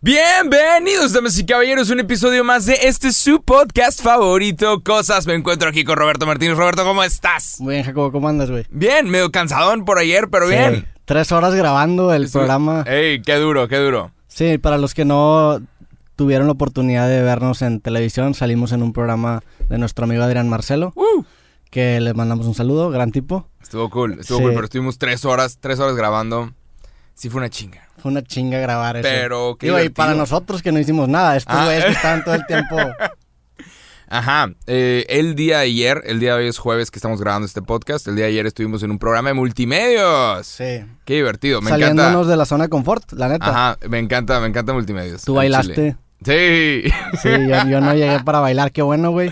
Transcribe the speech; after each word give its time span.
Bienvenidos, 0.00 1.12
damas 1.12 1.36
y 1.40 1.44
caballeros, 1.44 1.90
un 1.90 1.98
episodio 1.98 2.44
más 2.44 2.66
de 2.66 2.74
este 2.82 3.12
su 3.12 3.42
podcast 3.42 4.00
favorito, 4.00 4.80
Cosas. 4.84 5.26
Me 5.26 5.34
encuentro 5.34 5.68
aquí 5.68 5.82
con 5.82 5.96
Roberto 5.96 6.24
Martínez. 6.24 6.56
Roberto, 6.56 6.84
¿cómo 6.84 7.02
estás? 7.02 7.60
Muy 7.60 7.74
bien, 7.74 7.84
Jacobo, 7.84 8.12
¿cómo 8.12 8.28
andas, 8.28 8.48
güey? 8.48 8.64
Bien, 8.70 9.10
medio 9.10 9.32
cansadón 9.32 9.84
por 9.84 9.98
ayer, 9.98 10.28
pero 10.30 10.46
Sí, 10.46 10.52
bien. 10.54 10.86
Tres 11.04 11.32
horas 11.32 11.52
grabando 11.56 12.14
el 12.14 12.30
programa. 12.30 12.84
Ey, 12.86 13.20
qué 13.22 13.34
duro, 13.36 13.66
qué 13.66 13.78
duro. 13.78 14.12
Sí, 14.28 14.58
para 14.58 14.78
los 14.78 14.94
que 14.94 15.04
no 15.04 15.60
tuvieron 16.14 16.46
la 16.46 16.52
oportunidad 16.52 17.08
de 17.08 17.20
vernos 17.24 17.60
en 17.62 17.80
televisión, 17.80 18.34
salimos 18.34 18.70
en 18.70 18.84
un 18.84 18.92
programa 18.92 19.42
de 19.68 19.78
nuestro 19.78 20.04
amigo 20.04 20.22
Adrián 20.22 20.48
Marcelo, 20.48 20.92
Uh, 20.94 21.24
que 21.70 21.98
le 21.98 22.14
mandamos 22.14 22.46
un 22.46 22.54
saludo, 22.54 22.90
gran 22.90 23.10
tipo. 23.10 23.48
estuvo 23.60 23.90
cool, 23.90 24.20
estuvo 24.20 24.38
Sí. 24.38 24.44
cool, 24.44 24.52
pero 24.54 24.64
estuvimos 24.66 24.96
tres 24.98 25.24
horas, 25.24 25.58
tres 25.60 25.80
horas 25.80 25.96
grabando. 25.96 26.52
Sí 27.14 27.28
fue 27.30 27.40
una 27.40 27.50
chinga. 27.50 27.87
Fue 27.98 28.10
una 28.10 28.22
chinga 28.22 28.58
grabar 28.58 28.96
eso. 28.96 29.08
Pero 29.08 29.56
qué 29.58 29.66
Digo, 29.66 29.80
y 29.80 29.88
para 29.88 30.14
nosotros 30.14 30.62
que 30.62 30.72
no 30.72 30.78
hicimos 30.78 31.08
nada, 31.08 31.36
estos 31.36 31.54
Ah. 31.56 31.64
güeyes 31.64 31.84
que 31.84 31.90
estaban 31.92 32.24
todo 32.24 32.34
el 32.34 32.46
tiempo... 32.46 32.76
Ajá, 34.10 34.50
eh, 34.66 35.04
el 35.10 35.34
día 35.34 35.58
de 35.58 35.64
ayer, 35.64 36.00
el 36.06 36.18
día 36.18 36.34
de 36.34 36.44
hoy 36.44 36.48
es 36.48 36.56
jueves 36.56 36.90
que 36.90 36.96
estamos 36.98 37.20
grabando 37.20 37.44
este 37.44 37.60
podcast. 37.60 38.08
El 38.08 38.16
día 38.16 38.24
de 38.24 38.30
ayer 38.30 38.46
estuvimos 38.46 38.82
en 38.82 38.90
un 38.90 38.98
programa 38.98 39.28
de 39.28 39.34
multimedios. 39.34 40.46
Sí. 40.46 40.82
Qué 41.04 41.14
divertido, 41.16 41.60
me 41.60 41.68
Saliéndonos 41.68 42.12
encanta. 42.12 42.30
de 42.30 42.36
la 42.38 42.46
zona 42.46 42.64
de 42.64 42.70
confort, 42.70 43.12
la 43.12 43.28
neta. 43.28 43.46
Ajá, 43.46 43.78
me 43.86 43.98
encanta, 43.98 44.40
me 44.40 44.46
encanta 44.46 44.72
multimedios. 44.72 45.24
Tú 45.24 45.34
bailaste. 45.34 45.74
chile. 45.74 45.96
Sí. 46.24 46.82
Sí, 47.22 47.28
yo, 47.48 47.68
yo 47.68 47.80
no 47.80 47.94
llegué 47.94 48.20
para 48.20 48.40
bailar, 48.40 48.72
qué 48.72 48.82
bueno, 48.82 49.10
güey. 49.12 49.30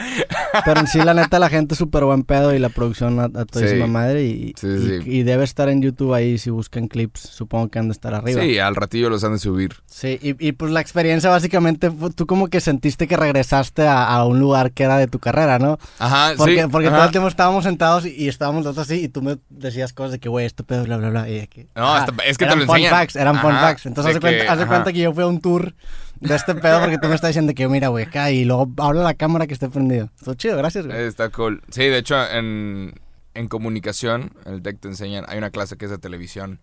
Pero 0.65 0.81
en 0.81 0.87
sí, 0.87 0.99
la 1.03 1.13
neta, 1.15 1.39
la 1.39 1.49
gente 1.51 1.75
es 1.75 1.79
súper 1.79 2.05
buen 2.05 2.23
pedo 2.23 2.55
y 2.55 2.59
la 2.59 2.69
producción 2.71 3.19
a, 3.21 3.25
a 3.25 3.45
todísima 3.45 3.85
Sí. 3.87 3.91
madre. 3.91 4.25
Y, 4.25 4.55
Sí, 4.57 4.67
y- 4.69 4.79
sí. 5.03 5.11
y 5.11 5.23
debe 5.25 5.45
estar 5.45 5.69
en 5.69 5.83
YouTube 5.83 6.15
ahí 6.15 6.39
si 6.39 6.49
buscan 6.51 6.89
clips. 6.89 7.21
Supongo 7.21 7.69
que 7.69 7.79
han 7.79 7.89
de 7.89 7.93
estar 7.93 8.15
arriba. 8.15 8.41
Sí, 8.41 8.59
al 8.59 8.75
ratillo 8.77 9.11
los 9.11 9.23
han 9.25 9.33
de 9.33 9.39
subir. 9.39 9.75
Sí, 9.87 10.19
y, 10.23 10.49
y 10.49 10.53
pues 10.53 10.71
la 10.73 10.81
experiencia 10.81 11.29
básicamente, 11.29 11.91
tú 12.15 12.27
como 12.27 12.49
que 12.49 12.61
sentiste 12.61 13.07
que 13.07 13.17
regresaste 13.17 13.87
a, 13.87 14.05
a 14.07 14.25
un 14.25 14.39
lugar 14.39 14.73
que 14.73 14.85
era 14.85 14.97
de 14.97 15.09
tu 15.09 15.19
carrera, 15.19 15.59
¿no? 15.59 15.79
Ajá, 15.99 16.33
Porque, 16.37 16.63
sí. 16.63 16.69
porque 16.71 16.89
ajá. 16.89 16.97
todo 16.97 17.05
el 17.07 17.11
tiempo 17.13 17.29
estábamos 17.29 17.65
sentados 17.65 18.07
y, 18.07 18.29
estábamos 18.29 18.65
los 18.65 18.75
dos 18.77 18.87
así 18.87 19.03
y 19.05 19.09
tú 19.09 19.23
me 19.23 19.37
decías 19.51 19.93
cosas 19.93 20.13
de 20.13 20.19
que, 20.21 20.29
güey, 20.29 20.47
esto 20.47 20.65
pedo, 20.65 20.85
bla, 20.85 20.97
bla, 20.97 21.11
bla. 21.11 21.29
Y 21.29 21.47
que, 21.49 21.67
No, 21.77 21.85
ajá, 21.95 22.05
hasta- 22.05 22.25
es 22.25 22.39
que 22.39 22.45
te 22.45 22.53
eran 22.53 22.61
lo 22.61 22.67
fun 22.67 22.77
enseñan. 22.77 22.91
facts, 22.99 23.17
eran 23.17 23.41
fun 23.41 23.53
Ajá, 23.53 23.61
facts. 23.69 23.87
Entonces, 23.87 24.19
cuenta, 24.21 24.39
que- 24.39 24.45
de 24.45 24.49
ajá. 24.49 24.67
cuenta 24.67 24.93
que 24.93 24.99
yo 25.01 25.13
fui 25.13 25.23
a 25.25 25.27
un 25.27 25.41
tour 25.41 25.75
de 26.21 26.35
este 26.35 26.55
pedo 26.55 26.81
porque 26.81 26.99
tú 26.99 27.09
me 27.09 27.15
estás 27.15 27.29
diciendo 27.31 27.53
que, 27.55 27.69
mira, 27.69 27.89
güey, 27.89 28.05
acá 28.07 28.31
y 28.31 28.45
luego 28.45 28.71
habla 28.79 29.03
la 29.03 29.15
cámara 29.15 29.47
que 29.47 29.55
esté 29.55 29.69
prendido. 29.69 30.11
Todo 30.25 30.35
chido, 30.35 30.57
gracias, 30.57 30.87
güey. 30.87 30.99
Está 31.05 31.29
cool. 31.31 31.63
Sí, 31.71 31.85
de 31.85 31.99
hecho, 31.99 32.17
en, 32.31 32.95
en 33.35 33.49
comunicación, 33.49 34.33
en 34.45 34.55
el 34.55 34.63
TEC 34.63 34.81
te 34.81 34.89
enseñan, 34.89 35.25
hay 35.29 35.39
una 35.39 35.51
clase 35.51 35.77
que 35.77 35.85
es 35.87 35.91
de 35.91 35.99
televisión 35.99 36.61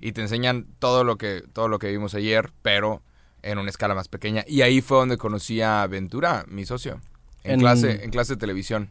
y 0.00 0.12
te 0.12 0.20
enseñan 0.20 0.66
todo 0.78 1.04
lo 1.04 1.16
que, 1.16 1.42
todo 1.52 1.68
lo 1.68 1.78
que 1.78 1.90
vimos 1.90 2.14
ayer, 2.14 2.50
pero 2.62 3.02
en 3.42 3.58
una 3.58 3.70
escala 3.70 3.94
más 3.94 4.08
pequeña. 4.08 4.44
Y 4.46 4.62
ahí 4.62 4.80
fue 4.80 4.98
donde 4.98 5.16
conocí 5.18 5.60
a 5.60 5.86
Ventura, 5.86 6.44
mi 6.48 6.64
socio, 6.64 7.00
en, 7.42 7.52
En- 7.54 7.60
clase, 7.60 8.04
en 8.04 8.10
clase 8.10 8.34
de 8.34 8.38
televisión. 8.40 8.90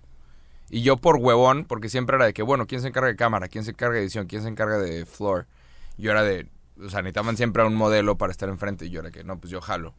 Y 0.70 0.82
yo 0.82 0.98
por 0.98 1.18
huevón, 1.18 1.66
porque 1.66 1.90
siempre 1.90 2.16
era 2.16 2.26
de 2.26 2.34
que, 2.34 2.42
bueno, 2.42 2.66
¿quién 2.66 2.82
se 2.82 2.88
encarga 2.88 3.08
de 3.10 3.16
cámara? 3.16 3.48
¿Quién 3.48 3.64
se 3.64 3.72
encarga 3.72 3.96
de 3.96 4.02
edición? 4.02 4.26
¿Quién 4.28 4.42
se 4.42 4.48
encarga 4.48 4.78
de 4.80 5.06
floor? 5.06 5.46
Yo 5.98 6.10
era 6.12 6.24
de, 6.24 6.48
o 6.80 6.90
sea, 6.90 7.02
necesitaban 7.02 7.38
siempre 7.38 7.64
a 7.64 7.66
un 7.66 7.76
modelo 7.76 8.18
para 8.18 8.32
estar 8.32 8.50
enfrente. 8.50 8.86
Y 8.86 8.90
yo 8.90 9.00
era 9.02 9.12
que, 9.12 9.24
no, 9.24 9.38
pues 9.40 9.52
yo 9.52 9.62
jalo. 9.62 9.94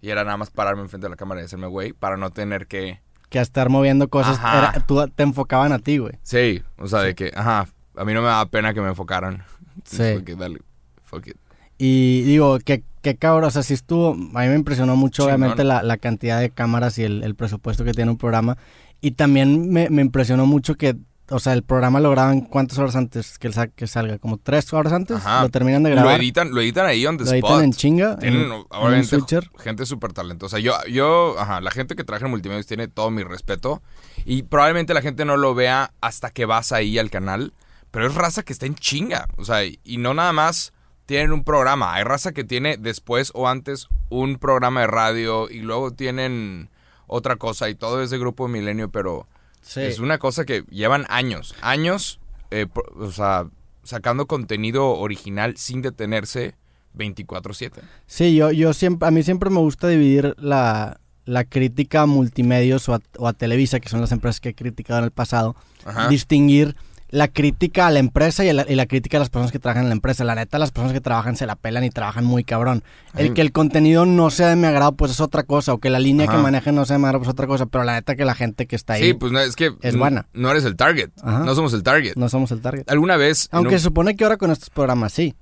Y 0.00 0.10
era 0.10 0.24
nada 0.24 0.36
más 0.36 0.50
pararme 0.50 0.82
enfrente 0.82 1.06
de 1.06 1.10
la 1.10 1.16
cámara 1.16 1.40
y 1.40 1.44
hacerme 1.44 1.66
güey 1.66 1.92
para 1.92 2.16
no 2.16 2.30
tener 2.30 2.66
que... 2.66 3.00
Que 3.28 3.38
a 3.38 3.42
estar 3.42 3.68
moviendo 3.68 4.08
cosas, 4.08 4.38
era- 4.38 4.72
tú, 4.86 5.06
te 5.08 5.22
enfocaban 5.22 5.72
a 5.72 5.78
ti, 5.80 5.98
güey. 5.98 6.14
Sí, 6.22 6.62
o 6.78 6.86
sea, 6.86 7.00
de 7.00 7.14
que, 7.14 7.30
ajá, 7.34 7.68
a 7.96 8.04
mí 8.04 8.14
no 8.14 8.22
me 8.22 8.28
daba 8.28 8.46
pena 8.46 8.72
que 8.72 8.80
me 8.80 8.88
enfocaran. 8.88 9.42
Sí. 9.84 9.96
Fue 9.96 10.24
que 10.24 10.34
dale, 10.34 10.60
fuck 11.02 11.26
it. 11.26 11.36
Y 11.76 12.22
digo, 12.22 12.58
que, 12.60 12.82
que 13.02 13.16
cabrón, 13.16 13.44
o 13.44 13.50
sea, 13.50 13.62
sí 13.62 13.74
estuvo, 13.74 14.12
a 14.12 14.14
mí 14.14 14.48
me 14.48 14.54
impresionó 14.54 14.96
mucho 14.96 15.24
Chingón. 15.24 15.34
obviamente 15.42 15.62
la, 15.64 15.82
la 15.82 15.96
cantidad 15.98 16.40
de 16.40 16.50
cámaras 16.50 16.98
y 16.98 17.04
el, 17.04 17.22
el 17.22 17.34
presupuesto 17.34 17.84
que 17.84 17.92
tiene 17.92 18.10
un 18.10 18.18
programa. 18.18 18.56
Y 19.00 19.10
también 19.12 19.70
me, 19.70 19.90
me 19.90 20.02
impresionó 20.02 20.46
mucho 20.46 20.74
que, 20.76 20.96
o 21.30 21.38
sea, 21.38 21.52
el 21.52 21.62
programa 21.62 22.00
lo 22.00 22.10
graban 22.10 22.40
cuántas 22.42 22.78
horas 22.78 22.96
antes 22.96 23.38
que, 23.38 23.52
sa- 23.52 23.68
que 23.68 23.86
salga, 23.86 24.18
como 24.18 24.38
tres 24.38 24.72
horas 24.72 24.92
antes, 24.92 25.16
Ajá. 25.18 25.42
lo 25.42 25.48
terminan 25.50 25.82
de 25.82 25.90
Lo 25.90 25.96
grabar. 25.96 26.20
editan, 26.20 26.54
lo 26.54 26.60
editan 26.60 26.86
ahí 26.86 27.04
on 27.06 27.18
the 27.18 27.24
lo 27.24 27.30
editan 27.32 27.64
en 27.64 27.72
chinga. 27.72 28.12
en- 28.12 28.18
Tienen, 28.18 28.42
en 28.52 28.64
obviamente, 28.70 29.06
switcher. 29.08 29.50
gente 29.58 29.84
súper 29.86 30.12
talentosa. 30.12 30.58
Yo, 30.58 30.72
yo, 30.90 31.36
ajá, 31.38 31.60
la 31.60 31.70
gente 31.70 31.96
que 31.96 32.04
trabaja 32.04 32.26
en 32.26 32.30
multimedia 32.30 32.62
tiene 32.62 32.88
todo 32.88 33.10
mi 33.10 33.22
respeto. 33.24 33.82
Y 34.24 34.42
probablemente 34.44 34.94
la 34.94 35.02
gente 35.02 35.24
no 35.24 35.36
lo 35.36 35.54
vea 35.54 35.92
hasta 36.00 36.30
que 36.30 36.44
vas 36.46 36.72
ahí 36.72 36.98
al 36.98 37.10
canal. 37.10 37.52
Pero 37.90 38.06
es 38.06 38.14
raza 38.14 38.42
que 38.42 38.52
está 38.52 38.66
en 38.66 38.74
chinga. 38.74 39.28
O 39.38 39.44
sea, 39.44 39.64
y 39.64 39.96
no 39.98 40.12
nada 40.14 40.32
más 40.34 40.72
tienen 41.06 41.32
un 41.32 41.42
programa. 41.44 41.94
Hay 41.94 42.04
raza 42.04 42.32
que 42.32 42.44
tiene 42.44 42.76
después 42.76 43.30
o 43.34 43.48
antes 43.48 43.88
un 44.10 44.36
programa 44.38 44.82
de 44.82 44.86
radio. 44.88 45.48
Y 45.48 45.60
luego 45.60 45.90
tienen 45.92 46.68
otra 47.06 47.36
cosa. 47.36 47.68
Y 47.70 47.74
todo 47.74 48.02
es 48.02 48.10
de 48.10 48.18
grupo 48.18 48.46
Milenio, 48.48 48.90
pero... 48.90 49.26
Sí. 49.68 49.80
Es 49.82 49.98
una 49.98 50.16
cosa 50.16 50.46
que 50.46 50.64
llevan 50.70 51.04
años, 51.10 51.54
años, 51.60 52.20
eh, 52.50 52.66
o 52.96 53.12
sea, 53.12 53.46
sacando 53.84 54.26
contenido 54.26 54.92
original 54.92 55.58
sin 55.58 55.82
detenerse 55.82 56.54
24/7. 56.94 57.82
Sí, 58.06 58.34
yo, 58.34 58.50
yo 58.50 58.72
siempre, 58.72 59.06
a 59.06 59.10
mí 59.10 59.22
siempre 59.22 59.50
me 59.50 59.58
gusta 59.58 59.86
dividir 59.88 60.34
la, 60.38 61.00
la 61.26 61.44
crítica 61.44 62.02
a 62.02 62.06
multimedios 62.06 62.88
o 62.88 62.94
a, 62.94 63.00
o 63.18 63.28
a 63.28 63.34
Televisa, 63.34 63.78
que 63.78 63.90
son 63.90 64.00
las 64.00 64.10
empresas 64.10 64.40
que 64.40 64.48
he 64.48 64.54
criticado 64.54 65.00
en 65.00 65.04
el 65.04 65.10
pasado, 65.10 65.54
Ajá. 65.84 66.08
distinguir 66.08 66.74
la 67.10 67.28
crítica 67.28 67.86
a 67.86 67.90
la 67.90 67.98
empresa 68.00 68.44
y 68.44 68.52
la, 68.52 68.66
y 68.68 68.74
la 68.74 68.84
crítica 68.86 69.16
a 69.16 69.20
las 69.20 69.30
personas 69.30 69.50
que 69.52 69.58
trabajan 69.58 69.84
en 69.84 69.88
la 69.88 69.94
empresa. 69.94 70.24
La 70.24 70.34
neta, 70.34 70.58
las 70.58 70.72
personas 70.72 70.92
que 70.92 71.00
trabajan 71.00 71.36
se 71.36 71.46
la 71.46 71.56
pelan 71.56 71.84
y 71.84 71.90
trabajan 71.90 72.24
muy 72.24 72.44
cabrón. 72.44 72.82
Ay. 73.14 73.26
El 73.28 73.34
que 73.34 73.40
el 73.40 73.50
contenido 73.52 74.04
no 74.06 74.30
sea 74.30 74.48
de 74.48 74.56
mi 74.56 74.66
agrado, 74.66 74.92
pues 74.92 75.12
es 75.12 75.20
otra 75.20 75.42
cosa, 75.44 75.72
o 75.72 75.78
que 75.78 75.88
la 75.90 75.98
línea 75.98 76.26
Ajá. 76.26 76.36
que 76.36 76.42
manejen 76.42 76.74
no 76.74 76.84
sea 76.84 76.96
de 76.96 76.98
mi 76.98 77.04
agrado, 77.06 77.20
pues 77.20 77.28
es 77.28 77.32
otra 77.32 77.46
cosa, 77.46 77.66
pero 77.66 77.84
la 77.84 77.94
neta 77.94 78.14
que 78.16 78.24
la 78.24 78.34
gente 78.34 78.66
que 78.66 78.76
está 78.76 78.94
ahí 78.94 79.02
Sí, 79.04 79.14
pues 79.14 79.32
no, 79.32 79.40
es 79.40 79.56
que 79.56 79.72
es 79.80 79.96
buena. 79.96 80.26
no 80.34 80.50
eres 80.50 80.64
el 80.64 80.76
target, 80.76 81.10
Ajá. 81.22 81.40
no 81.44 81.54
somos 81.54 81.72
el 81.72 81.82
target. 81.82 82.14
no 82.16 82.28
somos 82.28 82.50
el 82.52 82.60
target. 82.60 82.90
Alguna 82.90 83.16
vez, 83.16 83.48
Aunque 83.52 83.74
un- 83.74 83.78
se 83.80 83.84
supone 83.84 84.14
que 84.16 84.24
ahora 84.24 84.36
con 84.36 84.50
estos 84.50 84.68
programas 84.70 85.12
sí. 85.12 85.34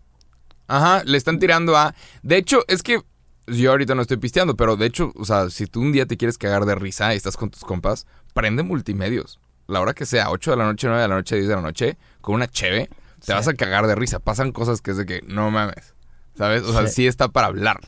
ajá, 0.68 1.02
le 1.04 1.18
están 1.18 1.38
tirando 1.38 1.76
a... 1.76 1.94
De 2.22 2.36
hecho, 2.36 2.60
es 2.68 2.82
que 2.82 3.00
yo 3.48 3.70
ahorita 3.70 3.94
no 3.94 4.02
estoy 4.02 4.16
pisteando, 4.16 4.56
pero 4.56 4.76
de 4.76 4.86
hecho, 4.86 5.12
o 5.16 5.24
sea, 5.24 5.50
si 5.50 5.66
tú 5.66 5.80
un 5.80 5.92
día 5.92 6.06
te 6.06 6.16
quieres 6.16 6.38
cagar 6.38 6.64
de 6.64 6.74
risa 6.74 7.12
y 7.14 7.16
estás 7.16 7.36
con 7.36 7.50
tus 7.50 7.62
compas, 7.62 8.06
prende 8.34 8.62
multimedios. 8.64 9.38
La 9.68 9.80
hora 9.80 9.94
que 9.94 10.06
sea, 10.06 10.30
8 10.30 10.52
de 10.52 10.56
la 10.56 10.64
noche, 10.64 10.86
9 10.86 11.02
de 11.02 11.08
la 11.08 11.14
noche, 11.16 11.36
10 11.36 11.48
de 11.48 11.54
la 11.56 11.62
noche, 11.62 11.96
con 12.20 12.34
una 12.36 12.46
cheve, 12.48 12.88
te 13.20 13.26
Sí. 13.26 13.32
vas 13.32 13.48
a 13.48 13.54
cagar 13.54 13.86
de 13.86 13.94
risa. 13.94 14.18
Pasan 14.20 14.52
cosas 14.52 14.80
que 14.80 14.92
es 14.92 14.96
de 14.96 15.06
que 15.06 15.22
no 15.26 15.50
mames. 15.50 15.94
¿Sabes? 16.36 16.62
O 16.62 16.72
sea, 16.72 16.86
Sí. 16.86 16.94
sí 16.94 17.06
está 17.06 17.28
para 17.28 17.46
hablar. 17.48 17.80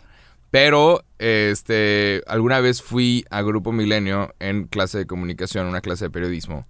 Pero, 0.50 1.04
este, 1.18 2.22
alguna 2.26 2.60
vez 2.60 2.82
fui 2.82 3.24
a 3.30 3.42
Grupo 3.42 3.70
Milenio 3.72 4.34
en 4.38 4.64
clase 4.66 4.98
de 4.98 5.06
comunicación, 5.06 5.66
una 5.66 5.80
clase 5.82 6.06
de 6.06 6.10
periodismo. 6.10 6.66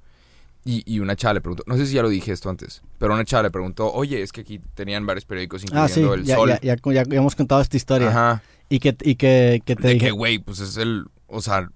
Y, 0.65 0.83
y 0.85 0.99
una 1.01 1.17
chava 1.17 1.35
le 1.35 1.41
preguntó, 1.41 1.63
no 1.67 1.77
sé 1.77 1.87
si 1.87 1.95
ya 1.95 2.03
lo 2.03 2.09
dije 2.11 2.33
esto 2.33 2.51
antes, 2.51 2.83
pero 2.99 3.15
una 3.15 3.25
chava 3.25 3.45
le 3.45 3.51
preguntó, 3.51 3.91
oye, 3.93 4.21
es 4.21 4.33
que 4.33 4.43
aquí 4.43 4.61
tenían 4.75 5.07
varios 5.07 5.25
periódicos 5.25 5.63
Ah, 5.73 5.89
sí, 5.89 6.01
incluyendo 6.01 6.15
El 6.15 6.25
ya, 6.25 6.35
Sol. 6.35 6.49
ya, 6.51 6.59
ya, 6.61 6.77
ya- 6.77 7.05
ya 7.05 7.17
hemos 7.17 7.35
contado 7.37 7.61
esta 7.63 7.77
historia. 7.77 8.09
Ajá. 8.09 8.43
Y 8.69 8.81
que, 8.81 8.95
y 9.03 9.15
que, 9.15 9.63
que 9.65 9.77
te 9.77 9.83
De 9.87 9.95
dije... 9.95 10.07
que, 10.07 10.11
güey, 10.11 10.39
pues 10.39 10.59
es 10.59 10.77
el, 10.77 11.07
o 11.27 11.41
sea, 11.41 11.71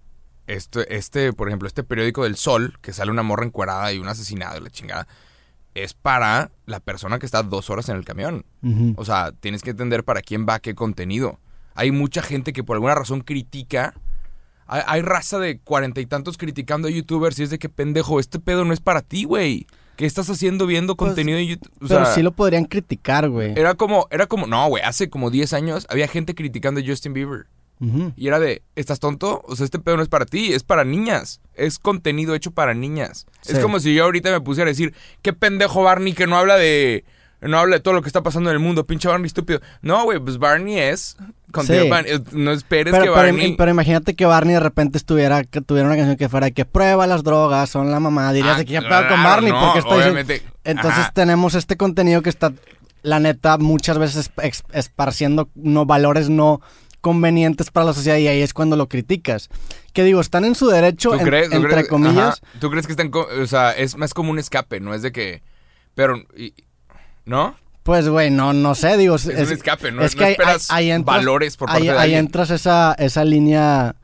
este, 0.54 0.96
este, 0.96 1.32
por 1.32 1.48
ejemplo, 1.48 1.66
este 1.68 1.82
periódico 1.84 2.24
del 2.24 2.36
Sol, 2.36 2.78
que 2.80 2.92
sale 2.92 3.10
una 3.10 3.22
morra 3.22 3.44
encuerada 3.44 3.92
y 3.92 3.98
un 3.98 4.08
asesinado 4.08 4.58
y 4.58 4.60
la 4.62 4.70
chingada, 4.70 5.06
es 5.74 5.94
para 5.94 6.50
la 6.66 6.80
persona 6.80 7.18
que 7.18 7.26
está 7.26 7.42
dos 7.42 7.70
horas 7.70 7.88
en 7.88 7.96
el 7.96 8.04
camión. 8.04 8.44
O 8.96 9.04
sea, 9.04 9.32
tienes 9.32 9.62
que 9.62 9.70
entender 9.70 10.04
para 10.04 10.20
quién 10.22 10.46
va 10.48 10.60
qué 10.60 10.74
contenido. 10.74 11.38
Hay 11.74 11.90
mucha 11.90 12.22
gente 12.22 12.52
que 12.52 12.62
por 12.64 12.76
alguna 12.76 12.94
razón 12.94 13.22
critica. 13.22 13.94
Hay, 14.66 14.82
hay 14.86 15.02
raza 15.02 15.38
de 15.38 15.58
cuarenta 15.58 16.00
y 16.00 16.06
tantos 16.06 16.36
criticando 16.38 16.88
a 16.88 16.90
youtubers 16.90 17.38
y 17.38 17.42
es 17.42 17.50
de 17.50 17.58
que 17.58 17.68
pendejo, 17.68 18.20
este 18.20 18.38
pedo 18.38 18.64
no 18.64 18.72
es 18.72 18.80
para 18.80 19.00
ti, 19.02 19.24
güey. 19.24 19.66
¿Qué 19.96 20.06
estás 20.06 20.28
haciendo 20.30 20.66
viendo 20.66 20.96
Pues, 20.96 21.08
contenido 21.10 21.36
de 21.38 21.46
YouTube? 21.46 21.72
O 21.76 21.88
pero 21.88 22.04
sea, 22.04 22.14
sí 22.14 22.22
lo 22.22 22.32
podrían 22.32 22.64
criticar, 22.66 23.28
güey. 23.28 23.52
era 23.58 23.74
como, 23.74 24.06
era 24.10 24.26
como, 24.26 24.46
no, 24.46 24.66
güey, 24.68 24.82
hace 24.82 25.10
como 25.10 25.30
10 25.30 25.52
años 25.54 25.86
había 25.90 26.08
gente 26.08 26.34
criticando 26.34 26.80
a 26.80 26.84
Justin 26.86 27.12
Bieber. 27.12 27.46
Y 28.16 28.28
era 28.28 28.38
de, 28.38 28.62
¿estás 28.76 29.00
tonto? 29.00 29.42
O 29.46 29.56
sea, 29.56 29.64
este 29.64 29.78
pedo 29.80 29.96
no 29.96 30.02
es 30.02 30.08
para 30.08 30.24
ti, 30.24 30.52
es 30.52 30.62
para 30.62 30.84
niñas. 30.84 31.40
Es 31.54 31.78
contenido 31.80 32.34
hecho 32.34 32.52
para 32.52 32.74
niñas. 32.74 33.26
Sí. 33.40 33.52
Es 33.54 33.58
como 33.58 33.80
si 33.80 33.92
yo 33.94 34.04
ahorita 34.04 34.30
me 34.30 34.40
pusiera 34.40 34.68
a 34.68 34.72
decir, 34.72 34.94
qué 35.20 35.32
pendejo 35.32 35.82
Barney 35.82 36.12
que 36.12 36.26
no 36.26 36.36
habla 36.36 36.56
de... 36.56 37.04
No 37.40 37.58
habla 37.58 37.74
de 37.74 37.80
todo 37.82 37.94
lo 37.94 38.02
que 38.02 38.08
está 38.08 38.22
pasando 38.22 38.50
en 38.50 38.54
el 38.54 38.62
mundo, 38.62 38.86
pinche 38.86 39.08
Barney 39.08 39.26
estúpido. 39.26 39.60
No, 39.80 40.04
güey, 40.04 40.20
pues 40.20 40.38
Barney 40.38 40.78
es... 40.78 41.16
Sí. 41.64 41.72
eh, 41.72 42.20
No 42.30 42.52
esperes 42.52 42.92
Pero, 42.92 43.02
que 43.04 43.10
Barney... 43.10 43.56
pero 43.56 43.72
imagínate 43.72 44.14
que 44.14 44.24
Barney 44.26 44.54
de 44.54 44.60
repente 44.60 44.96
estuviera, 44.96 45.42
que 45.42 45.60
tuviera 45.60 45.88
una 45.88 45.96
canción 45.96 46.16
que 46.16 46.28
fuera 46.28 46.46
de 46.46 46.52
que 46.52 46.64
prueba 46.64 47.04
las 47.08 47.24
drogas, 47.24 47.68
son 47.68 47.90
la 47.90 47.98
mamá, 47.98 48.32
dirías 48.32 48.54
Ah, 48.54 48.58
de 48.58 48.64
que 48.64 48.72
ya 48.74 48.80
claro, 48.80 49.08
pedo 49.08 49.16
con 49.16 49.24
Barney, 49.24 49.50
no, 49.50 49.60
porque 49.60 49.78
está 49.80 49.94
obviamente. 49.94 50.42
Entonces 50.62 51.00
Ajá. 51.00 51.12
tenemos 51.12 51.56
este 51.56 51.76
contenido 51.76 52.22
que 52.22 52.30
está, 52.30 52.52
la 53.02 53.18
neta, 53.18 53.58
muchas 53.58 53.98
veces 53.98 54.30
esparciendo 54.72 55.50
no, 55.56 55.84
valores 55.84 56.30
no 56.30 56.60
convenientes 57.02 57.70
para 57.70 57.84
la 57.84 57.92
sociedad 57.92 58.16
y 58.16 58.28
ahí 58.28 58.40
es 58.40 58.54
cuando 58.54 58.76
lo 58.76 58.88
criticas. 58.88 59.50
Que 59.92 60.02
digo, 60.04 60.22
están 60.22 60.46
en 60.46 60.54
su 60.54 60.68
derecho, 60.68 61.10
¿Tú 61.10 61.18
en- 61.18 61.26
crees? 61.26 61.50
¿Tú 61.50 61.56
entre 61.56 61.70
crees? 61.72 61.88
comillas. 61.88 62.40
Ajá. 62.42 62.58
¿Tú 62.60 62.70
crees 62.70 62.86
que 62.86 62.92
están... 62.92 63.10
O 63.12 63.46
sea, 63.46 63.72
es 63.72 63.96
más 63.98 64.14
como 64.14 64.30
un 64.30 64.38
escape, 64.38 64.80
no 64.80 64.94
es 64.94 65.02
de 65.02 65.12
que... 65.12 65.42
Pero... 65.94 66.16
y- 66.34 66.54
¿No? 67.26 67.54
Pues, 67.82 68.08
güey, 68.08 68.30
no, 68.30 68.52
no 68.54 68.74
sé, 68.74 68.96
digo... 68.96 69.16
Es, 69.16 69.26
un 69.26 69.32
escape, 69.36 69.92
¿no? 69.92 70.02
es 70.02 70.14
que 70.14 70.24
ahí- 70.24 70.30
esperas 70.32 70.70
ahí- 70.70 70.90
ahí 70.90 70.96
entras- 70.98 71.16
valores 71.18 71.56
por 71.58 71.66
parte 71.68 71.82
ahí, 71.82 71.88
de 71.88 71.92
ahí 71.92 71.98
alguien. 72.04 72.18
entras 72.20 72.50
esa, 72.50 72.94
esa 72.98 73.24
línea... 73.24 73.96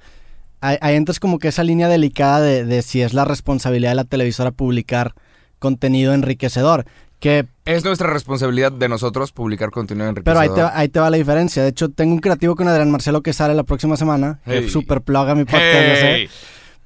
Ahí, 0.61 0.77
ahí 0.81 0.97
entras 0.97 1.21
como 1.21 1.39
que 1.39 1.49
esa 1.49 1.63
línea 1.63 1.87
delicada 1.89 2.41
de, 2.41 2.65
de 2.65 2.83
si 2.83 3.01
es 3.01 3.15
la 3.15 3.25
responsabilidad 3.25 3.93
de 3.93 3.95
la 3.95 4.05
televisora 4.05 4.51
publicar 4.51 5.15
contenido 5.61 6.13
enriquecedor. 6.15 6.85
Que, 7.21 7.47
Es 7.65 7.85
nuestra 7.85 8.09
responsabilidad 8.11 8.71
de 8.71 8.89
nosotros 8.89 9.33
publicar 9.33 9.71
contenido 9.71 10.13
pero 10.25 10.39
ahí 10.39 10.47
enriquecedor. 10.47 10.55
te, 10.55 10.63
va- 10.63 10.79
ahí 10.81 10.89
te 10.89 11.01
va 11.01 11.11
la 11.11 11.17
diferencia. 11.17 11.63
De 11.63 11.71
hecho, 11.71 11.89
tengo 11.91 12.13
un 12.15 12.21
creativo 12.21 12.55
con 12.55 12.69
Adrián 12.69 12.91
Marcelo 12.91 13.23
que 13.23 13.33
sale 13.33 13.55
la 13.55 13.65
próxima 13.65 13.97
semana. 13.97 14.41
Hey. 14.47 14.63
Que 14.65 14.69
super 14.71 15.01
plug 15.03 15.29
a 15.29 15.35
mi 15.35 15.45
podcast. 15.45 15.65
Hey. 16.03 16.29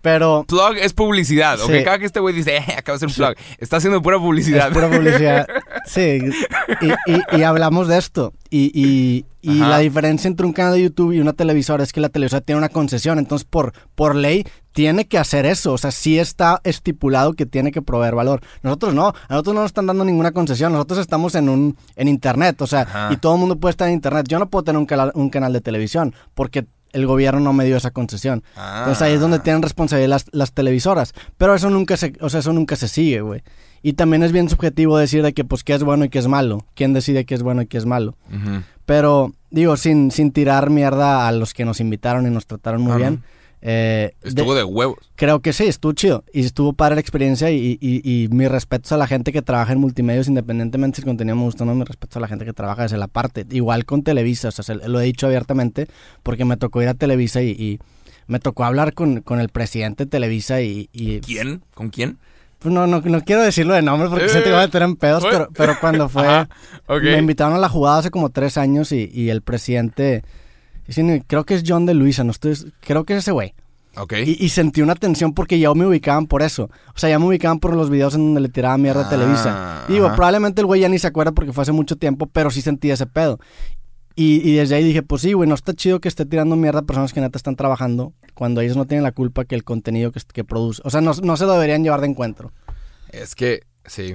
Pero 0.02 0.44
Plug 0.48 0.76
es 0.78 0.92
publicidad. 0.92 1.58
Sí. 1.64 1.84
Cada 1.84 1.98
que 1.98 2.04
este 2.06 2.20
güey 2.20 2.34
dice, 2.34 2.56
eh, 2.56 2.64
acaba 2.76 2.98
de 2.98 3.06
hacer 3.06 3.08
un 3.08 3.14
plug, 3.14 3.34
está 3.58 3.76
haciendo 3.78 4.02
pura 4.02 4.18
publicidad. 4.18 4.68
Es 4.68 4.74
pura 4.74 4.90
publicidad. 4.90 5.46
Sí. 5.84 6.20
Y, 6.80 7.12
y- 7.12 7.38
y 7.38 7.42
hablamos 7.42 7.88
de 7.88 7.98
esto. 7.98 8.32
Y, 8.50 8.70
y- 8.74 9.24
la 9.42 9.78
diferencia 9.78 10.28
entre 10.28 10.46
un 10.46 10.52
canal 10.52 10.74
de 10.74 10.82
YouTube 10.82 11.12
y 11.12 11.20
una 11.20 11.32
televisora 11.32 11.82
es 11.82 11.92
que 11.92 12.00
la 12.00 12.08
televisora 12.08 12.40
tiene 12.40 12.58
una 12.58 12.68
concesión. 12.68 13.18
Entonces, 13.18 13.44
por, 13.48 13.72
por 13.96 14.14
ley, 14.14 14.46
tiene 14.72 15.06
que 15.08 15.18
hacer 15.18 15.44
eso. 15.46 15.72
O 15.72 15.78
sea, 15.78 15.90
sí 15.90 16.18
está 16.20 16.60
estipulado 16.62 17.32
que 17.32 17.46
tiene 17.46 17.72
que 17.72 17.82
proveer 17.82 18.14
valor. 18.14 18.40
Nosotros 18.62 18.94
no. 18.94 19.08
A 19.08 19.14
nosotros 19.30 19.54
no 19.56 19.60
nos 19.62 19.70
están 19.70 19.86
dando 19.86 20.04
ninguna 20.04 20.30
concesión. 20.30 20.72
Nosotros 20.72 21.00
estamos 21.00 21.34
en 21.34 21.48
un 21.48 21.76
en 21.96 22.06
internet. 22.08 22.60
O 22.62 22.66
sea, 22.68 22.82
Ajá. 22.82 23.08
y 23.12 23.16
todo 23.16 23.34
el 23.34 23.40
mundo 23.40 23.56
puede 23.56 23.70
estar 23.72 23.88
en 23.88 23.94
internet. 23.94 24.26
Yo 24.28 24.38
no 24.38 24.48
puedo 24.48 24.62
tener 24.62 24.78
un 24.78 24.86
canal, 24.86 25.10
un 25.14 25.28
canal 25.30 25.52
de 25.52 25.60
televisión 25.60 26.14
porque 26.34 26.64
el 26.92 27.06
gobierno 27.06 27.40
no 27.40 27.52
me 27.52 27.64
dio 27.64 27.76
esa 27.76 27.90
concesión. 27.90 28.42
Ah. 28.56 28.80
Entonces 28.80 29.02
ahí 29.02 29.14
es 29.14 29.20
donde 29.20 29.38
tienen 29.38 29.62
responsabilidad 29.62 30.10
las, 30.10 30.26
las 30.32 30.52
televisoras. 30.52 31.14
Pero 31.38 31.54
eso 31.54 31.70
nunca 31.70 31.96
se, 31.96 32.14
o 32.20 32.28
sea, 32.28 32.40
eso 32.40 32.52
nunca 32.52 32.76
se 32.76 32.88
sigue, 32.88 33.20
güey. 33.20 33.42
Y 33.82 33.94
también 33.94 34.22
es 34.22 34.32
bien 34.32 34.48
subjetivo 34.48 34.96
decir 34.96 35.22
de 35.22 35.32
que 35.32 35.44
pues 35.44 35.64
qué 35.64 35.74
es 35.74 35.82
bueno 35.82 36.04
y 36.04 36.08
qué 36.08 36.20
es 36.20 36.28
malo. 36.28 36.64
¿Quién 36.74 36.92
decide 36.92 37.24
qué 37.24 37.34
es 37.34 37.42
bueno 37.42 37.62
y 37.62 37.66
qué 37.66 37.78
es 37.78 37.86
malo? 37.86 38.16
Pero, 38.86 39.32
digo, 39.50 39.76
sin, 39.76 40.10
sin 40.10 40.32
tirar 40.32 40.70
mierda 40.70 41.26
a 41.26 41.32
los 41.32 41.52
que 41.52 41.64
nos 41.64 41.80
invitaron 41.80 42.26
y 42.26 42.30
nos 42.30 42.46
trataron 42.46 42.82
muy 42.82 42.96
bien. 42.96 43.22
Eh, 43.64 44.14
Estuvo 44.22 44.54
de 44.56 44.64
huevos. 44.64 44.98
creo 45.14 45.40
que 45.40 45.52
sí, 45.52 45.64
estuvo 45.64 45.92
chido. 45.92 46.24
Y 46.32 46.40
estuvo 46.44 46.72
padre 46.72 46.96
la 46.96 47.00
experiencia 47.00 47.50
y, 47.50 47.78
y, 47.80 48.00
y 48.24 48.28
mis 48.28 48.50
respetos 48.50 48.90
a 48.92 48.96
la 48.96 49.06
gente 49.06 49.32
que 49.32 49.40
trabaja 49.40 49.72
en 49.72 49.78
multimedios, 49.80 50.26
independientemente 50.28 50.96
si 50.96 51.02
el 51.02 51.06
contenido 51.06 51.36
me 51.36 51.42
gustó 51.44 51.62
o 51.62 51.66
no, 51.66 51.74
mis 51.74 51.86
respetos 51.86 52.16
a 52.16 52.20
la 52.20 52.28
gente 52.28 52.44
que 52.44 52.52
trabaja 52.52 52.82
desde 52.82 52.98
la 52.98 53.06
parte. 53.08 53.46
Igual 53.50 53.84
con 53.84 54.02
Televisa, 54.02 54.48
o 54.48 54.50
sea, 54.50 54.64
se- 54.64 54.74
lo 54.88 55.00
he 55.00 55.04
dicho 55.04 55.26
abiertamente 55.26 55.86
porque 56.22 56.44
me 56.44 56.56
tocó 56.56 56.82
ir 56.82 56.88
a 56.88 56.94
Televisa 56.94 57.40
y, 57.42 57.50
y 57.50 57.78
me 58.26 58.40
tocó 58.40 58.64
hablar 58.64 58.94
con, 58.94 59.20
con 59.20 59.38
el 59.40 59.48
presidente 59.48 60.04
de 60.04 60.10
Televisa 60.10 60.60
y... 60.60 60.88
¿Quién? 61.24 61.62
¿Con 61.74 61.90
quién? 61.90 62.18
pues 62.58 62.72
no, 62.72 62.86
no, 62.86 63.00
no 63.00 63.20
quiero 63.22 63.42
decirlo 63.42 63.74
de 63.74 63.82
nombre 63.82 64.08
porque 64.08 64.28
se 64.28 64.40
te 64.40 64.52
va 64.52 64.62
a 64.62 64.66
meter 64.66 64.82
en 64.82 64.94
pedos, 64.94 65.24
Eh, 65.24 65.28
pero, 65.32 65.48
pero 65.52 65.74
cuando 65.80 66.08
fue... 66.08 66.26
Ajá. 66.28 66.48
Me 66.88 67.18
invitaron 67.18 67.54
a 67.54 67.58
la 67.58 67.68
jugada 67.68 67.98
hace 67.98 68.10
como 68.12 68.28
tres 68.30 68.56
años 68.56 68.90
y, 68.92 69.10
y 69.12 69.30
el 69.30 69.42
presidente... 69.42 70.22
Creo 71.26 71.44
que 71.44 71.54
es 71.54 71.62
John 71.66 71.86
de 71.86 71.94
Luisa, 71.94 72.24
no 72.24 72.30
estoy... 72.30 72.54
Creo 72.80 73.04
que 73.04 73.14
es 73.14 73.20
ese 73.20 73.32
güey. 73.32 73.54
Ok. 73.96 74.14
Y, 74.24 74.44
y 74.44 74.48
sentí 74.48 74.80
una 74.80 74.94
tensión 74.94 75.34
porque 75.34 75.58
ya 75.58 75.72
me 75.74 75.86
ubicaban 75.86 76.26
por 76.26 76.42
eso. 76.42 76.70
O 76.94 76.98
sea, 76.98 77.10
ya 77.10 77.18
me 77.18 77.26
ubicaban 77.26 77.58
por 77.60 77.74
los 77.76 77.90
videos 77.90 78.14
en 78.14 78.22
donde 78.26 78.40
le 78.40 78.48
tiraba 78.48 78.78
mierda 78.78 79.02
a 79.02 79.06
Ah, 79.06 79.10
Televisa. 79.10 79.84
Y 79.88 79.92
digo, 79.94 80.06
ajá. 80.06 80.16
probablemente 80.16 80.60
el 80.62 80.66
güey 80.66 80.80
ya 80.80 80.88
ni 80.88 80.98
se 80.98 81.06
acuerda 81.06 81.32
porque 81.32 81.52
fue 81.52 81.62
hace 81.62 81.72
mucho 81.72 81.96
tiempo, 81.96 82.26
pero 82.26 82.50
sí 82.50 82.62
sentí 82.62 82.90
ese 82.90 83.06
pedo. 83.06 83.38
Y, 84.14 84.46
y 84.48 84.56
desde 84.56 84.74
ahí 84.74 84.84
dije, 84.84 85.02
pues 85.02 85.22
sí, 85.22 85.32
güey, 85.32 85.48
no 85.48 85.54
está 85.54 85.72
chido 85.74 86.00
que 86.00 86.08
esté 86.08 86.26
tirando 86.26 86.54
mierda 86.56 86.80
a 86.80 86.82
personas 86.82 87.12
que 87.12 87.20
neta 87.20 87.36
están 87.38 87.56
trabajando 87.56 88.12
cuando 88.34 88.60
ellos 88.60 88.76
no 88.76 88.86
tienen 88.86 89.04
la 89.04 89.12
culpa 89.12 89.44
que 89.46 89.54
el 89.54 89.64
contenido 89.64 90.10
que, 90.12 90.20
que 90.32 90.44
produce. 90.44 90.82
O 90.84 90.90
sea, 90.90 91.00
no, 91.00 91.12
no 91.22 91.36
se 91.36 91.44
lo 91.46 91.52
deberían 91.54 91.82
llevar 91.82 92.00
de 92.02 92.08
encuentro. 92.08 92.52
Es 93.10 93.34
que, 93.34 93.60
sí. 93.86 94.14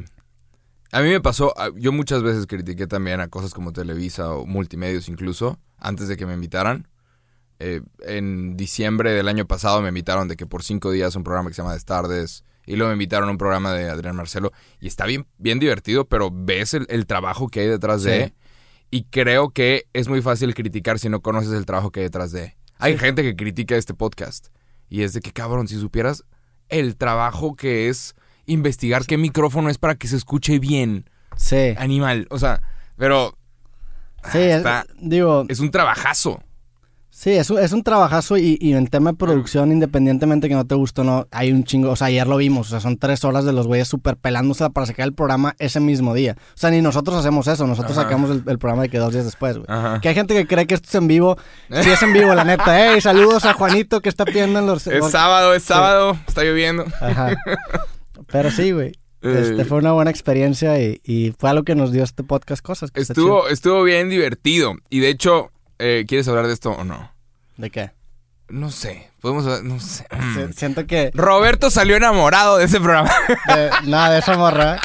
A 0.92 1.02
mí 1.02 1.10
me 1.10 1.20
pasó, 1.22 1.54
a- 1.60 1.70
yo 1.76 1.92
muchas 1.92 2.24
veces 2.24 2.46
critiqué 2.48 2.88
también 2.88 3.20
a 3.22 3.28
cosas 3.28 3.54
como 3.54 3.74
Televisa 3.74 4.32
o 4.32 4.46
multimedios 4.46 5.10
incluso, 5.10 5.60
antes 5.78 6.08
de 6.08 6.18
que 6.18 6.26
me 6.26 6.34
invitaran. 6.34 6.88
Eh, 7.60 7.82
en 8.02 8.56
diciembre 8.56 9.12
del 9.14 9.28
año 9.28 9.48
pasado 9.48 9.82
me 9.82 9.90
invitaron 9.90 10.28
de 10.28 10.36
que 10.36 10.46
por 10.46 10.64
cinco 10.64 10.92
días 10.92 11.16
un 11.16 11.24
programa 11.24 11.50
que 11.50 11.56
se 11.56 11.62
llama 11.64 11.74
Destardes, 11.74 12.44
y 12.68 12.76
luego 12.76 12.90
me 12.90 12.94
invitaron 12.96 13.30
a 13.30 13.32
un 13.32 13.38
programa 13.38 13.74
de 13.74 13.90
Adrián 13.90 14.16
Marcelo, 14.16 14.52
y 14.80 14.88
está 14.88 15.06
bien, 15.06 15.26
bien 15.38 15.58
divertido, 15.58 16.06
pero 16.06 16.30
ves 16.32 16.74
el, 16.76 16.86
el 16.90 17.06
trabajo 17.08 17.48
que 17.48 17.62
hay 17.62 17.68
detrás 17.68 18.04
Sí. 18.04 18.10
de, 18.10 18.34
y 18.92 19.04
creo 19.06 19.50
que 19.50 19.86
es 19.94 20.08
muy 20.08 20.22
fácil 20.22 20.54
criticar 20.54 21.00
si 21.00 21.10
no 21.10 21.22
conoces 21.22 21.52
el 21.54 21.66
trabajo 21.66 21.92
que 21.92 22.02
hay 22.02 22.06
detrás 22.06 22.32
de. 22.32 22.56
Hay 22.78 22.94
Sí. 22.94 23.00
gente 23.00 23.24
que 23.24 23.36
critica 23.36 23.76
este 23.76 23.94
podcast, 23.96 24.48
y 24.88 25.02
es 25.02 25.14
de 25.14 25.22
que, 25.22 25.32
cabrón, 25.32 25.68
si 25.68 25.80
supieras 25.80 26.24
el 26.70 26.96
trabajo 26.96 27.56
que 27.56 27.90
es 27.90 28.14
investigar 28.46 29.06
qué 29.06 29.18
micrófono 29.18 29.70
es 29.70 29.78
para 29.78 29.96
que 29.96 30.08
se 30.08 30.16
escuche 30.18 30.60
bien. 30.60 31.10
Sí. 31.36 31.74
Animal. 31.78 32.28
O 32.30 32.38
sea, 32.40 32.62
pero 32.98 33.38
Sí, 34.32 34.40
es- 34.40 34.64
digo, 35.00 35.46
es 35.48 35.60
un 35.60 35.72
trabajazo. 35.72 36.42
sí, 37.10 37.32
es 37.32 37.50
un, 37.50 37.58
es 37.60 37.72
un 37.72 37.82
trabajazo 37.82 38.38
y, 38.38 38.58
y 38.62 38.74
en 38.74 38.86
tema 38.88 39.12
de 39.12 39.18
producción, 39.18 39.72
independientemente 39.72 40.48
que 40.50 40.54
no 40.56 40.66
te 40.68 40.76
guste 40.76 41.02
o 41.02 41.04
no, 41.04 41.28
hay 41.32 41.52
un 41.52 41.64
chingo, 41.64 41.90
o 41.92 41.96
sea, 41.96 42.08
ayer 42.08 42.28
lo 42.28 42.38
vimos, 42.38 42.68
o 42.68 42.70
sea, 42.70 42.80
son 42.80 42.98
tres 42.98 43.24
horas 43.24 43.44
de 43.46 43.54
los 43.54 43.66
güeyes 43.66 43.88
super 43.88 44.18
pelándose 44.18 44.70
para 44.70 44.86
sacar 44.86 45.06
el 45.08 45.14
programa 45.14 45.56
ese 45.60 45.80
mismo 45.80 46.14
día. 46.14 46.36
O 46.38 46.58
sea, 46.58 46.70
ni 46.70 46.82
nosotros 46.82 47.16
hacemos 47.18 47.48
eso, 47.48 47.66
nosotros 47.66 47.98
Ajá. 47.98 48.04
sacamos 48.04 48.30
el, 48.30 48.44
el 48.46 48.60
programa 48.60 48.84
de 48.84 48.90
que 48.90 49.00
dos 49.00 49.14
días 49.14 49.26
después, 49.26 49.58
güey. 49.58 49.66
Ajá. 49.70 50.00
Que 50.02 50.10
hay 50.10 50.16
gente 50.16 50.36
que 50.36 50.46
cree 50.46 50.68
que 50.68 50.76
esto 50.76 50.90
es 50.90 50.96
en 50.96 51.08
vivo. 51.08 51.38
Sí 51.82 51.90
es 51.90 52.04
en 52.04 52.14
vivo, 52.14 52.36
la 52.36 52.44
neta. 52.44 52.92
Ey, 52.94 53.02
saludos 53.02 53.46
a 53.46 53.54
Juanito 53.54 54.02
que 54.02 54.10
está 54.10 54.26
pidiendo 54.26 54.60
en 54.60 54.68
los... 54.68 54.86
Es 54.86 55.10
sábado, 55.10 55.54
es 55.56 55.64
sábado, 55.64 56.18
está 56.28 56.44
lloviendo. 56.44 56.86
Ajá. 57.02 57.36
Pero 58.32 58.52
sí, 58.52 58.72
güey. 58.72 58.92
Este 59.22 59.62
Eh. 59.62 59.66
fue 59.66 59.80
una 59.80 59.92
buena 59.94 60.12
experiencia 60.12 60.80
y, 60.80 61.02
y 61.04 61.34
fue 61.38 61.50
algo 61.50 61.64
que 61.64 61.76
nos 61.76 61.92
dio 61.92 62.04
este 62.04 62.24
podcast 62.24 62.62
cosas. 62.64 62.92
que 62.92 63.02
Estuvo, 63.02 63.48
estuvo 63.50 63.84
bien 63.84 64.10
divertido. 64.10 64.76
Y 64.90 65.00
de 65.00 65.10
hecho, 65.10 65.52
eh, 65.80 66.06
¿quieres 66.08 66.28
hablar 66.28 66.48
de 66.48 66.54
esto 66.54 66.72
o 66.72 66.84
no? 66.84 67.12
¿De 67.58 67.70
qué? 67.72 67.92
No 68.50 68.70
sé. 68.70 69.10
Podemos 69.22 69.44
hablar, 69.46 69.64
no 69.64 69.80
sé. 69.80 70.06
Si- 70.36 70.54
Siento 70.54 70.86
que... 70.86 71.12
Roberto 71.14 71.70
salió 71.70 71.96
enamorado 71.98 72.58
de 72.58 72.66
ese 72.66 72.80
programa. 72.80 73.12
de- 73.54 73.70
nada 73.90 74.12
de 74.12 74.20
esa 74.20 74.38
morra. 74.38 74.80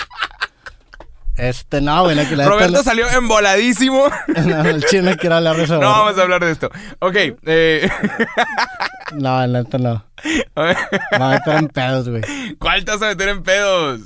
Este, 1.37 1.81
no. 1.81 2.13
No, 2.13 2.29
que 2.29 2.37
la 2.37 2.47
Roberto 2.49 2.79
no- 2.79 2.83
salió 2.83 3.09
emboladísimo. 3.11 4.07
no, 4.47 4.61
el 4.65 4.85
chino 4.85 5.11
no 5.11 5.17
quiere 5.17 5.35
hablar 5.37 5.57
de 5.57 5.65
eso. 5.65 5.75
No 5.75 5.89
vamos 5.91 6.19
a 6.19 6.23
hablar 6.23 6.45
de 6.45 6.51
esto. 6.51 6.71
Ok. 7.01 7.17
eh, 7.45 7.89
No, 9.15 9.47
la 9.47 9.63
neta 9.63 9.79
no. 9.79 10.05
Me 10.57 11.19
va 11.19 11.31
a 11.31 11.35
meter 11.35 11.57
en 11.57 11.69
pedos, 11.69 12.09
güey. 12.09 12.23
¿Cuál 12.59 12.85
te 12.85 12.91
vas 12.93 13.03
a 13.03 13.07
meter 13.09 13.29
en 13.29 13.43
pedos? 13.43 14.01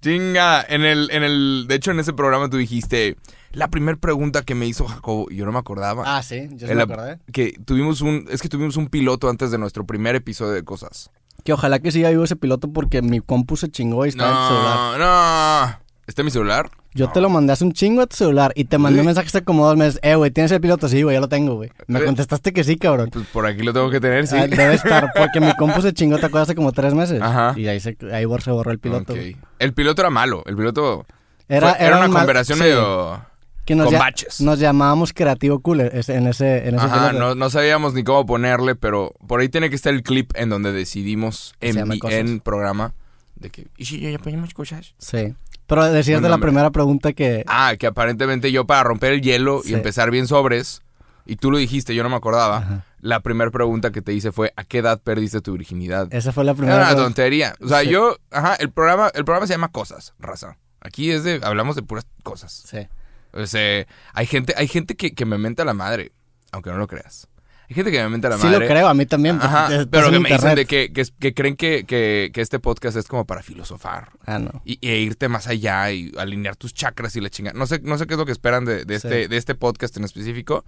Chinga, 0.00 0.64
en 0.68 0.82
el, 0.84 1.10
en 1.10 1.22
el, 1.22 1.66
de 1.68 1.74
hecho 1.74 1.90
en 1.90 2.00
ese 2.00 2.12
programa 2.12 2.48
tú 2.48 2.56
dijiste, 2.56 3.16
la 3.52 3.68
primera 3.68 3.98
pregunta 3.98 4.42
que 4.42 4.54
me 4.54 4.66
hizo 4.66 4.86
Jacobo, 4.86 5.26
y 5.30 5.36
yo 5.36 5.46
no 5.46 5.52
me 5.52 5.58
acordaba. 5.58 6.04
Ah, 6.18 6.22
sí, 6.22 6.48
yo 6.52 6.66
sí 6.66 6.66
me 6.66 6.74
la- 6.76 6.82
acordé. 6.84 7.18
Que 7.32 7.54
tuvimos 7.64 8.00
un, 8.00 8.26
es 8.30 8.40
que 8.42 8.48
tuvimos 8.48 8.76
un 8.76 8.88
piloto 8.88 9.28
antes 9.28 9.50
de 9.50 9.58
nuestro 9.58 9.84
primer 9.86 10.14
episodio 10.16 10.52
de 10.52 10.62
cosas. 10.64 11.10
Que 11.44 11.52
ojalá 11.52 11.78
que 11.78 11.90
siga 11.92 12.10
vivo 12.10 12.24
ese 12.24 12.36
piloto 12.36 12.72
porque 12.72 13.00
mi 13.02 13.20
compu 13.20 13.56
se 13.56 13.68
chingó 13.70 14.04
y 14.06 14.10
está 14.10 14.24
en 14.28 14.36
el 14.36 14.48
celular. 14.48 14.98
No, 14.98 15.68
no. 15.68 15.78
¿Está 16.06 16.22
en 16.22 16.24
mi 16.26 16.30
celular? 16.30 16.70
Yo 16.98 17.08
te 17.10 17.20
lo 17.20 17.28
mandé 17.30 17.52
hace 17.52 17.64
un 17.64 17.72
chingo 17.72 18.02
a 18.02 18.06
tu 18.06 18.16
celular 18.16 18.52
y 18.54 18.64
te 18.64 18.76
mandé 18.78 18.96
¿Sí? 18.96 19.00
un 19.00 19.06
mensaje 19.06 19.28
hace 19.28 19.44
como 19.44 19.66
dos 19.66 19.76
meses. 19.76 20.00
Eh, 20.02 20.14
güey, 20.16 20.30
¿tienes 20.30 20.50
el 20.52 20.60
piloto? 20.60 20.88
Sí, 20.88 21.02
güey, 21.02 21.14
ya 21.16 21.20
lo 21.20 21.28
tengo, 21.28 21.54
güey. 21.54 21.70
Me 21.86 22.00
Eh. 22.00 22.04
contestaste 22.04 22.52
que 22.52 22.64
sí, 22.64 22.76
cabrón. 22.76 23.10
Pues 23.12 23.26
por 23.28 23.46
aquí 23.46 23.62
lo 23.62 23.72
tengo 23.72 23.90
que 23.90 24.00
tener, 24.00 24.26
sí. 24.26 24.36
Ah, 24.36 24.46
debe 24.46 24.74
estar, 24.74 25.12
porque 25.16 25.40
mi 25.40 25.54
compu 25.54 25.80
se 25.80 25.92
chingó, 25.92 26.18
¿te 26.18 26.26
acuerdas? 26.26 26.48
Hace 26.48 26.54
como 26.56 26.72
tres 26.72 26.94
meses. 26.94 27.22
Ajá. 27.22 27.54
Y 27.56 27.66
ahí 27.68 27.80
se, 27.80 27.96
ahí 28.12 28.24
se 28.42 28.50
borró 28.50 28.70
el 28.72 28.78
piloto. 28.78 29.12
Ok. 29.12 29.18
güey. 29.18 29.36
El 29.58 29.72
piloto 29.74 30.02
era 30.02 30.10
malo. 30.10 30.42
El 30.46 30.56
piloto 30.56 31.06
Era, 31.48 31.74
fue- 31.74 31.86
era, 31.86 31.98
una 31.98 32.08
mal- 32.08 32.18
conversación 32.20 32.58
sí, 32.58 32.64
medio 32.64 33.20
que 33.64 33.74
nos 33.74 33.86
con 33.90 33.98
baches. 33.98 34.40
Nos 34.40 34.58
llamábamos 34.58 35.12
Creativo 35.12 35.60
Cool 35.60 35.82
ese- 35.82 36.14
en 36.14 36.26
ese, 36.26 36.66
en 36.68 36.74
ese 36.76 36.84
Ajá, 36.86 37.12
no, 37.12 37.34
no 37.34 37.50
sabíamos 37.50 37.92
ni 37.94 38.02
cómo 38.02 38.24
ponerle, 38.26 38.74
pero 38.74 39.14
por 39.26 39.40
ahí 39.40 39.48
tiene 39.48 39.68
que 39.70 39.76
estar 39.76 39.92
el 39.92 40.02
clip 40.02 40.30
en 40.34 40.48
donde 40.48 40.72
decidimos 40.72 41.54
en, 41.60 41.76
en 42.10 42.40
programa 42.40 42.94
de 43.36 43.50
que, 43.50 43.66
¿y 43.76 43.84
si 43.84 44.00
ya 44.00 44.18
ponemos 44.18 44.52
cosas? 44.54 44.94
Sí. 44.98 45.34
Pero 45.68 45.84
decías 45.92 46.20
de 46.22 46.28
la 46.28 46.38
primera 46.38 46.70
pregunta 46.70 47.12
que... 47.12 47.44
Ah, 47.46 47.74
que 47.78 47.86
aparentemente 47.86 48.50
yo 48.50 48.66
para 48.66 48.82
romper 48.82 49.12
el 49.12 49.20
hielo 49.22 49.60
Sí. 49.62 49.70
y 49.70 49.74
empezar 49.74 50.10
bien 50.10 50.26
sobres, 50.26 50.82
y 51.26 51.36
tú 51.36 51.50
lo 51.52 51.58
dijiste, 51.58 51.94
yo 51.94 52.02
no 52.02 52.08
me 52.08 52.16
acordaba, 52.16 52.56
Ajá. 52.58 52.84
la 53.00 53.20
primera 53.20 53.50
pregunta 53.50 53.92
que 53.92 54.00
te 54.02 54.12
hice 54.14 54.32
fue, 54.32 54.52
¿a 54.56 54.64
qué 54.64 54.78
edad 54.78 55.00
perdiste 55.00 55.40
tu 55.42 55.52
virginidad? 55.52 56.08
Esa 56.10 56.32
fue 56.32 56.42
la 56.44 56.52
Era 56.52 56.56
primera 56.58 56.76
una 56.78 56.86
pregunta. 56.86 57.04
tontería. 57.04 57.54
O 57.60 57.68
sea, 57.68 57.82
Sí. 57.82 57.90
yo, 57.90 58.16
ajá, 58.30 58.54
el 58.56 58.70
programa, 58.70 59.10
el 59.14 59.24
programa 59.24 59.46
se 59.46 59.52
llama 59.52 59.68
Cosas, 59.68 60.14
raza. 60.18 60.56
Aquí 60.80 61.10
es 61.10 61.22
de, 61.22 61.40
hablamos 61.44 61.76
de 61.76 61.82
puras 61.82 62.06
cosas. 62.22 62.64
Sí. 62.66 62.88
O 63.32 63.46
sea, 63.46 63.86
hay 64.14 64.26
gente, 64.26 64.54
hay 64.56 64.68
gente 64.68 64.94
que, 64.96 65.14
que 65.14 65.26
me 65.26 65.36
menta 65.36 65.64
la 65.66 65.74
madre, 65.74 66.12
aunque 66.50 66.70
no 66.70 66.78
lo 66.78 66.86
creas. 66.86 67.28
Hay 67.68 67.74
gente 67.74 67.90
que 67.90 68.02
me 68.02 68.08
menta 68.08 68.28
la 68.30 68.38
Sí 68.38 68.46
madre. 68.46 68.60
lo 68.60 68.66
creo, 68.66 68.88
a 68.88 68.94
mí 68.94 69.04
también. 69.04 69.38
Ajá, 69.42 69.68
pero 69.90 70.10
que 70.10 70.18
me 70.20 70.30
dicen 70.30 70.54
de 70.54 70.64
que, 70.64 70.90
que, 70.92 71.04
que 71.20 71.34
creen 71.34 71.54
que, 71.56 72.30
este 72.34 72.58
podcast 72.60 72.96
es 72.96 73.06
como 73.06 73.26
para 73.26 73.42
filosofar 73.42 74.10
Ah, 74.24 74.38
no. 74.38 74.62
y, 74.64 74.78
e 74.80 74.98
irte 75.00 75.28
más 75.28 75.48
allá 75.48 75.90
y 75.90 76.10
alinear 76.16 76.56
tus 76.56 76.72
chakras 76.72 77.14
y 77.16 77.20
la 77.20 77.28
chingada. 77.28 77.58
No 77.58 77.66
sé, 77.66 77.80
no 77.82 77.98
sé 77.98 78.06
qué 78.06 78.14
es 78.14 78.18
lo 78.18 78.24
que 78.24 78.32
esperan 78.32 78.64
de, 78.64 78.84
de 78.86 78.94
este, 78.94 79.22
Sí. 79.24 79.28
de 79.28 79.36
este 79.36 79.54
podcast 79.54 79.96
en 79.98 80.04
específico, 80.04 80.64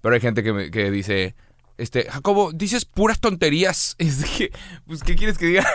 pero 0.00 0.14
hay 0.16 0.20
gente 0.20 0.42
que, 0.42 0.52
me- 0.52 0.70
que 0.72 0.90
dice, 0.90 1.36
este, 1.78 2.10
Jacobo, 2.10 2.50
dices 2.52 2.86
puras 2.86 3.20
tonterías. 3.20 3.94
Es 3.98 4.24
que, 4.24 4.50
pues, 4.86 5.02
¿qué 5.04 5.14
quieres 5.14 5.38
que 5.38 5.46
diga? 5.46 5.66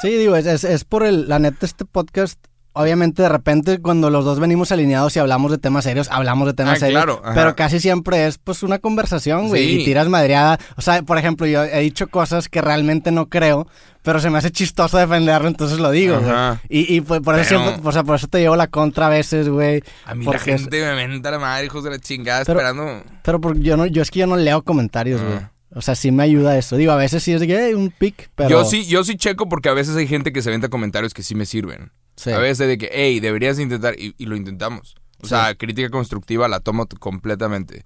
Sí, 0.00 0.08
digo, 0.16 0.36
es, 0.36 0.46
es, 0.46 0.64
es 0.64 0.84
por 0.84 1.04
el... 1.04 1.28
La 1.28 1.38
neta, 1.38 1.66
este 1.66 1.84
podcast... 1.84 2.38
obviamente 2.80 3.22
de 3.22 3.28
repente 3.28 3.78
cuando 3.80 4.08
los 4.10 4.24
dos 4.24 4.40
venimos 4.40 4.72
alineados 4.72 5.14
y 5.16 5.18
hablamos 5.18 5.50
de 5.50 5.58
temas 5.58 5.84
serios, 5.84 6.08
hablamos 6.10 6.46
de 6.46 6.54
temas 6.54 6.76
Ah, 6.76 6.80
serios. 6.80 7.02
claro, 7.04 7.22
pero 7.34 7.54
casi 7.56 7.80
siempre 7.80 8.26
es 8.26 8.38
pues 8.38 8.62
una 8.62 8.78
conversación, 8.78 9.48
güey. 9.48 9.64
Sí. 9.66 9.80
Y 9.80 9.84
tiras 9.84 10.08
madreada. 10.08 10.58
O 10.76 10.82
sea, 10.82 11.02
por 11.02 11.18
ejemplo, 11.18 11.46
yo 11.46 11.64
he 11.64 11.80
dicho 11.80 12.08
cosas 12.08 12.48
que 12.48 12.60
realmente 12.62 13.10
no 13.10 13.28
creo, 13.28 13.66
pero 14.02 14.20
se 14.20 14.30
me 14.30 14.38
hace 14.38 14.50
chistoso 14.50 14.96
defenderlo, 14.96 15.48
entonces 15.48 15.78
lo 15.78 15.90
digo, 15.90 16.18
güey. 16.20 16.34
Y, 16.68 16.94
y 16.96 17.00
pues, 17.02 17.20
por, 17.20 17.38
eso 17.38 17.48
Pero- 17.50 17.62
siempre, 17.64 17.88
o 17.88 17.92
sea, 17.92 18.04
por 18.04 18.16
eso 18.16 18.26
te 18.28 18.38
llevo 18.40 18.56
la 18.56 18.68
contra 18.68 19.06
a 19.06 19.10
veces, 19.10 19.48
güey. 19.48 19.82
A 20.06 20.14
mí 20.14 20.24
la 20.24 20.30
porque 20.32 20.52
es- 20.54 20.60
gente 20.62 20.80
me 20.82 21.06
menta 21.08 21.30
la 21.30 21.38
madre, 21.38 21.66
hijos 21.66 21.84
de 21.84 21.90
la 21.90 21.98
chingada, 21.98 22.44
Pero- 22.44 22.60
esperando. 22.60 23.02
Pero 23.22 23.40
porque 23.40 23.60
yo 23.60 23.76
no, 23.76 23.86
yo 23.86 24.00
es 24.02 24.10
que 24.10 24.20
yo 24.20 24.26
no 24.26 24.36
leo 24.36 24.62
comentarios, 24.62 25.20
güey. 25.20 25.34
Ah. 25.34 25.52
O 25.74 25.82
sea, 25.82 25.94
sí 25.94 26.10
me 26.10 26.22
ayuda 26.22 26.56
eso. 26.56 26.76
Digo, 26.76 26.92
a 26.92 26.96
veces 26.96 27.22
sí 27.22 27.34
es 27.34 27.40
de 27.40 27.46
que 27.46 27.66
"Hey, 27.66 27.74
un 27.74 27.90
pic, 27.90 28.30
pero. 28.34 28.48
Yo 28.48 28.64
sí, 28.64 28.86
yo 28.86 29.04
sí 29.04 29.16
checo 29.16 29.50
porque 29.50 29.68
a 29.68 29.74
veces 29.74 29.94
hay 29.96 30.06
gente 30.06 30.32
que 30.32 30.40
se 30.40 30.48
venta 30.50 30.68
comentarios 30.70 31.12
que 31.12 31.22
sí 31.22 31.34
me 31.34 31.44
sirven. 31.44 31.92
Sí. 32.18 32.30
A 32.30 32.38
veces 32.38 32.66
de 32.68 32.76
que, 32.78 32.90
hey, 32.92 33.20
deberías 33.20 33.58
intentar, 33.60 33.94
y, 33.98 34.14
y 34.18 34.26
lo 34.26 34.34
intentamos. 34.36 34.96
O 35.22 35.26
sea, 35.26 35.54
crítica 35.54 35.88
constructiva 35.88 36.48
la 36.48 36.60
tomo 36.60 36.86
completamente. 36.98 37.84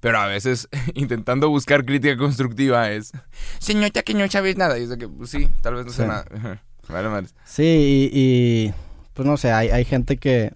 Pero 0.00 0.18
a 0.18 0.26
veces, 0.26 0.68
intentando 0.94 1.48
buscar 1.50 1.84
crítica 1.84 2.16
constructiva 2.16 2.90
es, 2.90 3.12
señorita 3.58 4.02
que 4.02 4.14
no 4.14 4.26
sabes 4.28 4.56
nada. 4.56 4.78
Y 4.78 4.82
es 4.84 4.88
de 4.88 4.98
que, 4.98 5.08
pues 5.08 5.30
sí, 5.30 5.48
tal 5.62 5.74
vez 5.74 5.86
no 5.86 5.92
sé 5.92 6.02
Sí. 6.02 6.08
nada. 6.08 6.24
Vale, 6.88 7.08
madres. 7.08 7.34
Sí, 7.46 8.10
y, 8.12 8.18
y, 8.68 8.74
pues 9.14 9.26
no 9.26 9.36
sé, 9.36 9.52
hay, 9.52 9.68
hay 9.68 9.84
gente 9.84 10.16
que... 10.16 10.52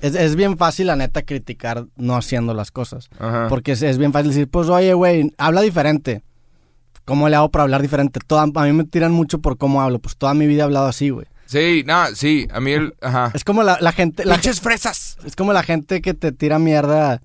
Es, 0.00 0.14
es 0.14 0.36
bien 0.36 0.56
fácil, 0.56 0.86
la 0.88 0.96
neta, 0.96 1.22
criticar 1.22 1.86
no 1.96 2.16
haciendo 2.16 2.54
las 2.54 2.70
cosas. 2.70 3.08
Ajá. 3.18 3.46
Porque 3.48 3.72
es, 3.72 3.82
es 3.82 3.98
bien 3.98 4.12
fácil 4.12 4.30
decir, 4.30 4.48
pues 4.48 4.68
oye, 4.68 4.94
güey, 4.94 5.32
habla 5.38 5.60
diferente. 5.62 6.22
¿Cómo 7.04 7.28
le 7.28 7.34
hago 7.36 7.50
para 7.50 7.64
hablar 7.64 7.82
diferente? 7.82 8.20
Toda, 8.24 8.42
a 8.42 8.64
mí 8.64 8.72
me 8.72 8.84
tiran 8.84 9.12
mucho 9.12 9.40
por 9.40 9.56
cómo 9.58 9.80
hablo. 9.82 9.98
Pues 9.98 10.16
toda 10.16 10.34
mi 10.34 10.46
vida 10.46 10.60
he 10.62 10.64
hablado 10.64 10.86
así, 10.86 11.10
güey. 11.10 11.26
Sí, 11.48 11.82
nada, 11.86 12.14
sí, 12.14 12.46
a 12.52 12.60
mí 12.60 12.72
el, 12.72 12.94
ajá. 13.00 13.32
Es 13.32 13.42
como 13.42 13.62
la, 13.62 13.78
la 13.80 13.92
gente... 13.92 14.26
La, 14.26 14.34
¡Pinches 14.34 14.60
fresas! 14.60 15.16
es 15.24 15.34
como 15.34 15.54
la 15.54 15.62
gente 15.62 16.02
que 16.02 16.12
te 16.12 16.30
tira 16.30 16.58
mierda... 16.58 17.22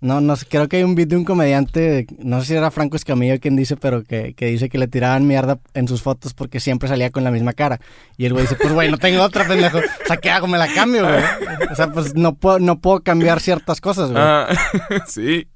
No, 0.00 0.20
no 0.20 0.36
sé, 0.36 0.46
creo 0.46 0.68
que 0.68 0.76
hay 0.76 0.82
un 0.84 0.94
video 0.94 1.08
de 1.08 1.16
un 1.16 1.24
comediante, 1.24 2.06
no 2.18 2.40
sé 2.40 2.48
si 2.48 2.54
era 2.54 2.70
Franco 2.70 2.96
Escamillo 2.96 3.40
quien 3.40 3.56
dice, 3.56 3.76
pero 3.76 4.04
que, 4.04 4.34
que 4.34 4.46
dice 4.46 4.68
que 4.68 4.76
le 4.76 4.86
tiraban 4.88 5.26
mierda 5.26 5.58
en 5.72 5.88
sus 5.88 6.02
fotos 6.02 6.34
porque 6.34 6.60
siempre 6.60 6.88
salía 6.88 7.10
con 7.10 7.24
la 7.24 7.30
misma 7.30 7.54
cara. 7.54 7.80
Y 8.18 8.26
el 8.26 8.34
güey 8.34 8.44
dice, 8.44 8.56
pues 8.56 8.72
güey, 8.72 8.90
no 8.90 8.98
tengo 8.98 9.22
otra 9.22 9.48
pendejo. 9.48 9.78
O 9.78 10.06
sea, 10.06 10.18
¿qué 10.18 10.30
hago? 10.30 10.46
Me 10.46 10.58
la 10.58 10.72
cambio, 10.72 11.02
güey. 11.02 11.24
O 11.72 11.74
sea, 11.74 11.90
pues 11.90 12.14
no 12.14 12.34
puedo, 12.34 12.58
no 12.58 12.78
puedo 12.78 13.00
cambiar 13.00 13.40
ciertas 13.40 13.80
cosas, 13.80 14.10
güey. 14.10 14.22
Ah, 14.22 14.48
sí, 15.08 15.48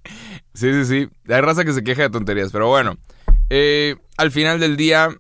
sí, 0.55 0.73
sí, 0.73 0.85
sí. 0.87 1.09
Hay 1.33 1.41
raza 1.43 1.65
que 1.65 1.75
se 1.75 1.85
queja 1.85 2.03
de 2.03 2.11
tonterías, 2.11 2.51
pero 2.51 2.67
bueno. 2.67 2.97
Eh, 3.51 3.97
al 4.17 4.31
final 4.31 4.59
del 4.59 4.77
día, 4.77 5.11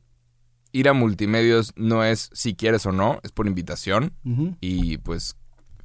ir 0.72 0.88
a 0.88 0.92
multimedios 0.92 1.72
no 1.76 2.04
es 2.04 2.30
si 2.32 2.54
quieres 2.54 2.86
o 2.86 2.92
no, 2.92 3.18
es 3.22 3.32
por 3.32 3.46
invitación. 3.46 4.12
Y 4.60 4.98
pues 4.98 5.36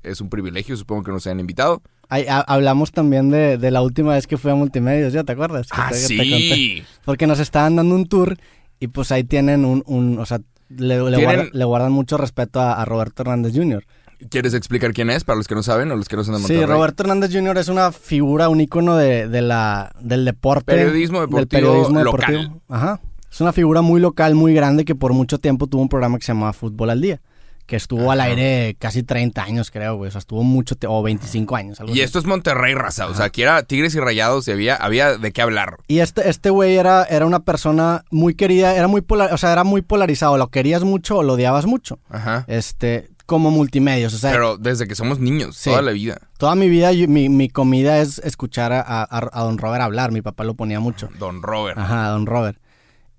es 0.03 0.21
un 0.21 0.29
privilegio, 0.29 0.77
supongo 0.77 1.03
que 1.03 1.11
nos 1.11 1.25
hayan 1.27 1.39
invitado. 1.39 1.81
Ay, 2.09 2.25
ha- 2.29 2.41
hablamos 2.41 2.91
también 2.91 3.31
de, 3.31 3.57
de 3.57 3.71
la 3.71 3.81
última 3.81 4.13
vez 4.13 4.27
que 4.27 4.37
fui 4.37 4.51
a 4.51 4.55
Multimedios, 4.55 5.11
¿ya 5.13 5.23
te 5.23 5.31
acuerdas? 5.31 5.67
Que 5.67 5.77
Ah, 5.81 5.89
te- 5.91 5.99
que 6.01 6.07
te 6.07 6.29
conté. 6.29 6.55
sí. 6.55 6.83
Porque 7.03 7.25
nos 7.25 7.39
estaban 7.39 7.75
dando 7.75 7.95
un 7.95 8.05
tour 8.05 8.37
y 8.79 8.87
pues 8.87 9.11
ahí 9.11 9.23
tienen 9.23 9.65
un, 9.65 9.81
un 9.87 10.19
o 10.19 10.25
sea, 10.27 10.39
le, 10.69 10.99
le 11.09 11.49
le 11.51 11.65
guardan 11.65 11.91
mucho 11.91 12.17
respeto 12.17 12.59
a, 12.59 12.73
a 12.79 12.85
Roberto 12.85 13.23
Hernández 13.23 13.53
Jr. 13.55 13.83
¿Quieres 14.29 14.53
explicar 14.53 14.93
quién 14.93 15.09
es 15.09 15.23
para 15.23 15.37
los 15.37 15.47
que 15.47 15.55
no 15.55 15.63
saben 15.63 15.91
o 15.91 15.95
los 15.95 16.07
que 16.07 16.15
no 16.15 16.23
son 16.23 16.35
de 16.35 16.39
Sí, 16.41 16.53
Monterrey? 16.53 16.65
Roberto 16.75 17.03
Hernández 17.03 17.31
Jr. 17.33 17.57
es 17.57 17.67
una 17.67 17.91
figura, 17.91 18.49
un 18.49 18.61
ícono 18.61 18.95
de, 18.95 19.27
de 19.27 19.41
la, 19.41 19.91
del 19.99 20.23
deporte. 20.25 20.73
Periodismo 20.75 21.21
del 21.21 21.29
deportivo 21.29 21.49
periodismo 21.71 22.03
local. 22.03 22.31
deportivo. 22.33 22.61
Ajá. 22.69 23.01
Es 23.35 23.41
una 23.41 23.51
figura 23.51 23.81
muy 23.81 23.99
local, 23.99 24.33
muy 24.33 24.53
grande, 24.53 24.85
que 24.85 24.95
por 24.95 25.11
mucho 25.11 25.39
tiempo 25.39 25.67
tuvo 25.67 25.81
un 25.81 25.89
programa 25.89 26.17
que 26.17 26.23
se 26.23 26.31
llamaba 26.31 26.53
Fútbol 26.53 26.89
al 26.89 27.01
Día. 27.01 27.19
Que 27.65 27.75
estuvo 27.75 28.09
al 28.11 28.21
aire 28.21 28.77
casi 28.79 29.03
30 29.03 29.43
años, 29.43 29.71
creo, 29.71 29.97
güey. 29.97 30.07
O 30.07 30.11
sea, 30.11 30.19
estuvo 30.19 30.41
mucho, 30.43 30.75
o 30.87 31.03
25 31.03 31.55
años. 31.57 31.81
algo 31.81 31.91
Y 31.91 31.95
así. 31.95 32.01
esto 32.03 32.19
es 32.19 32.25
Monterrey, 32.25 32.75
raza. 32.75 33.07
O 33.07 33.13
sea, 33.13 33.25
aquí 33.25 33.41
era 33.41 33.61
Tigres 33.63 33.93
y 33.95 33.99
Rayados 33.99 34.47
y 34.47 34.51
había, 34.51 34.75
había 34.77 35.17
de 35.17 35.33
qué 35.33 35.41
hablar. 35.41 35.79
Y 35.87 35.99
este, 35.99 36.29
este 36.29 36.49
güey 36.49 36.77
era, 36.77 37.03
era 37.03 37.25
una 37.25 37.39
persona 37.41 38.05
muy 38.09 38.35
querida, 38.35 38.73
era 38.75 38.87
muy 38.87 39.01
polar, 39.01 39.33
o 39.33 39.37
sea, 39.37 39.51
era 39.51 39.65
muy 39.65 39.81
polarizado. 39.81 40.37
Lo 40.37 40.47
querías 40.47 40.83
mucho 40.85 41.17
o 41.17 41.23
lo 41.23 41.33
odiabas 41.33 41.65
mucho. 41.65 41.99
Ajá. 42.09 42.45
Este, 42.47 43.09
como 43.25 43.51
multimedios. 43.51 44.13
O 44.13 44.17
sea, 44.19 44.31
Pero 44.31 44.57
desde 44.57 44.87
que 44.87 44.95
somos 44.95 45.19
niños, 45.19 45.57
Sí. 45.57 45.71
toda 45.71 45.81
la 45.81 45.91
vida. 45.91 46.19
toda 46.37 46.55
mi 46.55 46.69
vida, 46.69 46.93
yo- 46.93 47.09
mi, 47.09 47.27
mi 47.27 47.49
comida 47.49 47.99
es 47.99 48.19
escuchar 48.19 48.71
a, 48.71 48.79
a- 48.81 49.29
a 49.33 49.43
don 49.43 49.57
Robert 49.57 49.81
hablar. 49.81 50.11
Mi 50.13 50.21
papá 50.21 50.45
lo 50.45 50.53
ponía 50.53 50.79
mucho. 50.79 51.09
Don 51.19 51.41
Robert. 51.41 51.77
Ajá, 51.77 52.09
don 52.09 52.27
Robert. 52.27 52.59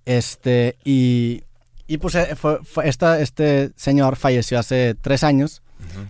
Este, 0.06 0.76
y, 0.84 1.42
y 1.86 1.98
pues 1.98 2.14
eh, 2.14 2.34
fue, 2.36 2.60
fue- 2.64 2.88
esta, 2.88 3.20
este 3.20 3.72
señor 3.76 4.16
falleció 4.16 4.58
hace 4.58 4.94
tres 4.94 5.22
años 5.24 5.62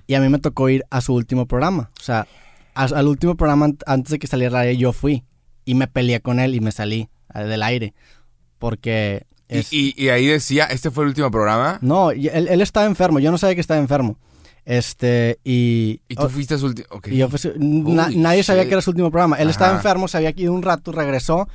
y 0.06 0.14
a 0.14 0.20
mí 0.20 0.28
me 0.28 0.38
tocó 0.38 0.68
ir 0.68 0.84
a 0.90 1.00
su 1.00 1.14
último 1.14 1.46
programa. 1.46 1.90
O 1.98 2.02
sea, 2.02 2.28
a- 2.74 2.84
al 2.84 3.08
último 3.08 3.36
programa 3.36 3.64
an- 3.66 3.78
antes 3.86 4.12
de 4.12 4.18
que 4.18 4.26
saliera 4.28 4.58
al 4.60 4.66
aire 4.68 4.76
yo 4.78 4.92
fui 4.92 5.24
y 5.64 5.74
me 5.74 5.88
peleé 5.88 6.20
con 6.20 6.38
él 6.40 6.54
y 6.54 6.60
me 6.60 6.70
salí 6.72 7.08
eh, 7.34 7.40
del 7.44 7.62
aire. 7.62 7.94
Porque... 8.58 9.26
Y, 9.48 9.58
es- 9.58 9.72
y- 9.72 9.94
y 9.96 10.08
ahí 10.10 10.26
decía, 10.26 10.64
este 10.66 10.90
fue 10.90 11.04
el 11.04 11.08
último 11.08 11.30
programa. 11.30 11.78
No, 11.80 12.12
y 12.12 12.28
él, 12.28 12.48
él 12.48 12.60
estaba 12.60 12.86
enfermo, 12.86 13.18
yo 13.18 13.30
no 13.30 13.38
sabía 13.38 13.54
que 13.54 13.60
estaba 13.60 13.80
enfermo. 13.80 14.18
Este, 14.64 15.38
y... 15.44 16.00
Y 16.08 16.16
tú 16.16 16.24
oh, 16.24 16.28
fuiste 16.28 16.54
a 16.54 16.58
su 16.58 16.66
último. 16.66 16.88
ok. 16.90 17.08
y 17.08 17.16
yo 17.18 17.28
fui- 17.28 17.52
na- 17.56 18.10
nadie 18.14 18.42
sabía 18.42 18.62
shit. 18.62 18.68
que 18.68 18.74
era 18.74 18.82
su 18.82 18.90
último 18.90 19.10
programa. 19.10 19.36
Él 19.36 19.48
estaba 19.48 19.68
Ajá. 19.70 19.76
enfermo, 19.78 20.08
se 20.08 20.16
había 20.16 20.30
ido 20.36 20.52
un 20.52 20.62
rato, 20.62 20.90
regresó. 20.92 21.48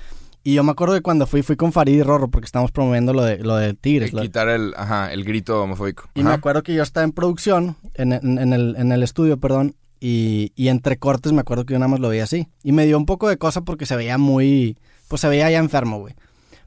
Y 0.44 0.56
yo 0.56 0.64
me 0.64 0.72
acuerdo 0.72 0.96
de 0.96 1.02
cuando 1.02 1.28
fui, 1.28 1.44
fui 1.44 1.56
con 1.56 1.72
Farid 1.72 1.94
y 1.98 2.02
Rorro 2.04 2.30
porque 2.30 2.46
estábamos 2.46 2.72
promoviendo 2.72 3.14
lo 3.14 3.24
de, 3.24 3.38
lo 3.40 3.56
de 3.58 3.74
Tigres. 3.76 4.12
Quitar 4.12 4.50
el, 4.50 4.74
ajá, 4.76 5.14
el 5.14 5.24
grito 5.24 5.62
homofóbico. 5.64 6.10
y 6.16 6.24
me 6.24 6.32
acuerdo 6.34 6.64
que 6.64 6.74
yo 6.74 6.82
estaba 6.82 7.04
en 7.04 7.12
producción, 7.12 7.76
en, 7.94 8.12
en- 8.14 8.40
en 8.40 8.54
el, 8.54 8.76
en 8.78 8.92
el 8.92 9.04
estudio, 9.04 9.38
perdón. 9.38 9.76
Y, 10.00 10.52
y 10.56 10.70
entre 10.70 10.98
cortes 10.98 11.32
me 11.32 11.42
acuerdo 11.42 11.66
que 11.66 11.74
yo 11.74 11.80
nada 11.80 11.90
más 11.90 12.00
lo 12.00 12.10
veía 12.10 12.24
así. 12.24 12.48
Y 12.64 12.72
me 12.72 12.88
dio 12.88 12.98
un 12.98 13.06
poco 13.06 13.30
de 13.30 13.38
cosa 13.38 13.62
porque 13.62 13.86
se 13.86 13.96
veía 13.96 14.18
muy... 14.18 14.78
Pues 15.08 15.22
se 15.22 15.28
veía 15.30 15.52
ya 15.52 15.60
enfermo, 15.60 16.00
güey. 16.00 16.16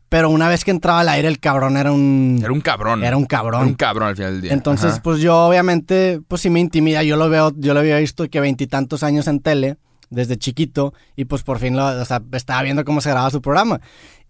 Pero 0.09 0.31
una 0.31 0.49
vez 0.49 0.64
que 0.64 0.71
entraba 0.71 1.00
al 1.00 1.09
aire, 1.09 1.26
el 1.26 1.40
cabrón 1.40 1.76
era 1.76 1.90
un... 1.90 2.38
Era 2.40 2.52
un 2.52 2.61
cabrón. 2.61 3.02
Era 3.02 3.16
un 3.16 3.25
cabrón. 3.25 3.62
Era 3.62 3.69
un 3.69 3.75
cabrón 3.75 4.09
al 4.11 4.14
final 4.16 4.33
del 4.35 4.43
día. 4.43 4.52
Entonces, 4.52 4.93
Ajá. 4.93 5.02
pues 5.02 5.19
yo 5.21 5.37
obviamente, 5.49 6.21
pues 6.28 6.43
sí 6.43 6.50
me 6.50 6.61
intimida. 6.61 7.02
Yo 7.02 7.16
lo 7.16 7.28
veo, 7.28 7.52
yo 7.57 7.75
lo 7.75 7.81
había 7.81 7.99
visto 7.99 8.28
que 8.31 8.38
veintitantos 8.38 9.02
años 9.02 9.26
en 9.26 9.40
tele, 9.40 9.78
desde 10.14 10.37
chiquito, 10.38 10.94
y 11.16 11.25
pues 11.26 11.42
por 11.42 11.59
fin 11.59 11.76
lo, 11.76 11.87
o 11.87 12.04
sea, 12.04 12.23
estaba 12.33 12.62
viendo 12.62 12.85
cómo 12.85 13.00
se 13.00 13.11
grababa 13.11 13.30
su 13.30 13.42
programa. 13.42 13.80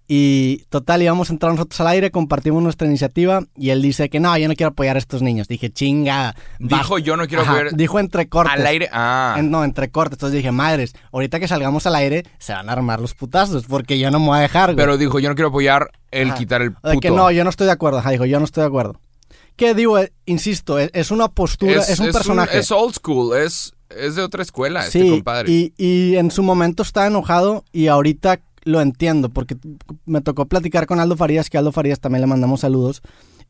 Y 0.06 0.58
total, 0.68 1.00
íbamos 1.02 1.30
a 1.30 1.32
entrar 1.32 1.52
nosotros 1.52 1.80
al 1.80 1.86
aire, 1.86 2.10
compartimos 2.10 2.62
nuestra 2.62 2.86
iniciativa, 2.86 3.42
y 3.56 3.70
él 3.70 3.80
dice 3.80 4.10
que 4.10 4.20
no, 4.20 4.36
yo 4.36 4.48
no 4.48 4.54
quiero 4.54 4.72
apoyar 4.72 4.96
a 4.96 4.98
estos 4.98 5.22
niños. 5.22 5.48
Dije, 5.48 5.70
chinga. 5.70 6.34
Dijo, 6.58 6.98
yo 6.98 7.16
no 7.16 7.26
quiero 7.26 7.42
Ajá, 7.42 7.54
ver 7.54 7.72
Dijo 7.74 7.98
entre 7.98 8.28
cortes. 8.28 8.52
al 8.54 8.66
aire. 8.66 8.90
Ah. 8.92 9.36
En- 9.38 9.50
no, 9.50 9.64
entre 9.64 9.90
cortes. 9.90 10.16
Entonces 10.16 10.36
dije, 10.36 10.52
madres, 10.52 10.92
ahorita 11.10 11.40
que 11.40 11.48
salgamos 11.48 11.86
al 11.86 11.94
aire, 11.94 12.24
se 12.38 12.52
van 12.52 12.68
a 12.68 12.72
armar 12.72 13.00
los 13.00 13.14
putazos, 13.14 13.64
porque 13.64 13.98
yo 13.98 14.10
no 14.10 14.20
me 14.20 14.26
voy 14.26 14.38
a 14.38 14.40
dejar, 14.42 14.74
güey. 14.74 14.76
Pero 14.76 14.98
dijo, 14.98 15.20
yo 15.20 15.30
no 15.30 15.34
quiero 15.36 15.48
apoyar 15.48 15.90
el 16.10 16.28
Ajá. 16.28 16.38
quitar 16.38 16.60
el 16.60 16.74
O 16.82 16.88
de 16.88 16.94
puto. 16.96 17.00
que 17.00 17.10
no, 17.10 17.30
yo 17.30 17.42
no 17.44 17.48
estoy 17.50 17.66
de 17.66 17.72
acuerdo. 17.72 17.98
Ajá, 18.00 18.10
dijo, 18.10 18.26
yo 18.26 18.38
no 18.38 18.44
estoy 18.44 18.60
de 18.60 18.68
acuerdo. 18.68 19.00
Que 19.56 19.72
digo, 19.72 19.98
eh, 19.98 20.12
insisto, 20.26 20.78
es, 20.80 20.90
es 20.92 21.12
una 21.12 21.28
postura, 21.28 21.80
es, 21.80 21.98
un 22.00 22.10
personaje. 22.12 22.58
es 22.58 22.70
old 22.72 22.94
school, 22.94 23.36
es, 23.38 23.72
es 23.90 24.14
de 24.16 24.22
otra 24.22 24.42
escuela, 24.42 24.82
sí, 24.82 24.98
este 24.98 25.10
compadre. 25.10 25.50
y, 25.52 25.72
y 25.76 26.16
en 26.16 26.30
su 26.30 26.42
momento 26.42 26.82
estaba 26.82 27.06
enojado 27.06 27.64
y 27.72 27.86
ahorita 27.88 28.40
lo 28.64 28.80
entiendo 28.80 29.28
porque 29.28 29.56
me 30.06 30.20
tocó 30.22 30.46
platicar 30.46 30.86
con 30.86 30.98
Aldo 31.00 31.16
Farías, 31.16 31.50
que 31.50 31.56
a 31.56 31.60
Aldo 31.60 31.72
Farías 31.72 32.00
también 32.00 32.22
le 32.22 32.26
mandamos 32.26 32.60
saludos. 32.60 33.02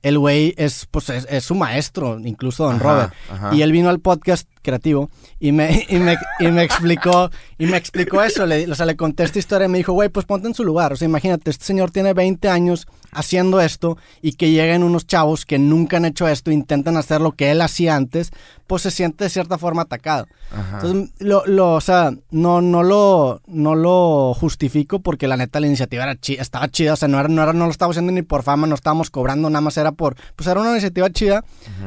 El 0.03 0.19
güey 0.19 0.55
es, 0.59 0.87
pues, 0.91 1.09
es, 1.09 1.27
es 1.31 1.45
su 1.45 1.55
maestro, 1.55 2.19
incluso 2.19 2.65
Don 2.65 2.77
Ajá, 2.77 2.85
Robert. 2.85 3.13
ajá. 3.31 3.55
Y 3.55 3.63
él 3.63 3.73
vino 3.73 3.89
al 3.89 4.01
podcast 4.01 4.49
creativo 4.65 5.11
y 5.39 5.53
me, 5.53 5.87
y 5.89 5.99
me, 5.99 6.17
y 6.41 6.49
me 6.49 6.65
explicó, 6.65 7.31
y 7.59 7.67
me 7.67 7.77
explicó 7.77 8.23
eso. 8.23 8.47
Le, 8.47 8.69
o 8.69 8.75
sea, 8.75 8.87
le 8.87 8.97
conté 8.97 9.23
esta 9.23 9.39
historia 9.39 9.67
y 9.67 9.69
me 9.69 9.79
dijo, 9.79 9.93
güey, 9.93 10.09
pues 10.09 10.27
ponte 10.27 10.49
en 10.49 10.55
su 10.55 10.65
lugar. 10.65 10.93
O 10.93 10.97
sea, 10.97 11.07
imagínate, 11.07 11.51
este 11.51 11.65
señor 11.65 11.93
tiene 11.93 12.15
20 12.15 12.49
años 12.49 12.89
haciendo 13.13 13.61
esto 13.61 13.97
y 14.21 14.33
que 14.33 14.51
lleguen 14.51 14.83
unos 14.83 15.07
chavos 15.07 15.47
que 15.47 15.59
nunca 15.59 15.99
han 15.99 16.05
hecho 16.05 16.27
esto, 16.27 16.51
intentan 16.51 16.97
hacer 16.97 17.21
lo 17.21 17.33
que 17.33 17.53
él 17.53 17.61
hacía 17.61 17.95
antes, 17.95 18.31
pues 18.67 18.83
se 18.83 18.91
siente 18.91 19.25
de 19.25 19.31
cierta 19.31 19.59
forma 19.59 19.83
atacado. 19.83 20.27
Ajá. 20.51 20.81
Entonces, 20.83 21.15
lo, 21.21 21.47
lo, 21.47 21.75
o 21.75 21.81
sea, 21.81 22.13
no, 22.31 22.61
no, 22.61 22.83
lo, 22.83 23.41
no 23.47 23.75
lo 23.75 24.35
justifico 24.35 25.01
porque 25.01 25.29
la 25.29 25.37
neta 25.37 25.61
la 25.61 25.67
iniciativa 25.67 26.05
era 26.05 26.19
estaba 26.27 26.69
chida, 26.69 26.95
o 26.95 26.97
sea, 26.97 27.09
no, 27.09 27.21
era, 27.21 27.29
no, 27.29 27.43
era, 27.43 27.53
no 27.53 27.67
lo 27.67 27.71
estábamos 27.71 27.97
haciendo 27.97 28.13
ni 28.13 28.23
por 28.23 28.43
fama, 28.43 28.67
no 28.67 28.75
estábamos 28.75 29.11
cobrando, 29.11 29.51
nada 29.51 29.61
más 29.61 29.77
era 29.77 29.93
por, 29.93 30.17
pues 30.37 30.49
era 30.49 30.61
una 30.61 30.73
iniciativa 30.73 31.11
chida, 31.11 31.45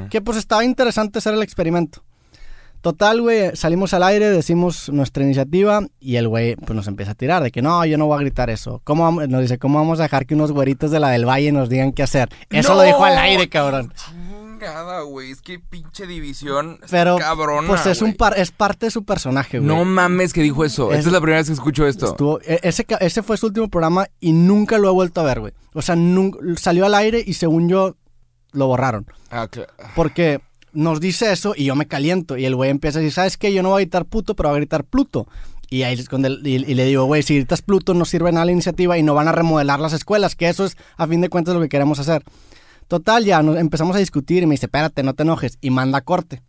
que 0.09 0.21
pues 0.21 0.37
estaba 0.37 0.63
interesante 0.63 1.19
hacer 1.19 1.33
el 1.33 1.43
experimento. 1.43 2.03
Total, 2.81 3.21
güey, 3.21 3.55
salimos 3.55 3.93
al 3.93 4.03
aire, 4.03 4.29
decimos 4.29 4.89
nuestra 4.89 5.23
iniciativa 5.23 5.81
y 5.99 6.15
el 6.15 6.27
güey 6.27 6.55
pues 6.55 6.75
nos 6.75 6.87
empieza 6.87 7.11
a 7.11 7.15
tirar 7.15 7.43
de 7.43 7.51
que 7.51 7.61
no, 7.61 7.83
yo 7.85 7.97
no 7.97 8.05
voy 8.05 8.15
a 8.17 8.21
gritar 8.21 8.49
eso. 8.49 8.81
¿Cómo 8.83 9.03
vamos? 9.03 9.27
Nos 9.27 9.41
dice, 9.41 9.57
¿cómo 9.57 9.79
vamos 9.79 9.99
a 9.99 10.03
dejar 10.03 10.25
que 10.25 10.35
unos 10.35 10.51
güeritos 10.51 10.91
de 10.91 10.99
la 10.99 11.09
del 11.09 11.25
Valle 11.27 11.51
nos 11.51 11.69
digan 11.69 11.91
qué 11.91 12.03
hacer? 12.03 12.29
Eso 12.49 12.69
¡No! 12.69 12.75
lo 12.75 12.81
dijo 12.83 13.03
al 13.03 13.17
aire, 13.17 13.49
cabrón. 13.49 13.91
Chingada, 13.95 15.01
güey. 15.01 15.31
Es 15.31 15.41
que 15.41 15.59
pinche 15.59 16.07
división. 16.07 16.79
Pero 16.89 17.17
cabrona. 17.17 17.67
pues 17.67 17.85
es 17.85 18.01
un 18.01 18.13
par, 18.13 18.37
es 18.39 18.51
parte 18.51 18.87
de 18.87 18.91
su 18.91 19.03
personaje, 19.03 19.59
güey. 19.59 19.67
No 19.67 19.83
mames 19.85 20.31
que 20.33 20.41
dijo 20.41 20.63
eso. 20.63 20.91
Es- 20.91 20.99
Esta 20.99 21.09
es 21.09 21.13
la 21.13 21.19
primera 21.21 21.39
vez 21.39 21.47
que 21.47 21.53
escucho 21.53 21.85
esto. 21.87 22.07
Estuvo- 22.07 22.39
e- 22.41 22.59
ese, 22.63 22.85
ese 23.01 23.21
fue 23.23 23.37
su 23.37 23.47
último 23.47 23.67
programa 23.69 24.07
y 24.19 24.31
nunca 24.33 24.77
lo 24.77 24.87
he 24.89 24.93
vuelto 24.93 25.21
a 25.21 25.25
ver, 25.25 25.39
güey. 25.41 25.53
O 25.73 25.81
sea, 25.81 25.95
salió 26.57 26.85
al 26.85 26.95
aire 26.95 27.23
y 27.25 27.33
según 27.33 27.69
yo 27.69 27.95
lo 28.53 28.67
borraron. 28.67 29.05
Ah, 29.29 29.47
cla- 29.51 29.67
Porque 29.95 30.39
nos 30.77 30.99
dice 30.99 31.31
eso 31.31 31.53
y 31.55 31.65
yo 31.65 31.75
me 31.75 31.87
caliento. 31.87 32.37
Y 32.37 32.45
el 32.45 32.55
güey 32.55 32.69
empieza 32.69 32.99
a 32.99 33.01
decir, 33.01 33.13
¿sabes 33.13 33.37
qué? 33.37 33.51
Yo 33.53 33.63
no 33.63 33.69
voy 33.69 33.81
a 33.81 33.85
gritar 33.85 34.05
puto, 34.05 34.35
pero 34.35 34.49
voy 34.49 34.57
a 34.57 34.59
gritar 34.59 34.83
Pluto. 34.83 35.27
Y 35.69 35.83
ahí 35.83 35.95
es 35.95 36.07
cuando 36.07 36.27
el- 36.29 36.45
y, 36.47 36.55
y 36.55 36.73
le 36.75 36.85
digo, 36.85 37.03
güey, 37.05 37.23
si 37.23 37.35
gritas 37.35 37.61
Pluto 37.61 37.93
no 37.93 38.05
sirve 38.05 38.31
nada 38.31 38.45
la 38.45 38.51
iniciativa 38.53 38.97
y 38.97 39.03
no 39.03 39.13
van 39.13 39.27
a 39.27 39.31
remodelar 39.31 39.79
las 39.79 39.93
escuelas, 39.93 40.35
que 40.35 40.47
eso 40.49 40.63
es 40.65 40.77
a 40.95 41.07
fin 41.07 41.19
de 41.21 41.29
cuentas 41.29 41.55
lo 41.55 41.61
que 41.61 41.69
queremos 41.69 41.99
hacer. 41.99 42.23
Total, 42.87 43.25
ya 43.25 43.41
nos 43.43 43.57
empezamos 43.57 43.95
a 43.95 43.99
discutir 43.99 44.43
y 44.43 44.45
me 44.45 44.53
dice, 44.53 44.67
espérate, 44.67 45.03
no 45.03 45.13
te 45.13 45.23
enojes. 45.23 45.57
Y 45.59 45.71
manda 45.71 45.99
corte. 46.01 46.41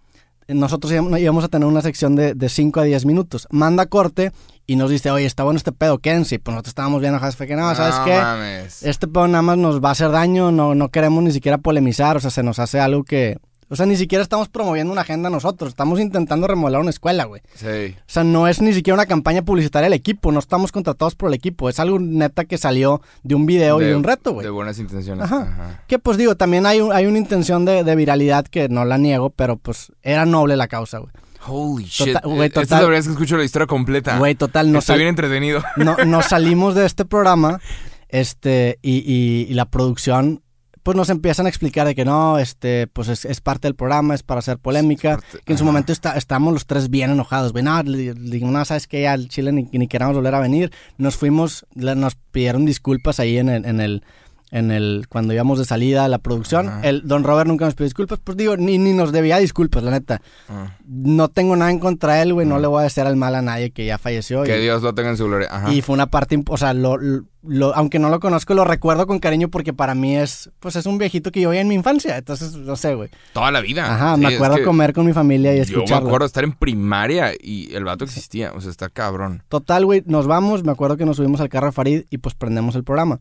Nosotros 0.47 0.91
íbamos 0.93 1.19
íbamos 1.21 1.45
a 1.45 1.49
tener 1.49 1.67
una 1.69 1.83
sección 1.83 2.17
de, 2.17 2.35
de 2.35 2.49
5 2.49 2.81
a 2.81 2.85
10 2.85 3.05
minutos. 3.07 3.47
Manda 3.51 3.85
corte 3.87 4.33
y 4.67 4.77
nos 4.77 4.89
dice, 4.89 5.11
oye, 5.11 5.27
está 5.27 5.43
bueno 5.43 5.59
este 5.59 5.73
pedo, 5.73 5.99
quédense. 5.99 6.37
Y 6.37 6.39
pues 6.39 6.53
nosotros 6.55 6.71
estábamos 6.71 7.01
bien 7.01 7.13
enojados. 7.13 7.37
Fue 7.37 7.47
que 7.47 7.57
no, 7.57 7.75
¿sabes 7.75 7.99
No 7.99 8.05
qué? 8.05 8.17
mames. 8.19 8.83
Este 8.83 9.07
pedo 9.09 9.27
nada 9.29 9.43
más 9.43 9.59
nos 9.59 9.83
va 9.85 9.89
a 9.91 9.93
hacer 9.93 10.11
daño, 10.11 10.51
no, 10.53 10.75
no 10.75 10.89
queremos 10.91 11.23
ni 11.25 11.33
siquiera 11.33 11.59
polemizar, 11.59 12.17
o 12.17 12.21
sea, 12.21 12.31
se 12.31 12.43
nos 12.43 12.59
hace 12.61 12.79
algo 12.81 13.05
que... 13.05 13.37
O 13.71 13.77
sea, 13.77 13.85
ni 13.87 13.97
siquiera 13.97 14.23
estamos 14.23 14.49
promoviendo 14.49 14.93
una 14.93 15.03
agenda 15.03 15.29
nosotros, 15.31 15.69
estamos 15.71 16.01
intentando 16.01 16.47
remodelar 16.47 16.81
una 16.81 16.91
escuela, 16.91 17.25
güey. 17.25 17.43
Sí. 17.55 17.95
O 17.99 18.03
sea, 18.07 18.25
no 18.25 18.49
es 18.49 18.63
ni 18.63 18.73
siquiera 18.73 18.95
una 18.95 19.07
campaña 19.07 19.43
publicitaria 19.43 19.85
del 19.87 19.93
equipo, 19.93 20.33
no 20.33 20.39
estamos 20.39 20.73
contratados 20.73 21.15
por 21.15 21.29
el 21.29 21.35
equipo, 21.35 21.69
es 21.69 21.79
algo 21.79 21.99
neta 21.99 22.45
que 22.47 22.57
salió 22.59 23.03
de 23.23 23.35
un 23.35 23.45
video 23.47 23.81
y 23.83 23.85
de 23.85 23.95
un 23.97 24.05
reto, 24.05 24.33
güey. 24.33 24.45
De 24.45 24.51
buenas 24.51 24.79
intenciones. 24.79 25.25
Ajá. 25.25 25.43
Ajá. 25.43 25.83
Que 25.87 25.99
pues 25.99 26.17
digo, 26.17 26.35
también 26.37 26.65
hay, 26.67 26.81
un- 26.81 26.93
hay 26.93 27.07
una 27.07 27.19
intención 27.19 27.65
de, 27.65 27.85
de 27.85 27.95
viralidad 27.97 28.47
que 28.47 28.69
no 28.69 28.85
la 28.85 28.97
niego, 28.99 29.31
pero 29.31 29.57
pues 29.57 29.93
era 30.03 30.25
noble 30.25 30.57
la 30.57 30.67
causa, 30.69 30.99
güey. 30.99 31.13
Holy 31.47 31.85
shit. 31.85 32.15
Total- 32.15 32.23
güey, 32.31 32.49
Esta 32.49 32.63
es 32.63 32.69
total- 32.69 32.83
la 32.83 32.87
verdad 32.89 33.01
es 33.01 33.07
que 33.07 33.13
escucho 33.13 33.37
la 33.37 33.45
historia 33.45 33.67
completa. 33.67 34.19
Güey, 34.19 34.35
total, 34.35 34.73
no 34.73 34.79
Estoy 34.81 34.97
bien 34.97 35.09
entretenido. 35.09 35.63
no, 35.77 35.97
nos 36.07 36.25
salimos 36.31 36.75
de 36.75 36.85
este 36.87 37.05
programa 37.05 37.61
este 38.09 38.79
y, 38.83 38.97
y- 38.99 39.47
y 39.51 39.55
la 39.55 39.67
producción 39.67 40.43
pues 40.89 40.97
nos 40.97 41.11
empiezan 41.11 41.45
a 41.45 41.51
explicar 41.51 41.87
de 41.87 41.95
que 41.95 42.07
no, 42.07 42.39
este, 42.39 42.87
pues 42.87 43.09
es, 43.09 43.27
es 43.27 43.43
parte 43.43 43.69
del 43.69 43.75
programa, 43.75 44.15
es 44.15 44.23
para 44.23 44.39
hacer 44.39 44.57
polémica, 44.57 45.17
parte- 45.19 45.41
que 45.45 45.53
en 45.53 45.59
su 45.59 45.65
ajá. 45.65 45.71
momento 45.73 45.93
está, 45.93 46.17
estábamos 46.17 46.55
los 46.55 46.65
tres 46.65 46.89
bien 46.89 47.11
enojados, 47.11 47.53
güey, 47.53 47.63
no, 47.63 47.83
no, 47.83 48.65
sabes 48.65 48.87
que 48.87 49.03
ya 49.03 49.13
al 49.13 49.29
Chile 49.29 49.53
ni, 49.53 49.69
ni 49.71 49.87
queramos 49.87 50.17
volver 50.17 50.35
a 50.35 50.41
venir, 50.41 50.73
nos 50.97 51.15
fuimos, 51.19 51.67
le- 51.75 51.95
nos 51.95 52.15
pidieron 52.15 52.65
disculpas 52.65 53.21
ahí 53.21 53.37
en 53.37 53.51
el, 53.51 53.67
en 53.67 53.81
el, 53.83 54.03
en 54.51 54.71
el, 54.71 55.07
cuando 55.09 55.35
íbamos 55.35 55.59
de 55.59 55.65
salida 55.65 56.05
a 56.05 56.09
la 56.09 56.19
producción, 56.19 56.69
Ajá. 56.69 56.81
el 56.83 57.07
Don 57.07 57.23
Robert 57.25 57.47
nunca 57.49 57.65
nos 57.67 57.75
pidió 57.75 57.85
disculpas, 57.87 58.19
pues 58.23 58.37
digo, 58.37 58.57
ni, 58.57 58.79
ni 58.79 58.93
nos 58.95 59.13
debía 59.13 59.39
disculpas, 59.39 59.83
la 59.83 59.91
neta, 59.91 60.23
Ah. 60.49 60.77
no 60.87 61.29
tengo 61.29 61.55
nada 61.57 61.71
en 61.71 61.79
contra 61.79 62.15
de 62.15 62.23
él, 62.23 62.33
güey, 62.35 62.47
no 62.47 62.59
le 62.59 62.67
voy 62.67 62.83
a 62.83 62.87
hacer 62.87 63.07
al 63.07 63.17
mal 63.17 63.35
a 63.35 63.43
nadie 63.43 63.71
que 63.71 63.85
ya 63.85 63.99
falleció. 63.99 64.43
Que 64.45 64.59
y- 64.59 64.63
Dios 64.63 64.83
lo 64.83 64.95
tenga 64.95 65.11
en 65.11 65.17
su 65.17 65.27
gloria. 65.27 65.49
Ajá. 65.51 65.73
y 65.73 65.83
fue 65.83 65.95
una 65.95 66.07
parte, 66.07 66.43
o 66.49 66.57
sea, 66.57 66.73
lo, 66.75 66.97
lo- 67.43 67.75
aunque 67.77 67.99
no 67.99 68.09
lo 68.11 68.21
conozco, 68.21 68.55
lo 68.55 68.65
recuerdo 68.65 69.07
con 69.07 69.19
cariño 69.19 69.49
porque 69.49 69.73
para 69.73 69.95
mí 69.95 70.17
es, 70.17 70.51
pues 70.61 70.77
es 70.77 70.87
un 70.87 70.99
viejito 70.99 71.31
que 71.31 71.41
yo 71.43 71.51
vi 71.51 71.59
en 71.59 71.69
mi 71.69 71.75
infancia. 71.75 72.17
Entonces, 72.17 72.55
no 72.57 72.75
sé, 72.77 72.95
güey. 72.95 73.11
Toda 73.33 73.51
la 73.51 73.61
vida. 73.61 73.95
Ajá, 73.95 74.15
Sí, 74.17 74.21
me 74.23 74.29
es 74.29 74.35
acuerdo 74.37 74.57
que 74.57 74.65
comer 74.65 74.93
con 74.93 75.05
mi 75.07 75.13
familia 75.13 75.53
y 75.53 75.57
Yo 75.59 75.63
escucharlo. 75.63 76.05
me 76.05 76.09
acuerdo 76.09 76.27
estar 76.27 76.45
en 76.45 76.53
primaria 76.53 77.33
y 77.41 77.75
el 77.75 77.85
vato 77.85 78.05
existía. 78.05 78.53
O 78.55 78.61
sea, 78.61 78.71
está 78.71 78.89
cabrón. 78.89 79.43
Total, 79.49 79.85
güey, 79.85 80.03
nos 80.07 80.27
vamos, 80.27 80.65
me 80.65 80.73
acuerdo 80.73 80.97
que 80.97 81.05
nos 81.05 81.17
subimos 81.17 81.41
al 81.41 81.49
carro 81.49 81.67
de 81.67 81.73
Farid 81.73 82.03
y 82.11 82.19
pues 82.19 82.35
prendemos 82.35 82.75
el 82.77 82.85
programa. 82.85 83.21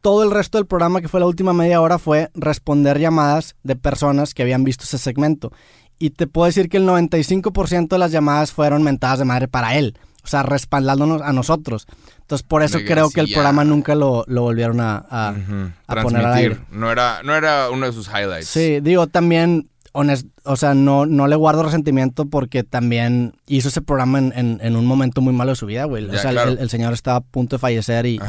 Todo 0.00 0.22
el 0.22 0.30
resto 0.30 0.58
del 0.58 0.66
programa, 0.66 1.00
que 1.00 1.08
fue 1.08 1.20
la 1.20 1.26
última 1.26 1.52
media 1.52 1.80
hora, 1.80 1.98
fue 1.98 2.30
responder 2.34 2.98
llamadas 2.98 3.54
de 3.62 3.76
personas 3.76 4.32
que 4.34 4.42
habían 4.42 4.64
visto 4.64 4.84
ese 4.84 4.98
segmento. 4.98 5.52
Y 5.98 6.10
te 6.10 6.26
puedo 6.26 6.46
decir 6.46 6.68
que 6.70 6.78
el 6.78 6.86
95% 6.86 7.88
de 7.88 7.98
las 7.98 8.10
llamadas 8.10 8.52
fueron 8.52 8.82
mentadas 8.82 9.18
de 9.18 9.26
madre 9.26 9.48
para 9.48 9.76
él. 9.76 9.98
O 10.24 10.26
sea, 10.26 10.42
respaldándonos 10.42 11.22
a 11.22 11.32
nosotros. 11.32 11.86
Entonces, 12.20 12.46
por 12.46 12.62
eso 12.62 12.78
creo 12.86 13.08
sí, 13.08 13.14
que 13.14 13.20
el 13.20 13.26
ya. 13.26 13.34
programa 13.36 13.64
nunca 13.64 13.94
lo, 13.94 14.24
lo 14.26 14.42
volvieron 14.42 14.80
a, 14.80 14.96
a- 15.10 15.32
Ujú. 15.32 15.70
a 15.86 16.02
poner 16.02 16.24
al 16.24 16.34
aire. 16.34 16.58
No 16.70 16.90
era, 16.90 17.22
no 17.22 17.34
era 17.34 17.70
uno 17.70 17.86
de 17.86 17.92
sus 17.92 18.08
highlights. 18.08 18.46
Sí, 18.48 18.80
digo, 18.80 19.06
también, 19.06 19.68
honest- 19.92 20.28
o 20.44 20.56
sea, 20.56 20.74
no, 20.74 21.06
no 21.06 21.26
le 21.26 21.36
guardo 21.36 21.62
resentimiento 21.62 22.26
porque 22.26 22.62
también 22.64 23.34
hizo 23.46 23.68
ese 23.68 23.82
programa 23.82 24.18
en, 24.18 24.32
en- 24.36 24.58
en 24.62 24.76
un 24.76 24.86
momento 24.86 25.20
muy 25.20 25.32
malo 25.32 25.50
de 25.50 25.56
su 25.56 25.66
vida, 25.66 25.84
güey. 25.84 26.04
O 26.08 26.12
sea, 26.18 26.30
el- 26.30 26.36
claro. 26.36 26.50
el, 26.52 26.58
el 26.58 26.70
señor 26.70 26.92
estaba 26.92 27.18
a 27.18 27.20
punto 27.20 27.56
de 27.56 27.60
fallecer 27.60 28.06
y, 28.06 28.20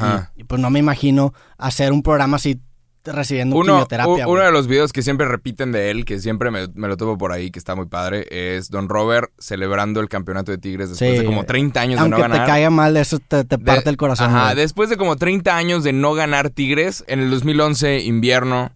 pues 0.48 0.62
no 0.62 0.70
me 0.70 0.80
imagino 0.80 1.34
hacer 1.58 1.92
un 1.92 2.02
programa 2.04 2.38
así 2.38 2.60
recibiendo 3.04 3.56
Uno, 3.56 3.74
quimioterapia. 3.74 4.28
u- 4.28 4.32
uno 4.34 4.44
de 4.44 4.52
los 4.52 4.68
videos 4.68 4.94
que 4.94 5.02
siempre 5.02 5.28
repiten 5.28 5.72
de 5.72 5.90
él, 5.90 6.06
que 6.06 6.20
siempre 6.20 6.52
me, 6.52 6.68
me 6.76 6.88
lo 6.88 6.98
topo 6.98 7.18
por 7.18 7.32
ahí, 7.32 7.50
que 7.50 7.58
está 7.58 7.74
muy 7.74 7.88
padre, 7.88 8.28
es 8.30 8.70
Don 8.70 8.90
Robert 8.90 9.32
celebrando 9.40 10.02
el 10.02 10.08
campeonato 10.10 10.52
de 10.52 10.60
Tigres 10.60 10.90
después 10.92 11.12
Sí. 11.14 11.18
de 11.18 11.26
como 11.26 11.44
30 11.44 11.82
años 11.82 11.96
de 11.96 12.02
Aunque 12.04 12.18
no 12.18 12.22
ganar. 12.30 12.46
te 12.46 12.52
caiga 12.52 12.70
mal, 12.70 12.96
eso 12.98 13.18
te, 13.18 13.44
te 13.44 13.58
De- 13.58 13.64
parte 13.64 13.90
el 13.90 13.98
corazón. 13.98 14.28
Ajá, 14.30 14.44
güey. 14.52 14.56
después 14.58 14.90
de 14.92 14.98
como 14.98 15.16
30 15.16 15.58
años 15.58 15.84
de 15.84 15.94
no 15.94 16.14
ganar 16.14 16.52
Tigres, 16.52 17.04
en 17.08 17.22
el 17.22 17.32
2011, 17.32 18.02
invierno, 18.04 18.72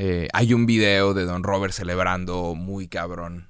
eh, 0.00 0.28
hay 0.32 0.54
un 0.54 0.64
video 0.64 1.12
de 1.12 1.24
Don 1.24 1.42
Robert 1.42 1.72
celebrando 1.72 2.54
muy 2.54 2.86
cabrón. 2.86 3.46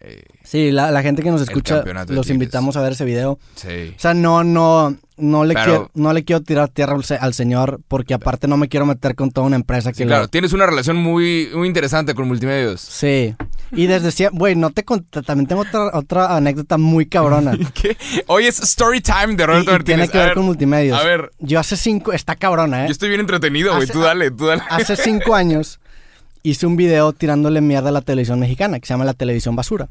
Eh, 0.00 0.22
Sí, 0.44 0.70
la, 0.70 0.90
la 0.92 1.02
gente 1.02 1.22
que 1.22 1.30
nos 1.30 1.40
escucha, 1.42 1.82
los 2.08 2.30
invitamos 2.30 2.76
a 2.76 2.82
ver 2.82 2.92
ese 2.92 3.04
video. 3.04 3.38
sí. 3.56 3.92
O 3.96 3.98
sea, 3.98 4.14
no, 4.14 4.44
no, 4.44 4.94
no 5.16 5.44
le, 5.44 5.54
Pero- 5.54 5.64
quiero, 5.64 5.90
no 5.94 6.12
le 6.12 6.24
quiero 6.24 6.42
tirar 6.42 6.68
tierra 6.68 6.96
al 7.20 7.34
señor 7.34 7.80
porque 7.88 8.14
aparte 8.14 8.46
no 8.46 8.56
me 8.56 8.68
quiero 8.68 8.86
meter 8.86 9.14
con 9.16 9.30
toda 9.32 9.46
una 9.46 9.56
empresa 9.56 9.90
que 9.90 9.96
Sí, 9.98 10.04
lo- 10.04 10.08
claro, 10.10 10.28
tienes 10.28 10.52
una 10.52 10.66
relación 10.66 10.96
muy, 10.98 11.48
muy 11.54 11.66
interesante 11.66 12.14
con 12.14 12.28
Multimedios. 12.28 12.80
Sí. 12.80 13.34
Y 13.72 13.86
desde 13.86 14.12
siempre, 14.12 14.38
güey, 14.38 14.54
no 14.56 14.70
te 14.70 14.84
cont- 14.84 15.24
también 15.24 15.46
tengo 15.48 15.62
otra, 15.62 15.90
otra 15.92 16.36
anécdota 16.36 16.78
muy 16.78 17.06
cabrona. 17.06 17.52
¿Qué? 17.74 17.96
Hoy 18.26 18.46
es 18.46 18.60
story 18.60 19.00
time 19.00 19.34
de 19.36 19.46
Roberto 19.46 19.74
y 19.76 19.84
tiene 19.84 20.08
que 20.08 20.18
A 20.20 20.24
ver 20.26 20.34
con 20.34 20.44
multimedios. 20.44 20.98
a 20.98 21.04
ver. 21.04 21.32
Yo 21.38 21.58
hace 21.60 21.76
cinco, 21.76 22.12
está 22.12 22.36
cabrona, 22.36 22.84
¿eh? 22.84 22.86
Yo 22.88 22.92
estoy 22.92 23.08
bien 23.08 23.20
entretenido, 23.20 23.74
güey. 23.74 23.88
Tú 23.88 24.00
dale, 24.00 24.30
tú 24.30 24.46
dale. 24.46 24.62
Hace 24.70 24.96
cinco 24.96 25.34
años 25.34 25.80
hice 26.50 26.66
un 26.66 26.76
video 26.76 27.12
tirándole 27.12 27.60
mierda 27.60 27.88
a 27.88 27.92
la 27.92 28.00
televisión 28.02 28.38
mexicana, 28.38 28.78
que 28.78 28.86
se 28.86 28.94
llama 28.94 29.04
La 29.04 29.14
Televisión 29.14 29.56
Basura. 29.56 29.88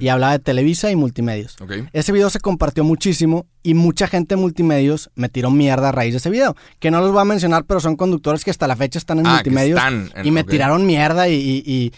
Y 0.00 0.08
hablaba 0.08 0.32
de 0.32 0.38
Televisa 0.38 0.90
y 0.90 0.96
multimedios. 0.96 1.56
Ese 1.92 2.12
video 2.12 2.30
se 2.30 2.40
compartió 2.40 2.84
muchísimo 2.84 3.46
y 3.62 3.74
mucha 3.74 4.06
gente 4.06 4.34
de 4.34 4.40
multimedios 4.40 5.10
me 5.14 5.28
tiró 5.28 5.50
mierda 5.50 5.90
a 5.90 5.92
raíz 5.92 6.12
de 6.14 6.18
ese 6.18 6.30
video. 6.30 6.56
Que 6.78 6.90
no 6.90 7.00
los 7.00 7.12
voy 7.12 7.20
a 7.20 7.24
mencionar, 7.24 7.64
pero 7.64 7.80
son 7.80 7.96
conductores 7.96 8.44
que 8.44 8.50
hasta 8.50 8.66
la 8.66 8.76
fecha 8.76 8.98
están 8.98 9.18
en 9.18 9.26
Ah, 9.26 9.34
multimedios. 9.34 9.78
están 9.78 10.10
en- 10.14 10.26
y 10.26 10.30
me 10.30 10.44
tiraron 10.44 10.86
mierda 10.86 11.28
y, 11.28 11.62
y, 11.66 11.92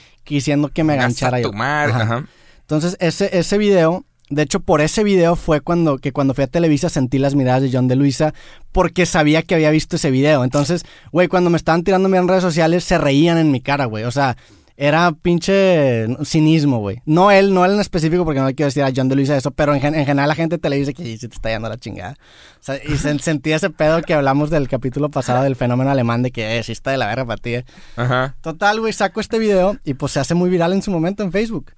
que 0.70 0.84
me 0.84 0.96
ganchara 0.96 1.40
yo. 1.40 1.50
Ajá. 1.54 2.02
ajá. 2.02 2.26
Entonces, 2.62 2.96
ese, 3.00 3.36
ese 3.38 3.58
video, 3.58 4.04
de 4.30 4.42
hecho, 4.42 4.60
por 4.60 4.80
ese 4.80 5.04
video 5.04 5.36
fue 5.36 5.60
cuando, 5.60 5.98
que 5.98 6.12
cuando 6.12 6.32
fui 6.34 6.44
a 6.44 6.46
Televisa 6.46 6.88
sentí 6.88 7.18
las 7.18 7.34
miradas 7.34 7.62
de 7.62 7.70
John 7.72 7.88
de 7.88 7.96
Luisa 7.96 8.32
porque 8.72 9.04
sabía 9.04 9.42
que 9.42 9.54
había 9.54 9.70
visto 9.70 9.96
ese 9.96 10.10
video. 10.10 10.44
Entonces, 10.44 10.84
güey, 11.12 11.28
cuando 11.28 11.50
me 11.50 11.56
estaban 11.56 11.84
tirando 11.84 12.08
en 12.16 12.28
redes 12.28 12.42
sociales, 12.42 12.84
se 12.84 12.96
reían 12.98 13.36
en 13.38 13.50
mi 13.50 13.60
cara, 13.60 13.84
güey. 13.86 14.04
O 14.04 14.10
sea, 14.10 14.36
era 14.76 15.12
pinche 15.12 16.06
cinismo, 16.24 16.78
güey. 16.78 17.02
No 17.04 17.30
él, 17.30 17.52
no 17.52 17.64
él 17.66 17.72
en 17.72 17.80
específico, 17.80 18.24
porque 18.24 18.40
no 18.40 18.46
le 18.46 18.54
quiero 18.54 18.68
decir 18.68 18.82
a 18.82 18.90
John 18.94 19.08
de 19.10 19.16
Luisa 19.16 19.36
eso, 19.36 19.50
pero 19.50 19.74
en, 19.74 19.84
en 19.84 20.06
general 20.06 20.28
la 20.28 20.34
gente 20.34 20.56
de 20.56 20.60
Televisa 20.60 20.92
que 20.94 21.04
sí 21.04 21.18
te 21.28 21.34
está 21.34 21.50
yendo 21.50 21.68
la 21.68 21.76
chingada. 21.76 22.12
O 22.60 22.62
sea, 22.62 22.76
y 22.82 22.96
se- 22.96 23.18
sentí 23.18 23.52
ese 23.52 23.68
pedo 23.68 24.00
que 24.00 24.14
hablamos 24.14 24.48
del 24.48 24.68
capítulo 24.68 25.10
pasado 25.10 25.42
del 25.42 25.56
fenómeno 25.56 25.90
alemán 25.90 26.22
de 26.22 26.30
que 26.30 26.58
eh, 26.58 26.62
sí 26.62 26.72
está 26.72 26.92
de 26.92 26.96
la 26.96 27.08
verga 27.08 27.26
para 27.26 27.36
ti. 27.42 27.54
eh. 27.56 27.64
Ajá. 27.96 28.36
Total, 28.40 28.80
güey, 28.80 28.92
saco 28.94 29.20
este 29.20 29.38
video 29.38 29.76
y 29.84 29.94
pues 29.94 30.12
se 30.12 30.20
hace 30.20 30.34
muy 30.34 30.48
viral 30.48 30.72
en 30.72 30.80
su 30.82 30.90
momento 30.90 31.22
en 31.22 31.32
Facebook. 31.32 31.72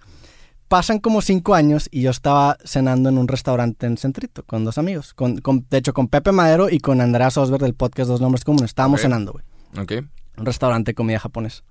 Pasan 0.73 1.01
como 1.01 1.21
cinco 1.21 1.55
años 1.55 1.87
y 1.93 2.01
yo 2.01 2.11
estaba 2.11 2.57
cenando 2.65 3.11
en 3.11 3.19
un 3.19 3.29
restaurante 3.29 3.85
en 3.85 3.99
Centrito 3.99 4.43
con 4.45 4.65
dos 4.65 4.79
amigos. 4.79 5.13
Con, 5.13 5.37
con- 5.43 5.67
de 5.69 5.77
hecho, 5.77 5.93
con 5.93 6.09
Pepe 6.09 6.33
Madero 6.33 6.71
y 6.71 6.79
con 6.81 7.03
Andrea 7.03 7.31
Sosberg 7.31 7.61
del 7.63 7.75
podcast 7.75 8.09
Dos 8.09 8.23
Nombres 8.23 8.43
Comunes. 8.43 8.71
Estábamos 8.71 9.01
cenando, 9.03 9.33
güey. 9.33 9.45
Ok. 9.79 10.07
Un 10.39 10.47
restaurante 10.47 10.93
de 10.93 10.95
comida 10.95 11.19
japonesa. 11.19 11.63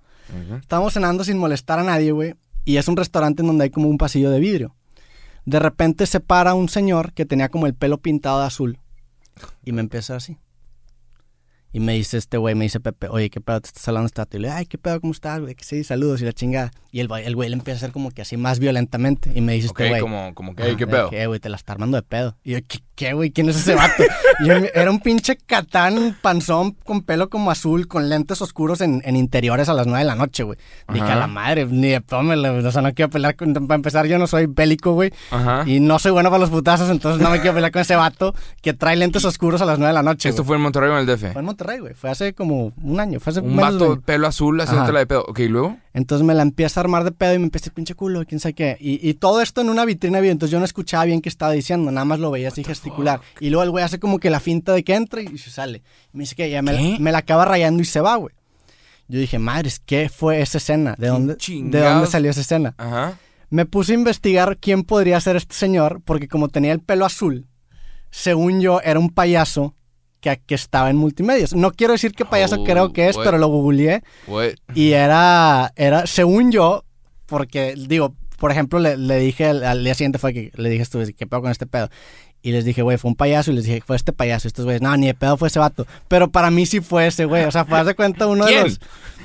Estábamos 0.61 0.93
cenando 0.93 1.23
sin 1.23 1.39
molestar 1.39 1.79
a 1.79 1.83
nadie, 1.83 2.11
güey. 2.11 2.35
Y 2.63 2.77
es 2.77 2.87
un 2.87 2.95
restaurante 2.95 3.41
en 3.41 3.47
donde 3.47 3.63
hay 3.63 3.69
como 3.71 3.87
un 3.87 3.97
pasillo 3.97 4.29
de 4.29 4.39
vidrio. 4.39 4.75
De 5.45 5.57
repente 5.57 6.05
se 6.05 6.19
para 6.19 6.53
un 6.53 6.69
señor 6.69 7.11
que 7.13 7.25
tenía 7.25 7.49
como 7.49 7.65
el 7.65 7.73
pelo 7.73 7.97
pintado 7.97 8.39
de 8.41 8.45
azul. 8.45 8.77
Y 9.65 9.71
me 9.71 9.81
empieza 9.81 10.15
así. 10.15 10.37
Y 11.73 11.79
me 11.79 11.93
dice 11.93 12.17
este 12.17 12.37
güey, 12.37 12.53
me 12.53 12.65
dice 12.65 12.79
Pepe, 12.79 13.07
oye, 13.09 13.29
¿qué 13.29 13.39
pedo 13.39 13.61
te 13.61 13.67
estás 13.67 13.87
hablando 13.87 14.07
este 14.07 14.19
vato?" 14.21 14.37
Y 14.37 14.41
le 14.41 14.47
digo, 14.49 14.57
ay, 14.57 14.65
¿qué 14.65 14.77
pedo? 14.77 14.99
¿Cómo 14.99 15.13
estás, 15.13 15.39
güey? 15.39 15.55
Sí, 15.61 15.83
saludos 15.83 16.21
y 16.21 16.25
la 16.25 16.33
chingada. 16.33 16.71
Y 16.91 16.99
el, 16.99 17.07
güey- 17.07 17.23
el 17.25 17.35
güey 17.35 17.49
le 17.49 17.55
empieza 17.55 17.77
a 17.77 17.79
hacer 17.79 17.91
como 17.93 18.11
que 18.11 18.21
así 18.21 18.35
más 18.37 18.59
violentamente. 18.59 19.31
Y 19.33 19.41
me 19.41 19.53
dice 19.53 19.69
Ok, 19.69 19.79
este 19.79 19.89
güey. 19.89 20.01
como, 20.01 20.33
como 20.35 20.53
que, 20.55 20.63
"Ajá, 20.63 20.75
¿qué 20.75 20.85
pedo? 20.87 21.09
que, 21.09 21.25
güey, 21.27 21.39
te 21.39 21.47
la 21.49 21.55
está 21.55 21.73
armando 21.73 21.95
de 21.97 22.03
pedo. 22.03 22.35
Y 22.43 22.51
yo, 22.51 22.57
¿qué, 22.67 22.79
qué, 23.01 23.13
güey? 23.13 23.31
¿Quién 23.31 23.49
es 23.49 23.55
ese 23.55 23.73
vato? 23.73 24.03
Yo, 24.45 24.53
era 24.75 24.91
un 24.91 24.99
pinche 24.99 25.35
catán 25.35 26.15
panzón 26.21 26.75
con 26.85 27.01
pelo 27.01 27.29
como 27.29 27.49
azul, 27.49 27.87
con 27.87 28.09
lentes 28.09 28.41
oscuros 28.43 28.79
en, 28.81 29.01
en 29.05 29.15
interiores 29.15 29.69
a 29.69 29.73
las 29.73 29.87
nueve 29.87 30.01
de 30.01 30.05
la 30.05 30.13
noche, 30.15 30.43
güey. 30.43 30.59
Dije, 30.93 31.05
a 31.11 31.15
la 31.15 31.25
madre, 31.25 31.65
ni 31.65 31.89
de 31.89 32.01
tómela. 32.01 32.51
O 32.51 32.71
sea, 32.71 32.83
no 32.83 32.93
quiero 32.93 33.09
pelear 33.09 33.35
con... 33.35 33.53
Para 33.53 33.75
empezar, 33.75 34.05
yo 34.05 34.19
no 34.19 34.27
soy 34.27 34.45
bélico, 34.45 34.93
güey. 34.93 35.11
Y 35.65 35.79
no 35.79 35.97
soy 35.97 36.11
bueno 36.11 36.29
para 36.29 36.41
los 36.41 36.51
putazos, 36.51 36.91
entonces 36.91 37.21
no 37.21 37.31
me 37.31 37.39
quiero 37.39 37.55
pelear 37.55 37.71
con 37.71 37.81
ese 37.81 37.95
vato 37.95 38.35
que 38.61 38.73
trae 38.73 38.95
lentes 38.95 39.25
oscuros 39.25 39.61
a 39.61 39.65
las 39.65 39.79
nueve 39.79 39.89
de 39.89 39.93
la 39.95 40.03
noche, 40.03 40.29
¿Esto 40.29 40.43
fue 40.43 40.57
en 40.57 40.61
Monterrey 40.61 40.89
o 40.91 40.93
en 40.93 40.99
el 40.99 41.05
DF? 41.07 41.31
Fue 41.33 41.39
en 41.39 41.45
Monterrey, 41.45 41.79
güey. 41.79 41.93
Fue 41.95 42.11
hace 42.11 42.33
como 42.33 42.71
un 42.83 42.99
año. 42.99 43.19
Fue 43.19 43.31
hace 43.31 43.39
Un 43.39 43.55
menos 43.55 43.69
de 43.71 43.73
un 43.73 43.79
vato 43.79 43.93
año. 43.93 44.01
pelo 44.01 44.27
azul 44.27 44.61
haciéndotela 44.61 44.99
de 44.99 45.07
pedo. 45.07 45.25
Ok, 45.27 45.39
¿y 45.39 45.47
luego? 45.47 45.77
Entonces 45.93 46.25
me 46.25 46.33
la 46.33 46.41
empieza 46.41 46.79
a 46.79 46.83
armar 46.83 47.03
de 47.03 47.11
pedo 47.11 47.33
y 47.33 47.39
me 47.39 47.45
empieza 47.45 47.69
a 47.69 47.73
pinche 47.73 47.95
culo, 47.95 48.25
quién 48.25 48.39
sabe 48.39 48.53
qué. 48.53 48.77
Y, 48.79 49.07
y 49.07 49.13
todo 49.15 49.41
esto 49.41 49.61
en 49.61 49.69
una 49.69 49.83
vitrina, 49.83 50.19
bien. 50.21 50.33
Entonces 50.33 50.51
yo 50.51 50.59
no 50.59 50.65
escuchaba 50.65 51.05
bien 51.05 51.21
qué 51.21 51.29
estaba 51.29 51.51
diciendo, 51.51 51.91
nada 51.91 52.05
más 52.05 52.19
lo 52.19 52.31
veía 52.31 52.47
así 52.47 52.63
gesticular. 52.63 53.19
Y 53.39 53.49
luego 53.49 53.63
el 53.63 53.71
güey 53.71 53.83
hace 53.83 53.99
como 53.99 54.19
que 54.19 54.29
la 54.29 54.39
finta 54.39 54.73
de 54.73 54.83
que 54.83 54.95
entra 54.95 55.21
y 55.21 55.37
se 55.37 55.49
sale. 55.49 55.81
Y 56.13 56.17
me 56.17 56.23
dice 56.23 56.35
que 56.35 56.49
ya 56.49 56.61
me, 56.61 56.99
la 56.99 57.17
acaba 57.17 57.45
rayando 57.45 57.81
y 57.81 57.85
se 57.85 57.99
va, 57.99 58.15
güey. 58.15 58.33
Yo 59.07 59.19
dije, 59.19 59.39
madres, 59.39 59.79
¿qué 59.79 60.07
fue 60.07 60.41
esa 60.41 60.57
escena? 60.57 60.91
¿De 60.91 61.09
¿Quién 61.09 61.27
dónde, 61.27 61.77
¿De 61.77 61.83
dónde 61.83 62.07
salió 62.07 62.31
esa 62.31 62.41
escena? 62.41 62.73
Ajá. 62.77 63.17
Me 63.49 63.65
puse 63.65 63.91
a 63.91 63.95
investigar 63.95 64.57
quién 64.57 64.83
podría 64.83 65.19
ser 65.19 65.35
este 65.35 65.53
señor, 65.53 66.01
porque 66.05 66.29
como 66.29 66.47
tenía 66.47 66.71
el 66.71 66.79
pelo 66.79 67.05
azul, 67.05 67.47
según 68.09 68.61
yo, 68.61 68.79
era 68.81 68.97
un 68.97 69.09
payaso 69.09 69.75
que, 70.21 70.41
que 70.45 70.55
estaba 70.55 70.89
en 70.89 70.95
multimedios. 70.95 71.53
No 71.53 71.71
quiero 71.71 71.93
decir 71.93 72.13
qué 72.13 72.23
payaso 72.23 72.61
Oh, 72.61 72.63
creo 72.63 72.93
que 72.93 73.09
es, 73.09 73.17
what? 73.17 73.25
pero 73.25 73.37
lo 73.37 73.47
googleé 73.47 74.03
y 74.73 74.91
era, 74.91 75.71
era, 75.75 76.05
según 76.05 76.51
yo, 76.51 76.83
porque 77.25 77.75
digo, 77.75 78.15
por 78.37 78.51
ejemplo, 78.51 78.79
le, 78.79 78.97
le 78.97 79.17
dije 79.17 79.45
al, 79.45 79.63
al 79.63 79.83
día 79.83 79.93
siguiente 79.95 80.19
fue 80.19 80.33
que 80.33 80.51
le 80.55 80.69
dije 80.69 80.83
esto, 80.83 80.99
¿qué 81.17 81.27
pedo 81.27 81.41
con 81.41 81.51
este 81.51 81.65
pedo? 81.65 81.89
Y 82.43 82.51
les 82.51 82.65
dije, 82.65 82.81
güey, 82.81 82.97
fue 82.97 83.09
un 83.09 83.15
payaso. 83.15 83.51
Y 83.51 83.55
les 83.55 83.65
dije, 83.65 83.81
fue 83.85 83.95
este 83.95 84.13
payaso. 84.13 84.47
Y 84.47 84.49
estos 84.49 84.65
güeyes, 84.65 84.81
no, 84.81 84.95
ni 84.97 85.07
de 85.07 85.13
pedo 85.13 85.37
fue 85.37 85.47
ese 85.47 85.59
vato. 85.59 85.85
Pero 86.07 86.31
para 86.31 86.49
mí 86.49 86.65
sí 86.65 86.81
fue 86.81 87.07
ese 87.07 87.25
güey. 87.25 87.43
O 87.43 87.51
sea, 87.51 87.65
fue, 87.65 87.77
haz 87.77 87.85
de 87.85 87.95
cuenta 87.95 88.25
uno 88.27 88.45
¿Quién? 88.45 88.63
de 88.63 88.69
los. 88.69 88.73
Es 88.73 88.79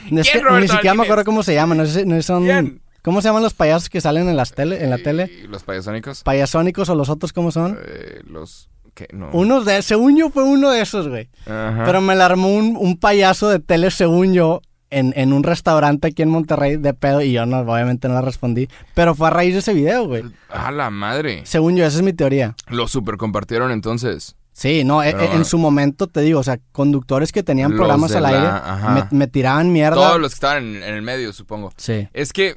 ¿Quién, 0.08 0.22
que 0.22 0.40
Roberto 0.40 0.60
ni 0.60 0.68
siquiera 0.68 0.94
me 0.94 1.04
acuerdo 1.04 1.24
cómo 1.24 1.42
se 1.42 1.54
llaman. 1.54 1.78
No 1.78 1.86
sé, 1.86 2.04
no 2.04 2.20
son. 2.22 2.44
¿Quién? 2.44 2.82
¿Cómo 3.02 3.22
se 3.22 3.28
llaman 3.28 3.42
los 3.42 3.54
payasos 3.54 3.88
que 3.88 4.00
salen 4.00 4.28
en, 4.28 4.36
las 4.36 4.52
tele, 4.52 4.82
en 4.82 4.90
la 4.90 4.98
tele? 4.98 5.30
¿Y 5.44 5.46
los 5.46 5.62
payasónicos? 5.62 6.24
¿Payasónicos 6.24 6.88
o 6.88 6.96
los 6.96 7.08
otros 7.08 7.32
cómo 7.32 7.52
son? 7.52 7.78
Eh, 7.86 8.20
los... 8.26 8.68
¿Qué? 8.96 9.06
No. 9.12 9.30
Unos 9.32 9.64
de. 9.64 9.80
Según 9.82 10.16
yo, 10.16 10.30
fue 10.30 10.42
uno 10.42 10.70
de 10.72 10.80
esos, 10.80 11.06
güey. 11.06 11.28
Ajá. 11.46 11.82
Pero 11.84 12.00
me 12.00 12.16
la 12.16 12.24
armó 12.24 12.48
un, 12.52 12.76
un 12.76 12.96
payaso 12.96 13.48
de 13.48 13.60
tele, 13.60 13.92
según 13.92 14.32
yo, 14.32 14.62
en, 14.90 15.12
en 15.16 15.32
un 15.32 15.42
restaurante 15.44 16.08
aquí 16.08 16.22
en 16.22 16.30
Monterrey 16.30 16.78
de 16.78 16.94
pedo. 16.94 17.20
Y 17.20 17.30
yo 17.32 17.44
no, 17.46 17.58
obviamente 17.60 18.08
no 18.08 18.14
la 18.14 18.22
respondí. 18.22 18.68
Pero 18.94 19.14
fue 19.14 19.28
a 19.28 19.30
raíz 19.30 19.52
de 19.52 19.58
ese 19.60 19.74
video, 19.74 20.06
güey. 20.08 20.24
A 20.48 20.70
la 20.72 20.90
madre. 20.90 21.42
Según 21.44 21.76
yo, 21.76 21.84
esa 21.84 21.98
es 21.98 22.02
mi 22.02 22.14
teoría. 22.14 22.56
Lo 22.68 22.88
super 22.88 23.16
compartieron 23.18 23.70
entonces. 23.70 24.34
Sí, 24.54 24.84
no, 24.84 25.02
e- 25.02 25.12
Pero 25.12 25.32
e- 25.32 25.36
en 25.36 25.44
su 25.44 25.58
momento 25.58 26.06
te 26.06 26.22
digo, 26.22 26.40
o 26.40 26.42
sea, 26.42 26.58
conductores 26.72 27.30
que 27.30 27.42
tenían 27.42 27.76
programas 27.76 28.14
al 28.14 28.22
la- 28.22 28.88
aire 28.94 29.06
me 29.10 29.26
tiraban 29.26 29.70
mierda. 29.70 29.96
Todos 29.96 30.18
los 30.18 30.30
que 30.32 30.36
estaban 30.36 30.64
en, 30.64 30.76
en 30.82 30.94
el 30.94 31.02
medio, 31.02 31.34
supongo. 31.34 31.70
Sí. 31.76 32.08
Es 32.14 32.32
que, 32.32 32.56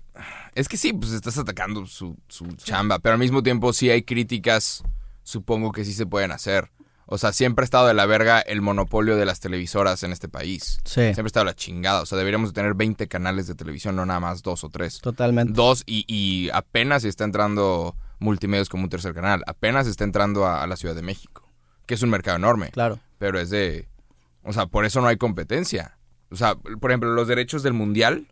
es 0.56 0.70
que 0.70 0.78
sí, 0.78 0.94
pues 0.94 1.12
estás 1.12 1.38
atacando 1.38 1.86
su, 1.88 2.16
su 2.30 2.46
chamba, 2.56 3.00
pero 3.00 3.14
al 3.16 3.20
mismo 3.20 3.44
tiempo 3.44 3.74
sí 3.74 3.90
hay 3.90 4.04
críticas, 4.04 4.82
supongo 5.30 5.72
que 5.72 5.86
sí 5.86 5.94
se 5.94 6.06
pueden 6.06 6.32
hacer. 6.32 6.72
O 7.12 7.18
sea, 7.18 7.32
siempre 7.34 7.64
ha 7.64 7.66
estado 7.66 7.88
de 7.88 7.94
la 7.96 8.06
verga 8.06 8.40
el 8.40 8.62
monopolio 8.62 9.16
de 9.16 9.26
las 9.26 9.40
televisoras 9.40 10.04
en 10.04 10.12
este 10.12 10.28
país. 10.30 10.80
Sí, 10.86 11.02
Siempre 11.02 11.24
ha 11.24 11.26
estado 11.26 11.46
la 11.46 11.56
chingada. 11.56 12.02
O 12.02 12.06
sea, 12.06 12.18
deberíamos 12.20 12.50
de 12.52 12.54
tener 12.54 12.76
20 12.76 13.08
canales 13.08 13.48
de 13.48 13.56
televisión, 13.56 13.96
no 13.96 14.06
nada 14.06 14.20
más 14.20 14.44
dos 14.44 14.64
o 14.64 14.70
tres. 14.70 15.00
totalmente. 15.02 15.54
Dos 15.54 15.82
y, 15.88 16.06
y 16.08 16.50
apenas 16.54 17.04
está 17.06 17.24
entrando 17.24 17.96
multimedios 18.20 18.70
como 18.70 18.84
un 18.84 18.90
tercer 18.90 19.14
canal. 19.16 19.44
Apenas 19.48 19.88
está 19.88 20.04
entrando 20.04 20.46
a, 20.46 20.62
a 20.62 20.68
la 20.68 20.76
Ciudad 20.76 20.94
de 20.94 21.02
México, 21.02 21.50
que 21.88 21.96
es 21.96 22.04
un 22.04 22.10
mercado 22.12 22.38
enorme 22.38 22.70
Claro. 22.72 23.00
pero 23.18 23.40
es 23.40 23.50
de... 23.50 23.88
O 24.44 24.54
sea, 24.54 24.68
por 24.68 24.86
eso 24.86 25.02
no 25.02 25.08
hay 25.08 25.18
competencia. 25.18 25.98
O 26.30 26.36
sea, 26.36 26.56
por 26.56 26.92
ejemplo, 26.92 27.12
los 27.14 27.28
derechos 27.28 27.64
del 27.64 27.74
mundial, 27.74 28.28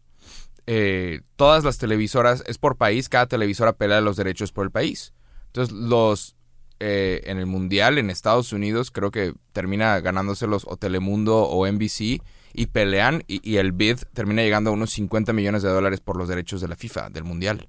eh, 0.67 1.21
todas 1.35 1.63
las 1.63 1.79
televisoras, 1.79 2.43
es 2.45 2.59
por 2.59 2.75
país, 2.77 3.09
cada 3.09 3.25
televisora 3.25 3.73
pelea 3.73 4.01
los 4.01 4.17
derechos 4.17 4.51
por 4.51 4.65
el 4.65 4.71
país. 4.71 5.13
Entonces, 5.47 5.73
los... 5.75 6.35
eh, 6.79 7.21
en 7.25 7.37
el 7.39 7.45
mundial 7.45 7.97
en 7.97 8.09
Estados 8.09 8.53
Unidos 8.53 8.91
creo 8.91 9.11
que 9.11 9.33
termina 9.53 9.99
ganándoselos 9.99 10.65
o 10.67 10.77
Telemundo 10.77 11.37
o 11.43 11.65
NBC 11.67 12.21
y 12.53 12.65
pelean 12.71 13.23
y, 13.27 13.39
y 13.49 13.57
el 13.57 13.71
bid 13.71 13.97
termina 14.13 14.41
llegando 14.43 14.69
a 14.69 14.73
unos 14.73 14.91
50 14.91 15.33
millones 15.33 15.63
de 15.63 15.69
dólares 15.69 15.99
por 16.01 16.17
los 16.17 16.27
derechos 16.27 16.61
de 16.61 16.67
la 16.67 16.75
FIFA, 16.75 17.09
del 17.09 17.23
mundial. 17.23 17.67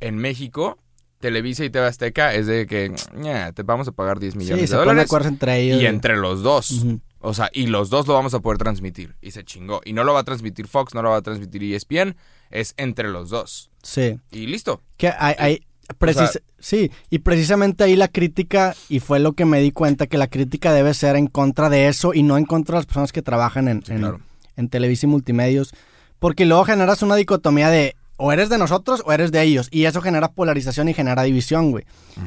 En 0.00 0.16
México, 0.18 0.78
Televisa 1.20 1.64
y 1.64 1.70
TV 1.70 1.86
Azteca 1.86 2.34
es 2.34 2.46
de 2.46 2.66
que 2.66 2.92
"Ña, 3.14 3.52
te 3.52 3.62
vamos 3.62 3.88
a 3.88 3.92
pagar 3.92 4.18
10 4.20 4.36
millones 4.36 4.56
Sí, 4.56 4.60
de 4.62 4.66
se 4.68 4.76
dólares. 4.76 5.04
acuerdo 5.04 5.28
entre 5.28 5.60
ellos. 5.60 5.80
Y 5.82 5.86
entre 5.86 6.16
los 6.16 6.42
dos. 6.42 6.84
O 7.20 7.32
sea, 7.34 7.50
y 7.52 7.66
los 7.66 7.88
dos 7.90 8.06
lo 8.06 8.12
vamos 8.14 8.34
a 8.34 8.40
poder 8.40 8.58
transmitir. 8.58 9.16
Y 9.22 9.30
se 9.30 9.42
chingó. 9.42 9.80
Y 9.84 9.94
no 9.94 10.04
lo 10.04 10.12
va 10.12 10.20
a 10.20 10.24
transmitir 10.24 10.68
Fox, 10.68 10.94
no 10.94 11.02
lo 11.02 11.10
va 11.10 11.16
a 11.16 11.22
transmitir 11.22 11.62
ESPN. 11.64 12.14
Es 12.50 12.74
entre 12.76 13.08
los 13.08 13.30
dos. 13.30 13.70
Sí. 13.82 14.20
Y 14.30 14.46
listo. 14.46 14.82
Que 14.98 15.08
hay, 15.08 15.34
hay- 15.38 15.66
precis- 15.98 16.30
sea- 16.32 16.42
sí, 16.58 16.90
y 17.10 17.18
precisamente 17.20 17.84
ahí 17.84 17.96
la 17.96 18.08
crítica, 18.08 18.74
y 18.88 19.00
fue 19.00 19.18
lo 19.20 19.32
que 19.32 19.44
me 19.44 19.60
di 19.60 19.70
cuenta, 19.72 20.06
que 20.06 20.18
la 20.18 20.26
crítica 20.28 20.72
debe 20.72 20.94
ser 20.94 21.16
en 21.16 21.26
contra 21.26 21.68
de 21.70 21.88
eso 21.88 22.14
y 22.14 22.22
no 22.22 22.36
en 22.38 22.44
contra 22.44 22.74
de 22.74 22.78
las 22.80 22.86
personas 22.86 23.12
que 23.12 23.22
trabajan 23.22 23.68
en, 23.68 23.82
Sí, 23.84 23.92
en, 23.92 23.98
claro. 24.00 24.20
en 24.56 24.68
Televisa 24.68 25.06
y 25.06 25.08
multimedios, 25.10 25.72
porque 26.18 26.46
luego 26.46 26.64
generas 26.64 27.02
una 27.02 27.14
dicotomía 27.16 27.70
de 27.70 27.94
o 28.18 28.32
eres 28.32 28.48
de 28.48 28.56
nosotros 28.58 29.02
o 29.04 29.12
eres 29.12 29.30
de 29.32 29.42
ellos, 29.42 29.68
y 29.70 29.84
eso 29.84 30.00
genera 30.00 30.28
polarización 30.32 30.88
y 30.88 30.94
genera 30.94 31.22
división, 31.22 31.70
güey. 31.70 31.84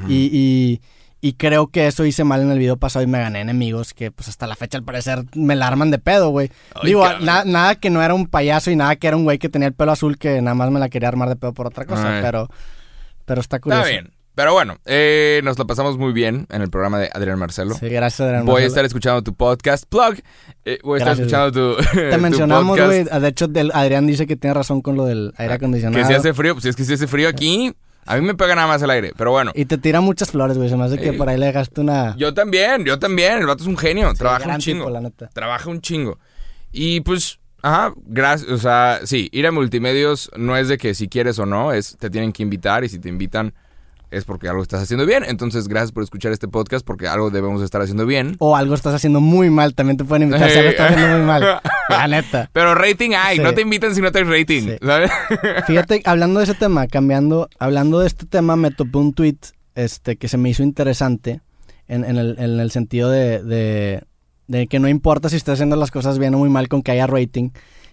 y, 0.07 0.29
y, 0.31 0.81
y 1.21 1.33
creo 1.33 1.67
que 1.67 1.87
eso 1.87 2.05
hice 2.05 2.23
mal 2.23 2.41
en 2.41 2.51
el 2.51 2.59
video 2.59 2.77
pasado 2.77 3.03
y 3.03 3.07
me 3.07 3.19
gané 3.19 3.41
enemigos 3.41 3.93
que 3.93 4.09
pues 4.11 4.29
hasta 4.29 4.45
la 4.47 4.55
fecha 4.55 4.77
al 4.77 4.83
parecer 4.85 5.25
me 5.35 5.55
la 5.55 5.67
arman 5.67 5.89
de 5.91 5.97
pedo, 5.97 6.29
güey. 6.29 6.49
Ay, 6.75 6.81
Digo, 6.85 7.03
na- 7.19 7.43
nada 7.43 7.75
que 7.75 7.89
no 7.89 8.01
era 8.03 8.13
un 8.13 8.27
payaso 8.27 8.69
y 8.71 8.75
nada 8.77 8.95
que 8.95 9.07
era 9.07 9.17
un 9.17 9.23
güey 9.25 9.37
que 9.39 9.49
tenía 9.49 9.67
el 9.67 9.73
pelo 9.73 9.91
azul 9.91 10.17
que 10.17 10.41
nada 10.41 10.53
más 10.55 10.69
me 10.71 10.79
la 10.79 10.87
quería 10.89 11.09
armar 11.09 11.27
de 11.27 11.35
pedo 11.35 11.53
por 11.53 11.65
otra 11.67 11.85
cosa, 11.85 12.17
Ay. 12.17 12.21
pero, 12.21 12.47
pero 13.29 13.39
está 13.41 13.59
curioso. 13.59 13.83
Está 13.85 13.91
bien. 13.91 14.11
Pero 14.35 14.53
bueno, 14.53 14.77
eh, 14.85 15.41
nos 15.43 15.57
lo 15.59 15.67
pasamos 15.67 15.97
muy 15.97 16.13
bien 16.13 16.47
en 16.49 16.61
el 16.61 16.69
programa 16.69 16.97
de 16.99 17.09
Adrián 17.13 17.37
Marcelo. 17.37 17.75
Sí, 17.75 17.89
gracias, 17.89 18.21
Adrián 18.21 18.45
Voy 18.45 18.51
a 18.51 18.53
Marcelo. 18.53 18.67
estar 18.67 18.85
escuchando 18.85 19.21
tu 19.21 19.33
podcast, 19.33 19.83
Plug. 19.89 20.15
Eh, 20.63 20.79
voy 20.81 20.95
a 20.95 20.97
estar 20.99 21.13
escuchando 21.13 21.51
tu, 21.51 21.83
Te 21.93 22.11
tu 22.11 22.17
mencionamos, 22.21 22.79
güey. 22.79 23.03
De 23.03 23.27
hecho, 23.27 23.47
del- 23.49 23.71
Adrián 23.73 24.07
dice 24.07 24.25
que 24.25 24.37
tiene 24.37 24.53
razón 24.53 24.81
con 24.81 24.95
lo 24.95 25.05
del 25.05 25.33
aire 25.37 25.55
acondicionado. 25.55 26.01
Que 26.01 26.07
si 26.07 26.13
hace 26.17 26.33
frío, 26.33 26.53
pues 26.53 26.65
es 26.65 26.75
que 26.77 26.85
si 26.85 26.93
hace 26.93 27.05
frío 27.07 27.27
aquí, 27.27 27.73
a 28.05 28.15
mí 28.15 28.21
me 28.25 28.33
pega 28.33 28.55
nada 28.55 28.67
más 28.67 28.81
el 28.81 28.89
aire. 28.91 29.11
Pero 29.17 29.31
bueno, 29.31 29.51
Y 29.55 29.65
te 29.65 29.77
tira 29.77 29.99
muchas 29.99 30.31
flores, 30.31 30.57
güey. 30.57 30.69
Se 30.69 30.77
me 30.77 30.85
hace 30.85 30.97
que 30.97 31.09
Eh, 31.09 31.13
por 31.13 31.27
ahí 31.27 31.37
le 31.37 31.47
dejaste 31.47 31.81
una... 31.81 32.15
yo 32.17 32.33
también, 32.33 32.85
yo 32.85 32.97
también. 32.97 33.39
El 33.39 33.45
vato 33.45 33.63
es 33.63 33.67
un 33.67 33.77
genio, 33.77 34.13
trabaja 34.13 34.47
un 34.53 34.59
chingo. 34.59 34.85
tipo, 34.85 34.89
la 34.93 35.01
neta. 35.01 35.29
trabaja 35.33 35.69
un 35.69 35.81
chingo. 35.81 36.17
Y 36.71 37.01
pues, 37.01 37.39
ajá, 37.61 37.93
gracias, 38.05 38.49
o 38.51 38.57
sea, 38.57 38.99
sí, 39.03 39.29
ir 39.31 39.45
a 39.47 39.51
multimedios 39.51 40.29
no 40.37 40.55
es 40.57 40.67
de 40.67 40.77
que 40.77 40.93
si 40.93 41.07
quieres 41.07 41.39
o 41.39 41.45
no, 41.45 41.71
es 41.73 41.97
te 41.97 42.09
tienen 42.09 42.31
que 42.31 42.43
invitar 42.43 42.83
y 42.83 42.89
si 42.89 42.99
te 42.99 43.09
invitan 43.09 43.53
es 44.11 44.25
porque 44.25 44.49
algo 44.49 44.63
estás 44.63 44.81
haciendo 44.81 45.05
bien. 45.05 45.23
Entonces, 45.23 45.67
gracias 45.67 45.91
por 45.91 46.01
escuchar 46.01 46.31
este 46.31 46.47
podcast 46.47 46.83
porque 46.83 47.07
algo 47.07 47.29
debemos 47.29 47.61
estar 47.61 47.79
haciendo 47.79 48.07
bien. 48.07 48.35
O 48.39 48.55
algo 48.55 48.73
estás 48.73 48.95
haciendo 48.95 49.21
muy 49.21 49.51
mal. 49.51 49.75
También 49.75 49.97
te 49.97 50.03
pueden 50.03 50.23
invitar 50.23 50.49
si 50.49 50.57
algo 50.57 50.71
estás 50.71 50.93
haciendo 50.93 51.17
muy 51.19 51.27
mal. 51.27 51.61
La 51.89 52.07
neta. 52.07 52.49
Pero 52.51 52.73
rating 52.73 53.11
hay, 53.15 53.37
Sí. 53.37 53.43
no 53.43 53.53
te 53.53 53.61
invitan 53.61 53.93
si 53.93 54.01
no 54.01 54.11
tienes 54.11 54.31
rating, 54.35 54.61
Sí. 54.63 54.77
¿sabes? 54.81 55.11
Fíjate, 55.67 56.01
hablando 56.05 56.39
de 56.39 56.45
ese 56.45 56.55
tema, 56.55 56.87
cambiando, 56.87 57.49
hablando 57.59 57.99
de 57.99 58.07
este 58.07 58.25
tema, 58.25 58.55
me 58.55 58.71
topé 58.71 58.97
un 58.97 59.13
tweet 59.13 59.37
este, 59.75 60.15
que 60.15 60.27
se 60.27 60.37
me 60.39 60.49
hizo 60.49 60.63
interesante 60.63 61.41
en, 61.87 62.03
en 62.03 62.17
el, 62.17 62.35
en 62.39 62.59
el 62.59 62.71
sentido 62.71 63.11
de, 63.11 63.43
de, 63.43 64.03
de 64.49 64.67
que 64.67 64.79
no 64.79 64.89
importa 64.89 65.29
si 65.29 65.37
estás 65.37 65.53
haciendo 65.53 65.77
las 65.77 65.91
cosas 65.91 66.19
bien 66.19 66.35
o 66.35 66.39
muy 66.39 66.49
mal 66.49 66.67
con 66.67 66.81
que 66.81 66.91
haya 66.91 67.07
rating. 67.07 67.51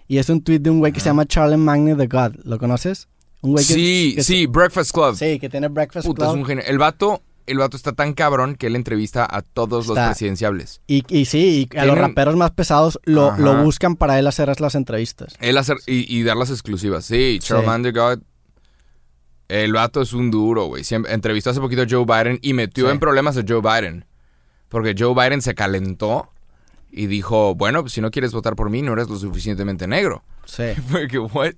Y 0.09 0.19
es 0.19 0.29
un 0.29 0.41
tweet 0.43 0.59
de 0.59 0.71
un 0.71 0.81
güey 0.81 0.93
que 0.93 0.99
se 1.01 1.07
llama 1.11 1.27
Charlie 1.27 1.57
Magne 1.57 1.95
the 1.95 2.07
God. 2.09 2.35
¿Lo 2.45 2.59
conoces? 2.59 3.07
Un 3.43 3.53
güey 3.53 3.65
que, 3.65 3.75
Sí, 3.75 4.13
que- 4.17 4.23
sí, 4.25 4.47
Breakfast 4.47 4.91
Club. 4.93 5.15
Sí, 5.17 5.39
que 5.39 5.49
tiene 5.49 5.69
Breakfast 5.69 6.07
Puta, 6.07 6.25
es 6.25 6.31
Club. 6.33 6.41
un 6.41 6.47
genio. 6.47 6.65
El 6.67 6.79
vato, 6.79 7.23
el 7.47 7.59
vato 7.59 7.77
está 7.77 7.93
tan 7.93 8.15
cabrón 8.15 8.55
que 8.57 8.69
él 8.69 8.75
entrevista 8.77 9.27
a 9.31 9.43
todos 9.43 9.87
los 9.87 9.97
presidenciables. 9.99 10.81
Y, 10.87 11.05
y 11.15 11.27
sí, 11.27 11.69
y 11.73 11.77
a 11.79 11.85
los 11.85 11.99
raperos 11.99 12.35
más 12.37 12.51
pesados 12.53 12.99
lo, 13.05 13.37
lo 13.37 13.63
buscan 13.63 13.95
para 13.97 14.19
él 14.19 14.27
hacer 14.27 14.59
las 14.61 14.75
entrevistas. 14.75 15.35
Él 15.41 15.59
hacer 15.59 15.77
y, 15.87 16.17
y 16.17 16.23
dar 16.23 16.37
las 16.37 16.51
exclusivas. 16.51 17.05
Sí, 17.05 17.39
Charmander 17.41 17.93
God. 17.93 18.19
El 19.49 19.73
vato 19.75 20.03
es 20.03 20.13
un 20.13 20.31
duro, 20.31 20.65
güey. 20.67 20.83
Entrevistó 21.09 21.51
hace 21.51 21.61
poquito 21.61 21.83
a 21.83 21.87
Joe 21.89 22.05
Biden 22.05 22.39
y 22.43 22.53
metió 22.53 22.87
Sí. 22.87 22.93
en 22.93 22.99
problemas 22.99 23.37
a 23.37 23.45
Joe 23.47 23.61
Biden. 23.61 24.05
Porque 24.69 24.95
Joe 24.99 25.15
Biden 25.15 25.41
se 25.43 25.55
calentó 25.55 26.31
y 26.91 27.07
dijo, 27.07 27.55
bueno, 27.55 27.83
pues 27.83 27.93
si 27.93 28.01
no 28.01 28.11
quieres 28.11 28.33
votar 28.33 28.57
por 28.57 28.71
mí, 28.71 28.83
no 28.83 28.93
eres 28.95 29.09
lo 29.09 29.17
suficientemente 29.17 29.87
negro. 29.87 30.23
Sí. 30.45 30.65
Fue 30.89 31.09
que, 31.09 31.19
what? 31.19 31.53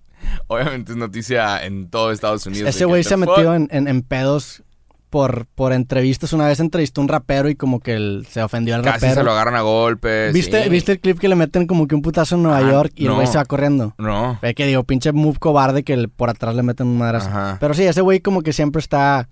Obviamente 0.49 0.93
es 0.93 0.99
noticia 0.99 1.65
en 1.65 1.89
todo 1.91 2.11
Estados 2.13 2.45
Unidos. 2.47 2.69
Ese 2.69 2.85
güey 2.85 3.03
"The 3.03 3.09
se 3.11 3.15
ha 3.15 3.19
fuck?". 3.19 3.29
metido 3.29 3.55
en, 3.55 3.69
en- 3.71 3.87
en 3.89 4.03
pedos 4.03 4.63
por, 5.11 5.47
por 5.55 5.73
entrevistas. 5.73 6.33
Una 6.33 6.47
vez 6.49 6.61
entrevistó 6.61 7.01
a 7.01 7.05
un 7.05 7.09
rapero 7.09 7.49
y 7.49 7.55
como 7.55 7.81
que 7.81 7.95
él 7.95 8.27
se 8.29 8.43
ofendió 8.43 8.75
al 8.75 8.83
Casi 8.83 9.07
rapero. 9.07 9.15
se 9.15 9.23
lo 9.25 9.31
agarran 9.33 9.55
a 9.55 9.63
golpes. 9.63 10.35
¿Viste, 10.35 10.65
sí. 10.65 10.69
¿Viste 10.69 10.93
el 10.93 11.01
clip 11.01 11.19
que 11.19 11.29
le 11.29 11.35
meten 11.35 11.67
como 11.67 11.87
que 11.87 11.95
un 11.95 12.03
putazo 12.03 12.35
en 12.35 12.43
Nueva 12.43 12.59
Ah, 12.59 12.71
York 12.71 12.93
y 12.97 13.05
el 13.05 13.09
no. 13.11 13.15
güey 13.15 13.27
se 13.27 13.39
va 13.39 13.45
corriendo? 13.47 13.95
No. 13.97 14.39
Ve 14.43 14.55
que 14.55 14.67
digo, 14.67 14.83
pinche 14.85 15.13
move 15.13 15.39
cobarde 15.39 15.83
que 15.85 15.95
el- 15.95 16.09
por 16.11 16.29
atrás 16.31 16.55
le 16.57 16.63
meten 16.63 16.89
un 16.89 16.99
madrazo. 16.99 17.29
Ajá. 17.29 17.57
Pero 17.61 17.73
sí, 17.75 17.85
ese 17.85 18.01
güey 18.03 18.21
como 18.21 18.43
que 18.43 18.53
siempre 18.53 18.81
está 18.81 19.29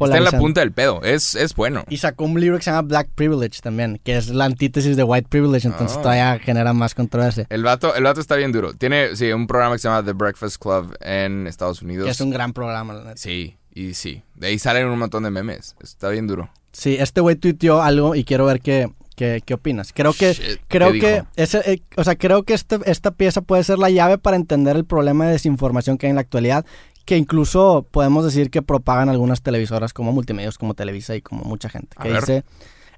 Está 0.00 0.16
en 0.18 0.24
la 0.24 0.32
punta 0.32 0.60
del 0.60 0.72
pedo. 0.72 1.02
Es, 1.02 1.34
es 1.34 1.54
bueno. 1.54 1.84
Y 1.88 1.98
sacó 1.98 2.24
un 2.24 2.38
libro 2.40 2.56
que 2.58 2.64
se 2.64 2.70
llama 2.70 2.82
Black 2.82 3.08
Privilege 3.14 3.60
también, 3.62 4.00
que 4.02 4.16
es 4.16 4.28
la 4.28 4.44
antítesis 4.46 4.96
de 4.96 5.04
White 5.04 5.28
Privilege, 5.28 5.68
entonces 5.68 5.96
Ah. 5.98 6.02
todavía 6.02 6.38
genera 6.40 6.72
más 6.72 6.94
controversia. 6.94 7.46
El 7.50 7.62
vato, 7.62 7.94
el 7.94 8.02
vato 8.04 8.20
está 8.20 8.36
bien 8.36 8.50
duro. 8.52 8.74
Tiene, 8.74 9.14
sí, 9.16 9.30
un 9.32 9.46
programa 9.46 9.74
que 9.76 9.78
se 9.78 9.88
llama 9.88 10.04
The 10.04 10.12
Breakfast 10.12 10.56
Club 10.60 10.96
en 11.00 11.46
Estados 11.46 11.82
Unidos. 11.82 12.04
Que 12.06 12.10
es 12.10 12.20
un 12.20 12.30
gran 12.30 12.52
programa, 12.52 12.94
la 12.94 13.04
neta. 13.04 13.16
Sí, 13.16 13.56
y 13.72 13.94
sí. 13.94 14.22
De 14.34 14.48
ahí 14.48 14.58
salen 14.58 14.86
un 14.88 14.98
montón 14.98 15.22
de 15.22 15.30
memes. 15.30 15.76
Está 15.80 16.08
bien 16.08 16.26
duro. 16.26 16.50
Sí, 16.72 16.96
este 16.98 17.20
güey 17.20 17.36
tuiteó 17.36 17.80
algo 17.82 18.16
y 18.16 18.24
quiero 18.24 18.46
ver 18.46 18.60
qué, 18.60 18.90
qué, 19.14 19.42
qué 19.46 19.54
opinas. 19.54 19.92
Creo 19.94 20.12
que, 20.12 20.32
Shit, 20.32 20.60
creo 20.66 20.90
¿qué 20.92 20.98
que, 20.98 21.22
ese, 21.36 21.58
eh, 21.72 21.82
o 21.96 22.02
sea, 22.02 22.16
creo 22.16 22.42
que 22.42 22.54
este, 22.54 22.78
esta 22.86 23.12
pieza 23.12 23.42
puede 23.42 23.62
ser 23.62 23.78
la 23.78 23.90
llave 23.90 24.18
para 24.18 24.36
entender 24.36 24.74
el 24.74 24.84
problema 24.84 25.26
de 25.26 25.32
desinformación 25.32 25.98
que 25.98 26.06
hay 26.06 26.10
en 26.10 26.16
la 26.16 26.22
actualidad, 26.22 26.66
que 27.04 27.16
incluso 27.16 27.86
podemos 27.90 28.24
decir 28.24 28.50
que 28.50 28.62
propagan 28.62 29.08
algunas 29.08 29.42
televisoras 29.42 29.92
como 29.92 30.12
multimedios, 30.12 30.58
como 30.58 30.74
Televisa 30.74 31.14
y 31.16 31.22
como 31.22 31.44
mucha 31.44 31.68
gente. 31.68 31.96
A 31.98 32.02
Que 32.02 32.12
dice, 32.14 32.44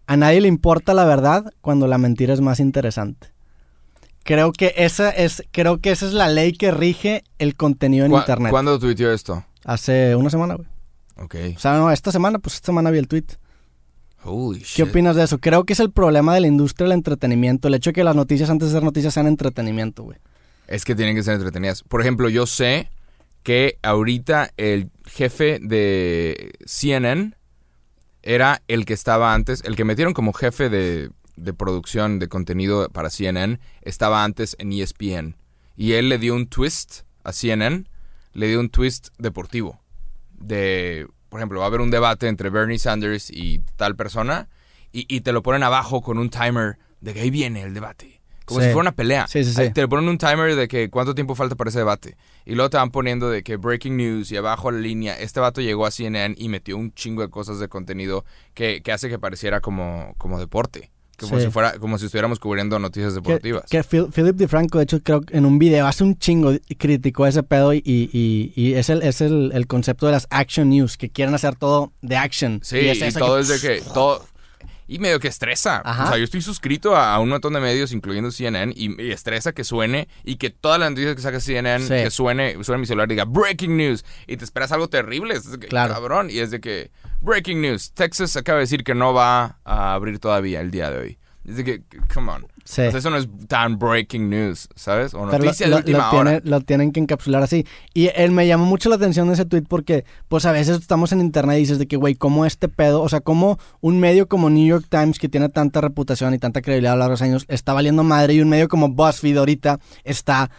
a 0.06 0.16
nadie 0.16 0.40
le 0.40 0.48
importa 0.48 0.94
la 0.94 1.04
verdad 1.04 1.52
cuando 1.60 1.86
la 1.86 1.98
mentira 1.98 2.32
es 2.34 2.40
más 2.40 2.60
interesante. 2.60 3.28
Creo 4.22 4.52
que 4.52 4.74
esa 4.76 5.10
es, 5.10 5.42
creo 5.52 5.78
que 5.78 5.92
esa 5.92 6.06
es 6.06 6.12
la 6.12 6.28
ley 6.28 6.52
que 6.52 6.70
rige 6.72 7.22
el 7.38 7.54
contenido 7.56 8.04
en 8.06 8.10
¿Cu- 8.12 8.18
internet. 8.18 8.50
¿Cuándo 8.50 8.78
tuiteó 8.78 9.12
esto? 9.12 9.44
Hace 9.64 10.16
una 10.16 10.30
semana, 10.30 10.54
güey. 10.56 10.68
Ok. 11.16 11.34
O 11.56 11.58
sea, 11.60 11.76
no, 11.78 11.90
esta 11.90 12.10
semana, 12.12 12.38
pues 12.40 12.54
esta 12.56 12.66
semana 12.66 12.90
vi 12.90 12.98
el 12.98 13.08
tweet. 13.08 13.24
Holy 14.24 14.58
¿Qué 14.58 14.64
shit. 14.64 14.88
opinas 14.88 15.14
de 15.16 15.22
eso? 15.24 15.38
Creo 15.38 15.64
que 15.64 15.72
es 15.74 15.80
el 15.80 15.92
problema 15.92 16.34
de 16.34 16.40
la 16.40 16.46
industria 16.48 16.84
del 16.88 16.92
entretenimiento. 16.94 17.68
El 17.68 17.74
hecho 17.74 17.90
de 17.90 17.94
que 17.94 18.04
las 18.04 18.16
noticias 18.16 18.50
antes 18.50 18.68
de 18.68 18.74
ser 18.74 18.82
noticias 18.82 19.14
sean 19.14 19.26
entretenimiento, 19.28 20.02
güey. 20.02 20.18
Es 20.66 20.84
que 20.84 20.96
tienen 20.96 21.14
que 21.14 21.22
ser 21.22 21.34
entretenidas. 21.34 21.84
Por 21.84 22.00
ejemplo, 22.00 22.28
yo 22.28 22.46
sé 22.46 22.90
que 23.46 23.78
ahorita 23.84 24.50
el 24.56 24.90
jefe 25.04 25.60
de 25.62 26.50
CNN 26.64 27.36
era 28.22 28.60
el 28.66 28.84
que 28.84 28.92
estaba 28.92 29.34
antes, 29.34 29.62
el 29.64 29.76
que 29.76 29.84
metieron 29.84 30.14
como 30.14 30.32
jefe 30.32 30.68
de, 30.68 31.12
de 31.36 31.54
producción 31.54 32.18
de 32.18 32.26
contenido 32.26 32.88
para 32.88 33.08
CNN, 33.08 33.60
estaba 33.82 34.24
antes 34.24 34.56
en 34.58 34.72
ESPN. 34.72 35.36
Y 35.76 35.92
él 35.92 36.08
le 36.08 36.18
dio 36.18 36.34
un 36.34 36.48
twist 36.48 37.02
a 37.22 37.32
CNN, 37.32 37.84
le 38.32 38.48
dio 38.48 38.58
un 38.58 38.68
twist 38.68 39.10
deportivo. 39.16 39.80
De, 40.32 41.06
por 41.28 41.38
ejemplo, 41.38 41.60
va 41.60 41.66
a 41.66 41.68
haber 41.68 41.82
un 41.82 41.92
debate 41.92 42.26
entre 42.26 42.50
Bernie 42.50 42.80
Sanders 42.80 43.30
y 43.30 43.60
tal 43.76 43.94
persona, 43.94 44.48
y, 44.90 45.06
y 45.08 45.20
te 45.20 45.30
lo 45.30 45.44
ponen 45.44 45.62
abajo 45.62 46.02
con 46.02 46.18
un 46.18 46.30
timer 46.30 46.78
de 47.00 47.14
que 47.14 47.20
ahí 47.20 47.30
viene 47.30 47.62
el 47.62 47.74
debate. 47.74 48.15
Como 48.46 48.60
Sí. 48.60 48.66
si 48.66 48.72
fuera 48.72 48.88
una 48.88 48.92
pelea. 48.96 49.26
Sí, 49.28 49.44
sí, 49.44 49.52
sí. 49.52 49.60
Ahí 49.60 49.72
Te 49.72 49.86
ponen 49.88 50.08
un 50.08 50.16
timer 50.18 50.54
de 50.56 50.68
que 50.68 50.88
cuánto 50.88 51.14
tiempo 51.14 51.34
falta 51.34 51.54
para 51.56 51.68
ese 51.68 51.80
debate. 51.80 52.16
Y 52.46 52.54
luego 52.54 52.70
te 52.70 52.76
van 52.78 52.90
poniendo 52.90 53.28
de 53.28 53.42
que 53.42 53.56
breaking 53.56 53.96
news 53.96 54.30
y 54.32 54.36
abajo 54.36 54.70
la 54.70 54.78
línea. 54.78 55.18
Este 55.20 55.40
vato 55.40 55.60
llegó 55.60 55.84
a 55.84 55.90
CNN 55.90 56.34
y 56.38 56.48
metió 56.48 56.76
un 56.76 56.94
chingo 56.94 57.22
de 57.22 57.28
cosas 57.28 57.58
de 57.58 57.68
contenido 57.68 58.24
que, 58.54 58.82
que 58.82 58.92
hace 58.92 59.08
que 59.08 59.18
pareciera 59.18 59.60
como, 59.60 60.14
como 60.16 60.38
deporte. 60.38 60.90
Como 61.18 61.38
Sí. 61.38 61.46
si 61.46 61.50
fuera, 61.50 61.78
como 61.78 61.96
si 61.98 62.04
estuviéramos 62.04 62.38
cubriendo 62.38 62.78
noticias 62.78 63.14
Que, 63.14 63.20
deportivas. 63.20 63.64
que 63.70 63.82
Phil- 63.82 64.12
Philip 64.12 64.36
DeFranco, 64.36 64.76
de 64.76 64.84
hecho, 64.84 65.02
creo 65.02 65.22
que 65.22 65.34
en 65.36 65.46
un 65.46 65.58
video 65.58 65.86
hace 65.86 66.04
un 66.04 66.18
chingo 66.18 66.52
criticó 66.76 67.26
ese 67.26 67.42
pedo 67.42 67.72
y, 67.72 67.82
y, 67.86 68.52
y 68.54 68.74
es, 68.74 68.90
el, 68.90 69.02
es 69.02 69.22
el, 69.22 69.50
el 69.54 69.66
concepto 69.66 70.04
de 70.04 70.12
las 70.12 70.26
action 70.28 70.68
news, 70.68 70.98
que 70.98 71.08
quieren 71.08 71.34
hacer 71.34 71.56
todo 71.56 71.92
de 72.02 72.16
action. 72.18 72.60
Sí, 72.62 72.76
y, 72.80 72.88
es 72.90 73.14
todo 73.14 73.36
que- 73.36 73.40
es 73.40 73.48
de 73.48 73.60
que 73.60 73.80
todo 73.94 74.22
y 74.88 74.98
medio 74.98 75.18
que 75.20 75.28
estresa. 75.28 75.82
Ajá. 75.84 76.04
O 76.04 76.08
sea, 76.08 76.18
yo 76.18 76.24
estoy 76.24 76.42
suscrito 76.42 76.94
a, 76.96 77.14
a 77.14 77.18
un 77.20 77.28
montón 77.28 77.52
de 77.54 77.60
medios, 77.60 77.92
incluyendo 77.92 78.30
CNN, 78.30 78.72
y, 78.76 79.00
y 79.02 79.10
estresa 79.10 79.52
que 79.52 79.64
suene 79.64 80.08
y 80.24 80.36
que 80.36 80.50
todas 80.50 80.78
las 80.78 80.90
noticias 80.90 81.14
que 81.16 81.22
saca 81.22 81.40
CNN, 81.40 81.80
Sí. 81.84 81.88
que 82.04 82.10
suene, 82.10 82.52
suene 82.64 82.76
en 82.76 82.80
mi 82.80 82.86
celular 82.86 83.08
y 83.08 83.14
diga 83.14 83.24
breaking 83.24 83.76
news 83.76 84.04
y 84.26 84.36
te 84.36 84.44
esperas 84.44 84.72
algo 84.72 84.88
terrible. 84.88 85.34
Es 85.34 85.46
que, 85.58 85.66
Claro. 85.68 85.94
Cabrón. 85.94 86.30
Y 86.30 86.38
es 86.38 86.50
de 86.50 86.60
que 86.60 86.90
breaking 87.20 87.60
news. 87.62 87.92
Texas 87.92 88.36
acaba 88.36 88.58
de 88.58 88.62
decir 88.64 88.84
que 88.84 88.94
no 88.94 89.12
va 89.14 89.58
a 89.64 89.94
abrir 89.94 90.18
todavía 90.18 90.60
el 90.60 90.70
día 90.70 90.90
de 90.90 90.98
hoy. 90.98 91.18
Es 91.44 91.56
de 91.56 91.64
que, 91.64 91.82
come 92.12 92.32
on. 92.32 92.46
Sí. 92.68 92.82
Eso 92.82 93.10
no 93.10 93.16
es 93.16 93.28
tan 93.46 93.78
breaking 93.78 94.28
news, 94.28 94.68
¿sabes? 94.74 95.14
O 95.14 95.26
Pero 95.30 95.44
lo, 95.44 95.52
de 95.52 95.74
última 95.76 95.98
lo 96.12 96.18
hora. 96.18 96.40
tiene- 96.40 96.50
lo 96.50 96.60
tienen 96.62 96.90
que 96.90 96.98
encapsular 96.98 97.40
así. 97.42 97.64
Y 97.94 98.08
él 98.16 98.32
me 98.32 98.46
llamó 98.46 98.66
mucho 98.66 98.88
la 98.88 98.96
atención 98.96 99.28
de 99.28 99.34
ese 99.34 99.44
tweet 99.44 99.62
porque, 99.68 100.04
pues 100.26 100.44
a 100.46 100.52
veces 100.52 100.78
estamos 100.80 101.12
en 101.12 101.20
internet 101.20 101.58
y 101.58 101.60
dices 101.60 101.78
de 101.78 101.86
que, 101.86 101.96
güey, 101.96 102.16
¿cómo 102.16 102.44
este 102.44 102.68
pedo? 102.68 103.02
O 103.02 103.08
sea, 103.08 103.20
¿cómo 103.20 103.58
un 103.80 104.00
medio 104.00 104.26
como 104.28 104.50
New 104.50 104.66
York 104.66 104.86
Times, 104.90 105.20
que 105.20 105.28
tiene 105.28 105.48
tanta 105.48 105.80
reputación 105.80 106.34
y 106.34 106.38
tanta 106.38 106.60
credibilidad 106.60 106.94
a 106.94 106.96
lo 106.96 107.00
largo 107.00 107.10
de 107.12 107.14
los 107.14 107.22
años, 107.22 107.44
está 107.46 107.72
valiendo 107.72 108.02
madre 108.02 108.34
y 108.34 108.40
un 108.40 108.48
medio 108.48 108.66
como 108.68 108.88
BuzzFeed 108.88 109.36
ahorita 109.38 109.78
está, 110.02 110.50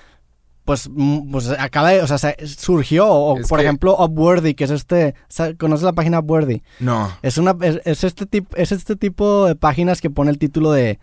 pues, 0.63 0.89
pues 1.31 1.49
acaba 1.49 1.89
de, 1.89 2.01
o 2.01 2.07
sea, 2.07 2.17
se- 2.17 2.35
surgió. 2.47 3.07
O, 3.07 3.37
Es 3.39 3.47
por 3.47 3.59
que- 3.59 3.65
ejemplo, 3.65 3.95
Upworthy, 3.97 4.53
que 4.53 4.63
es 4.63 4.71
este, 4.71 5.13
¿conoces 5.59 5.83
la 5.83 5.93
página 5.93 6.19
Upworthy? 6.19 6.61
No. 6.79 7.11
Es, 7.21 7.37
una, 7.37 7.55
es, 7.61 7.81
es 7.85 8.03
este 8.05 8.25
tipo, 8.25 8.55
es 8.55 8.71
este 8.71 8.95
tipo 8.95 9.45
de 9.45 9.55
páginas 9.55 10.01
que 10.01 10.09
pone 10.09 10.31
el 10.31 10.37
título 10.37 10.71
de 10.71 10.99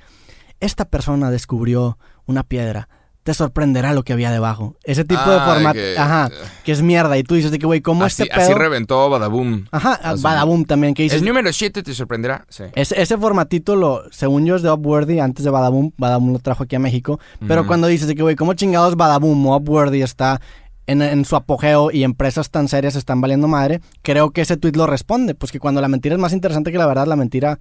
Esta 0.64 0.84
persona 0.86 1.30
descubrió 1.30 1.98
una 2.26 2.42
piedra. 2.42 2.88
Te 3.22 3.32
sorprenderá 3.32 3.94
lo 3.94 4.02
que 4.02 4.12
había 4.12 4.30
debajo. 4.30 4.76
Ese 4.84 5.04
tipo 5.04 5.20
de 5.30 5.36
Ah, 5.38 5.46
formato. 5.46 5.74
que- 5.78 5.96
Ajá. 5.98 6.30
Que 6.62 6.72
es 6.72 6.82
mierda. 6.82 7.16
Y 7.16 7.22
tú 7.22 7.34
dices 7.34 7.50
de 7.50 7.58
que, 7.58 7.64
güey, 7.66 7.80
¿cómo 7.80 8.04
Así, 8.04 8.22
este 8.22 8.34
así 8.34 8.48
pedo? 8.50 8.58
reventó 8.58 9.08
Badaboom. 9.08 9.64
Ajá. 9.70 9.92
Así. 10.02 10.22
Badaboom 10.22 10.64
también. 10.66 10.92
Que 10.94 11.04
dices. 11.04 11.20
El 11.22 11.26
número 11.28 11.50
7 11.52 11.82
te 11.82 11.94
sorprenderá. 11.94 12.44
Sí. 12.50 12.64
Ese, 12.74 13.00
ese 13.00 13.16
formatito, 13.16 13.76
lo, 13.76 14.02
según 14.10 14.44
yo, 14.44 14.56
es 14.56 14.62
de 14.62 14.70
Upworthy 14.70 15.20
antes 15.20 15.42
de 15.44 15.50
Badaboom. 15.50 15.92
Badaboom 15.96 16.32
lo 16.34 16.38
trajo 16.38 16.64
aquí 16.64 16.76
a 16.76 16.78
México. 16.78 17.18
Pero 17.48 17.66
cuando 17.66 17.86
dices 17.86 18.08
de 18.08 18.14
que, 18.14 18.22
güey, 18.22 18.36
¿cómo 18.36 18.52
chingados 18.54 18.94
Badaboom 18.96 19.46
o 19.46 19.56
Upworthy 19.56 20.02
está 20.02 20.40
en, 20.86 21.00
en 21.00 21.24
su 21.24 21.34
apogeo 21.34 21.90
y 21.90 22.04
empresas 22.04 22.50
tan 22.50 22.68
serias 22.68 22.94
están 22.94 23.22
valiendo 23.22 23.48
madre? 23.48 23.80
Creo 24.02 24.32
que 24.32 24.42
ese 24.42 24.58
tweet 24.58 24.72
lo 24.76 24.86
responde. 24.86 25.34
Pues 25.34 25.50
que 25.50 25.60
cuando 25.60 25.80
la 25.80 25.88
mentira 25.88 26.14
es 26.14 26.20
más 26.20 26.34
interesante 26.34 26.72
que 26.72 26.76
la 26.78 26.86
verdad, 26.86 27.06
la 27.06 27.16
mentira. 27.16 27.58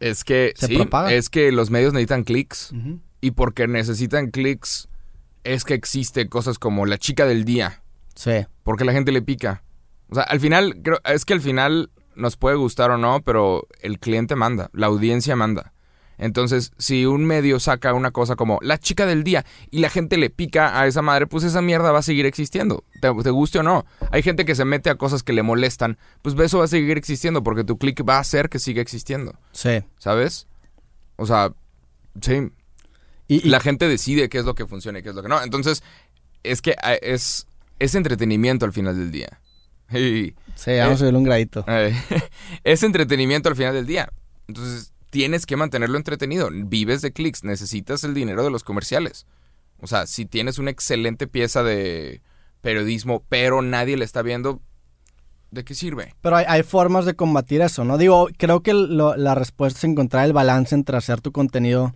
Es 0.00 0.24
que, 0.24 0.52
Se 0.56 0.66
sí, 0.66 0.76
propaga. 0.76 1.12
es 1.12 1.28
que 1.28 1.50
los 1.52 1.70
medios 1.70 1.92
necesitan 1.92 2.24
clics. 2.24 2.72
Y 3.20 3.32
porque 3.32 3.66
necesitan 3.66 4.30
clics, 4.30 4.88
es 5.44 5.64
que 5.64 5.74
existe 5.74 6.28
cosas 6.28 6.58
como 6.58 6.86
la 6.86 6.98
chica 6.98 7.26
del 7.26 7.44
día. 7.44 7.82
Sí. 8.14 8.46
Porque 8.62 8.84
la 8.84 8.92
gente 8.92 9.10
le 9.12 9.22
pica. 9.22 9.64
O 10.10 10.14
sea, 10.14 10.24
al 10.24 10.40
final, 10.40 10.80
creo, 10.82 11.00
es 11.04 11.24
que 11.24 11.34
al 11.34 11.40
final 11.40 11.90
nos 12.14 12.36
puede 12.36 12.56
gustar 12.56 12.90
o 12.90 12.98
no, 12.98 13.22
pero 13.22 13.66
el 13.80 13.98
cliente 13.98 14.36
manda, 14.36 14.70
la 14.72 14.86
audiencia 14.86 15.36
manda. 15.36 15.72
Entonces, 16.18 16.72
si 16.78 17.06
un 17.06 17.24
medio 17.24 17.60
saca 17.60 17.94
una 17.94 18.10
cosa 18.10 18.34
como 18.36 18.58
la 18.60 18.76
chica 18.78 19.06
del 19.06 19.22
día 19.24 19.44
y 19.70 19.78
la 19.78 19.88
gente 19.88 20.16
le 20.16 20.30
pica 20.30 20.80
a 20.80 20.86
esa 20.86 21.00
madre, 21.00 21.26
pues 21.26 21.44
esa 21.44 21.62
mierda 21.62 21.92
va 21.92 22.00
a 22.00 22.02
seguir 22.02 22.26
existiendo, 22.26 22.84
te, 23.00 23.12
te 23.22 23.30
guste 23.30 23.60
o 23.60 23.62
no. 23.62 23.86
Hay 24.10 24.22
gente 24.22 24.44
que 24.44 24.54
se 24.54 24.64
mete 24.64 24.90
a 24.90 24.96
cosas 24.96 25.22
que 25.22 25.32
le 25.32 25.42
molestan, 25.42 25.96
pues 26.22 26.34
eso 26.38 26.58
va 26.58 26.64
a 26.64 26.68
seguir 26.68 26.98
existiendo 26.98 27.42
porque 27.42 27.62
tu 27.64 27.78
click 27.78 28.02
va 28.08 28.16
a 28.16 28.20
hacer 28.20 28.48
que 28.48 28.58
siga 28.58 28.82
existiendo, 28.82 29.38
Sí. 29.52 29.82
¿sabes? 29.98 30.46
O 31.16 31.26
sea, 31.26 31.52
sí, 32.20 32.50
Y, 33.28 33.46
y- 33.46 33.48
la 33.50 33.60
gente 33.60 33.86
decide 33.88 34.28
qué 34.28 34.38
es 34.38 34.44
lo 34.44 34.54
que 34.54 34.66
funciona 34.66 34.98
y 34.98 35.02
qué 35.02 35.10
es 35.10 35.14
lo 35.14 35.22
que 35.22 35.28
no. 35.28 35.40
Entonces, 35.42 35.82
es 36.42 36.62
que 36.62 36.72
eh, 36.82 36.98
es, 37.02 37.46
es 37.78 37.94
entretenimiento 37.94 38.64
al 38.64 38.72
final 38.72 38.96
del 38.98 39.10
día. 39.10 39.40
Y, 39.92 40.34
sí, 40.54 40.72
vamos 40.78 40.96
a 40.96 40.98
subirle 40.98 41.18
un 41.18 41.24
gradito. 41.24 41.64
eh, 41.68 41.94
es 42.64 42.82
entretenimiento 42.82 43.48
al 43.48 43.56
final 43.56 43.72
del 43.74 43.86
día. 43.86 44.08
Entonces, 44.46 44.92
tienes 45.10 45.46
que 45.46 45.56
mantenerlo 45.56 45.96
entretenido. 45.98 46.48
Vives 46.52 47.02
de 47.02 47.12
clics, 47.12 47.44
necesitas 47.44 48.04
el 48.04 48.14
dinero 48.14 48.44
de 48.44 48.50
los 48.50 48.64
comerciales. 48.64 49.26
O 49.80 49.86
sea, 49.86 50.06
si 50.06 50.26
tienes 50.26 50.58
una 50.58 50.70
excelente 50.70 51.26
pieza 51.26 51.62
de 51.62 52.20
periodismo, 52.60 53.22
pero 53.28 53.62
nadie 53.62 53.96
le 53.96 54.04
está 54.04 54.22
viendo, 54.22 54.60
¿de 55.50 55.64
qué 55.64 55.74
sirve? 55.74 56.14
Pero 56.20 56.36
hay, 56.36 56.44
hay 56.48 56.62
formas 56.62 57.04
de 57.06 57.14
combatir 57.14 57.60
eso, 57.62 57.84
¿no? 57.84 57.96
Digo, 57.96 58.28
creo 58.36 58.62
que 58.62 58.74
lo- 58.74 59.16
la 59.16 59.34
respuesta 59.34 59.78
es 59.78 59.84
encontrar 59.84 60.24
el 60.26 60.32
balance 60.32 60.74
entre 60.74 60.96
hacer 60.96 61.20
tu 61.20 61.30
contenido, 61.32 61.94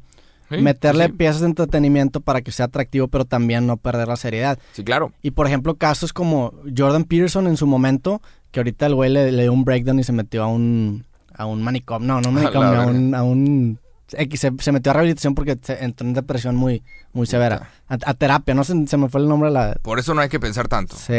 Sí, 0.51 0.59
meterle 0.59 1.07
sí, 1.07 1.13
piezas 1.13 1.41
de 1.41 1.47
entretenimiento 1.47 2.21
para 2.21 2.43
que 2.43 2.53
sea 2.53 2.67
atractivo, 2.67 3.09
pero 3.09 3.25
también 3.25 3.67
no 3.67 3.79
perder 3.79 4.07
la 4.09 4.17
seriedad. 4.17 4.59
Sí, 4.73 4.85
claro. 4.85 5.11
Y 5.23 5.31
por 5.31 5.47
ejemplo, 5.47 5.77
casos 5.77 6.13
como 6.13 6.53
Jordan 6.77 7.05
Peterson 7.05 7.47
en 7.47 7.57
su 7.57 7.67
momento, 7.67 8.21
que 8.51 8.61
ahorita 8.61 8.85
el 8.87 8.95
güey 8.95 9.11
le, 9.11 9.33
le 9.33 9.43
dio 9.45 9.53
un 9.53 9.65
breakdown 9.65 9.99
y 9.99 10.05
se 10.05 10.13
metió 10.13 10.43
a 10.45 10.47
un, 10.49 11.07
a 11.43 11.47
un 11.47 11.63
manicomio, 11.63 12.07
no, 12.07 12.21
no 12.21 12.29
un 12.31 12.35
manicomio, 12.43 12.81
a 12.81 12.87
un, 12.87 13.15
a 13.15 13.23
un 13.23 13.79
X, 14.15 14.41
se, 14.41 14.53
se 14.59 14.73
metió 14.73 14.91
a 14.91 14.93
rehabilitación 14.95 15.35
porque 15.35 15.57
se 15.63 15.83
entró 15.83 16.07
en 16.07 16.13
depresión 16.13 16.55
muy, 16.55 16.83
muy 17.15 17.27
severa. 17.27 17.71
A, 17.89 17.95
a 18.05 18.15
terapia, 18.15 18.55
no 18.55 18.63
sé, 18.63 18.75
se 18.87 18.97
me 18.99 19.09
fue 19.09 19.23
el 19.23 19.29
nombre 19.29 19.49
de 19.49 19.55
la... 19.55 19.77
Por 19.81 19.99
eso 19.99 20.13
no 20.13 20.21
hay 20.21 20.29
que 20.29 20.39
pensar 20.39 20.69
tanto. 20.69 20.97
Sí. 20.97 21.15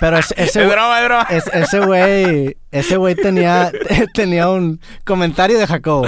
Pero 0.00 0.16
es- 0.18 0.32
ese, 0.38 0.62
Es 0.62 0.70
broma, 0.70 1.00
es 1.00 1.04
broma. 1.04 1.26
es- 1.28 1.50
ese 1.52 1.80
güey, 1.80 2.56
ese 2.70 2.96
güey 2.96 3.14
tenía, 3.14 3.70
tenía 4.14 4.48
un 4.48 4.80
comentario 5.04 5.58
de 5.58 5.66
Jacobo. 5.66 6.06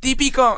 Típico. 0.00 0.54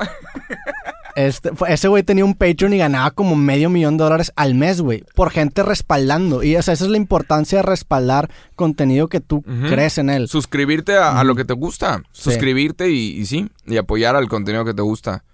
Este, 1.17 1.51
ese 1.69 1.89
güey 1.89 2.03
tenía 2.05 2.25
un 2.25 2.35
Patreon 2.35 2.73
y 2.75 2.79
ganaba 2.79 3.11
como 3.11 3.35
medio 3.35 3.69
millón 3.71 3.97
de 3.97 4.05
dólares 4.05 4.33
al 4.37 4.55
mes, 4.55 4.81
güey, 4.81 5.03
por 5.15 5.31
gente 5.31 5.63
respaldando. 5.63 6.43
Y 6.45 6.55
o 6.57 6.63
sea, 6.63 6.75
esa 6.75 6.85
es 6.85 6.91
la 6.91 6.97
importancia 6.99 7.59
de 7.59 7.63
respaldar 7.63 8.31
contenido 8.55 9.09
que 9.09 9.21
tú 9.21 9.43
crees 9.69 9.99
en 9.99 10.11
él. 10.11 10.29
Suscribirte 10.29 10.97
a, 10.97 11.19
a 11.19 11.25
lo 11.25 11.35
que 11.35 11.45
te 11.45 11.55
gusta. 11.55 12.03
Sí. 12.13 12.23
Suscribirte 12.31 12.91
y, 12.91 13.19
y 13.19 13.27
sí, 13.27 13.49
y 13.67 13.77
apoyar 13.79 14.15
al 14.15 14.29
contenido 14.29 14.65
que 14.65 14.75
te 14.75 14.83
gusta. 14.83 15.25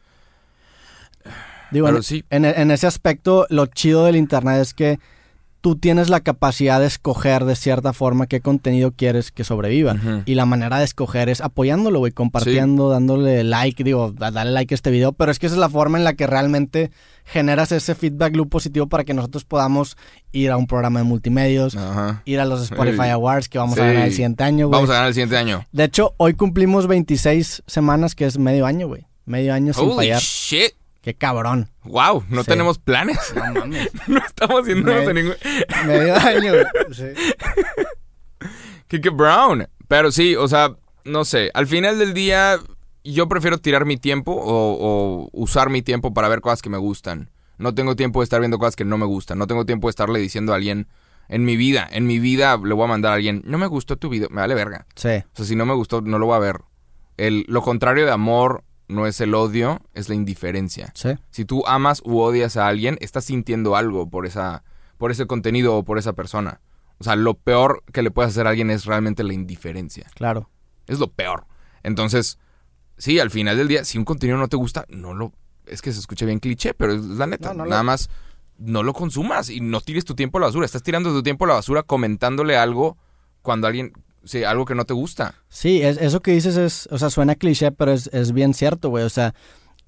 Digo, 1.71 1.87
Pero 1.87 1.99
en, 1.99 2.03
sí. 2.03 2.25
en- 2.31 2.45
en 2.45 2.71
ese 2.71 2.87
aspecto, 2.87 3.47
lo 3.49 3.67
chido 3.67 4.05
del 4.05 4.17
internet 4.17 4.61
es 4.61 4.75
que 4.75 4.99
tú 5.63 5.77
tienes 5.77 6.11
la 6.11 6.21
capacidad 6.21 6.81
de 6.81 6.87
escoger 6.87 7.45
de 7.47 7.57
cierta 7.57 7.93
forma 7.95 8.27
qué 8.27 8.41
contenido 8.41 8.93
quieres 8.93 9.31
que 9.31 9.45
sobreviva. 9.45 9.97
Y 10.27 10.35
la 10.35 10.45
manera 10.45 10.79
de 10.79 10.85
escoger 10.85 11.29
es 11.31 11.41
apoyándolo, 11.41 12.01
güey, 12.01 12.13
compartiendo, 12.13 12.91
dándole 12.91 13.45
like, 13.45 13.83
digo, 13.85 14.13
darle 14.13 14.51
like 14.51 14.75
a 14.75 14.77
este 14.77 14.91
video. 14.91 15.13
Pero 15.13 15.31
es 15.33 15.39
que 15.39 15.47
esa 15.47 15.55
es 15.55 15.61
la 15.61 15.71
forma 15.71 15.97
en 15.99 16.05
la 16.05 16.13
que 16.15 16.27
realmente 16.27 16.91
generas 17.25 17.71
ese 17.73 17.95
feedback 17.95 18.35
loop 18.37 18.49
positivo 18.51 18.89
para 18.89 19.05
que 19.05 19.15
nosotros 19.15 19.45
podamos 19.45 19.97
ir 20.33 20.51
a 20.51 20.57
un 20.57 20.67
programa 20.67 20.99
de 20.99 21.05
multimedios, 21.05 21.79
ir 22.25 22.41
a 22.41 22.45
los 22.45 22.63
Spotify 22.65 23.05
Sí. 23.05 23.09
Awards 23.11 23.49
que 23.49 23.59
vamos 23.59 23.77
Sí. 23.77 23.81
a 23.81 23.87
ganar 23.87 24.07
el 24.07 24.13
siguiente 24.13 24.43
año, 24.45 24.67
güey. 24.67 24.77
Vamos 24.77 24.91
a 24.91 24.95
ganar 24.95 25.09
el 25.09 25.15
siguiente 25.15 25.37
año. 25.37 25.65
De 25.71 25.85
hecho, 25.85 26.15
hoy 26.17 26.35
cumplimos 26.35 26.89
26 26.89 27.63
semanas, 27.69 28.15
que 28.17 28.27
es 28.27 28.37
medio 28.37 28.67
año, 28.67 28.89
güey. 28.89 29.07
Medio 29.25 29.55
año 29.55 29.73
sin 29.73 29.95
fallar. 29.95 30.21
shit. 30.21 30.73
Qué 31.03 31.15
cabrón. 31.15 31.69
Wow, 31.85 32.25
no 32.29 32.43
Sí. 32.45 32.49
tenemos 32.51 32.79
planes. 32.79 33.19
No 33.35 33.61
mames. 33.61 33.91
no 34.09 34.19
estamos 34.25 34.63
haciendo 34.63 34.93
Me- 34.93 35.15
ningún. 35.15 35.35
Medio 35.87 36.15
año. 36.17 36.53
Sí. 36.93 37.05
Kike 38.89 39.11
Brown. 39.11 39.67
Pero 39.89 40.11
sí, 40.13 40.37
o 40.37 40.49
sea, 40.49 40.77
no 41.05 41.25
sé. 41.25 41.51
Al 41.55 41.67
final 41.67 41.99
del 41.99 42.15
día, 42.15 42.59
yo 43.05 43.29
prefiero 43.29 43.59
tirar 43.59 43.85
mi 43.85 43.97
tiempo 43.97 44.33
o, 44.33 44.45
o 45.25 45.29
usar 45.33 45.71
mi 45.71 45.83
tiempo 45.83 46.15
para 46.15 46.29
ver 46.29 46.41
cosas 46.41 46.63
que 46.63 46.71
me 46.71 46.79
gustan. 46.79 47.31
No 47.59 47.75
tengo 47.75 47.97
tiempo 47.97 48.21
de 48.21 48.25
estar 48.25 48.41
viendo 48.41 48.59
cosas 48.59 48.77
que 48.77 48.85
no 48.85 48.99
me 48.99 49.07
gustan. 49.07 49.39
No 49.39 49.47
tengo 49.47 49.67
tiempo 49.67 49.89
de 49.89 49.91
estarle 49.91 50.19
diciendo 50.19 50.53
a 50.53 50.57
alguien 50.57 50.89
en 51.29 51.45
mi 51.45 51.57
vida. 51.57 51.89
En 51.91 52.07
mi 52.07 52.19
vida 52.19 52.57
le 52.63 52.75
voy 52.75 52.85
a 52.85 52.89
mandar 52.89 53.13
a 53.13 53.15
alguien, 53.17 53.43
no 53.45 53.59
me 53.59 53.67
gustó 53.67 53.97
tu 53.97 54.09
video, 54.09 54.29
me 54.31 54.41
vale 54.41 54.55
verga. 54.55 54.87
Sí. 54.97 55.09
O 55.09 55.37
sea, 55.37 55.45
si 55.47 55.57
no 55.57 55.67
me 55.67 55.75
gustó, 55.75 56.01
no 56.01 56.19
lo 56.19 56.27
voy 56.27 56.37
a 56.37 56.41
ver. 56.41 56.61
El, 57.19 57.45
lo 57.49 57.63
contrario 57.63 58.05
de 58.07 58.11
amor 58.13 58.65
no 58.93 59.07
es 59.07 59.21
el 59.21 59.35
odio, 59.35 59.81
es 59.95 60.09
la 60.09 60.15
indiferencia. 60.15 60.93
Sí. 60.95 61.11
Si 61.31 61.45
tú 61.45 61.67
amas 61.67 62.03
u 62.05 62.19
odias 62.21 62.57
a 62.57 62.67
alguien, 62.69 62.97
estás 63.01 63.25
sintiendo 63.25 63.75
algo 63.77 64.09
por 64.09 64.27
esa, 64.27 64.63
por 64.99 65.11
ese 65.11 65.27
contenido 65.27 65.77
o 65.77 65.85
por 65.85 65.99
esa 65.99 66.13
persona. 66.13 66.61
O 66.99 67.05
sea, 67.05 67.17
lo 67.17 67.35
peor 67.35 67.83
que 67.93 68.03
le 68.03 68.11
puedes 68.11 68.31
hacer 68.33 68.47
a 68.47 68.51
alguien 68.51 68.71
es 68.71 68.85
realmente 68.85 69.25
la 69.25 69.33
indiferencia. 69.35 70.07
Claro. 70.15 70.49
Es 70.87 70.99
lo 71.01 71.09
peor. 71.09 71.47
Entonces, 71.83 72.39
sí, 72.97 73.19
al 73.19 73.31
final 73.31 73.57
del 73.57 73.67
día, 73.69 73.85
si 73.85 73.99
un 73.99 74.05
contenido 74.05 74.39
no 74.39 74.49
te 74.49 74.57
gusta, 74.57 74.85
no 74.89 75.13
lo. 75.15 75.33
Es 75.67 75.83
que 75.83 75.93
se 75.93 75.99
escucha 76.01 76.27
bien 76.27 76.39
cliché, 76.39 76.75
pero 76.75 76.93
es 76.93 77.03
la 77.03 77.27
neta. 77.27 77.49
No, 77.49 77.55
no 77.59 77.65
lo- 77.65 77.71
Nada 77.71 77.83
más 77.83 78.09
no 78.59 78.83
lo 78.85 78.93
consumas 78.93 79.51
y 79.51 79.61
no 79.61 79.81
tires 79.81 80.05
tu 80.05 80.15
tiempo 80.15 80.39
a 80.39 80.41
la 80.43 80.47
basura. 80.49 80.67
Estás 80.67 80.83
tirando 80.85 81.11
tu 81.13 81.23
tiempo 81.23 81.45
a 81.45 81.49
la 81.49 81.55
basura 81.55 81.83
comentándole 81.83 82.57
algo 82.57 82.97
cuando 83.43 83.67
alguien. 83.67 83.93
Sí, 84.25 84.45
algo 84.45 84.65
que 84.65 84.75
no 84.75 84.85
te 84.85 84.95
gusta. 84.95 85.35
Sí, 85.49 85.83
es, 85.83 85.97
eso 85.99 86.21
que 86.21 86.33
dices 86.33 86.57
es, 86.57 86.89
o 86.93 86.99
sea, 86.99 87.11
suena 87.11 87.35
cliché, 87.35 87.73
pero 87.73 87.93
es, 87.93 88.09
es 88.13 88.33
bien 88.33 88.55
cierto, 88.55 88.89
güey. 88.89 89.05
O 89.05 89.11
sea, 89.11 89.35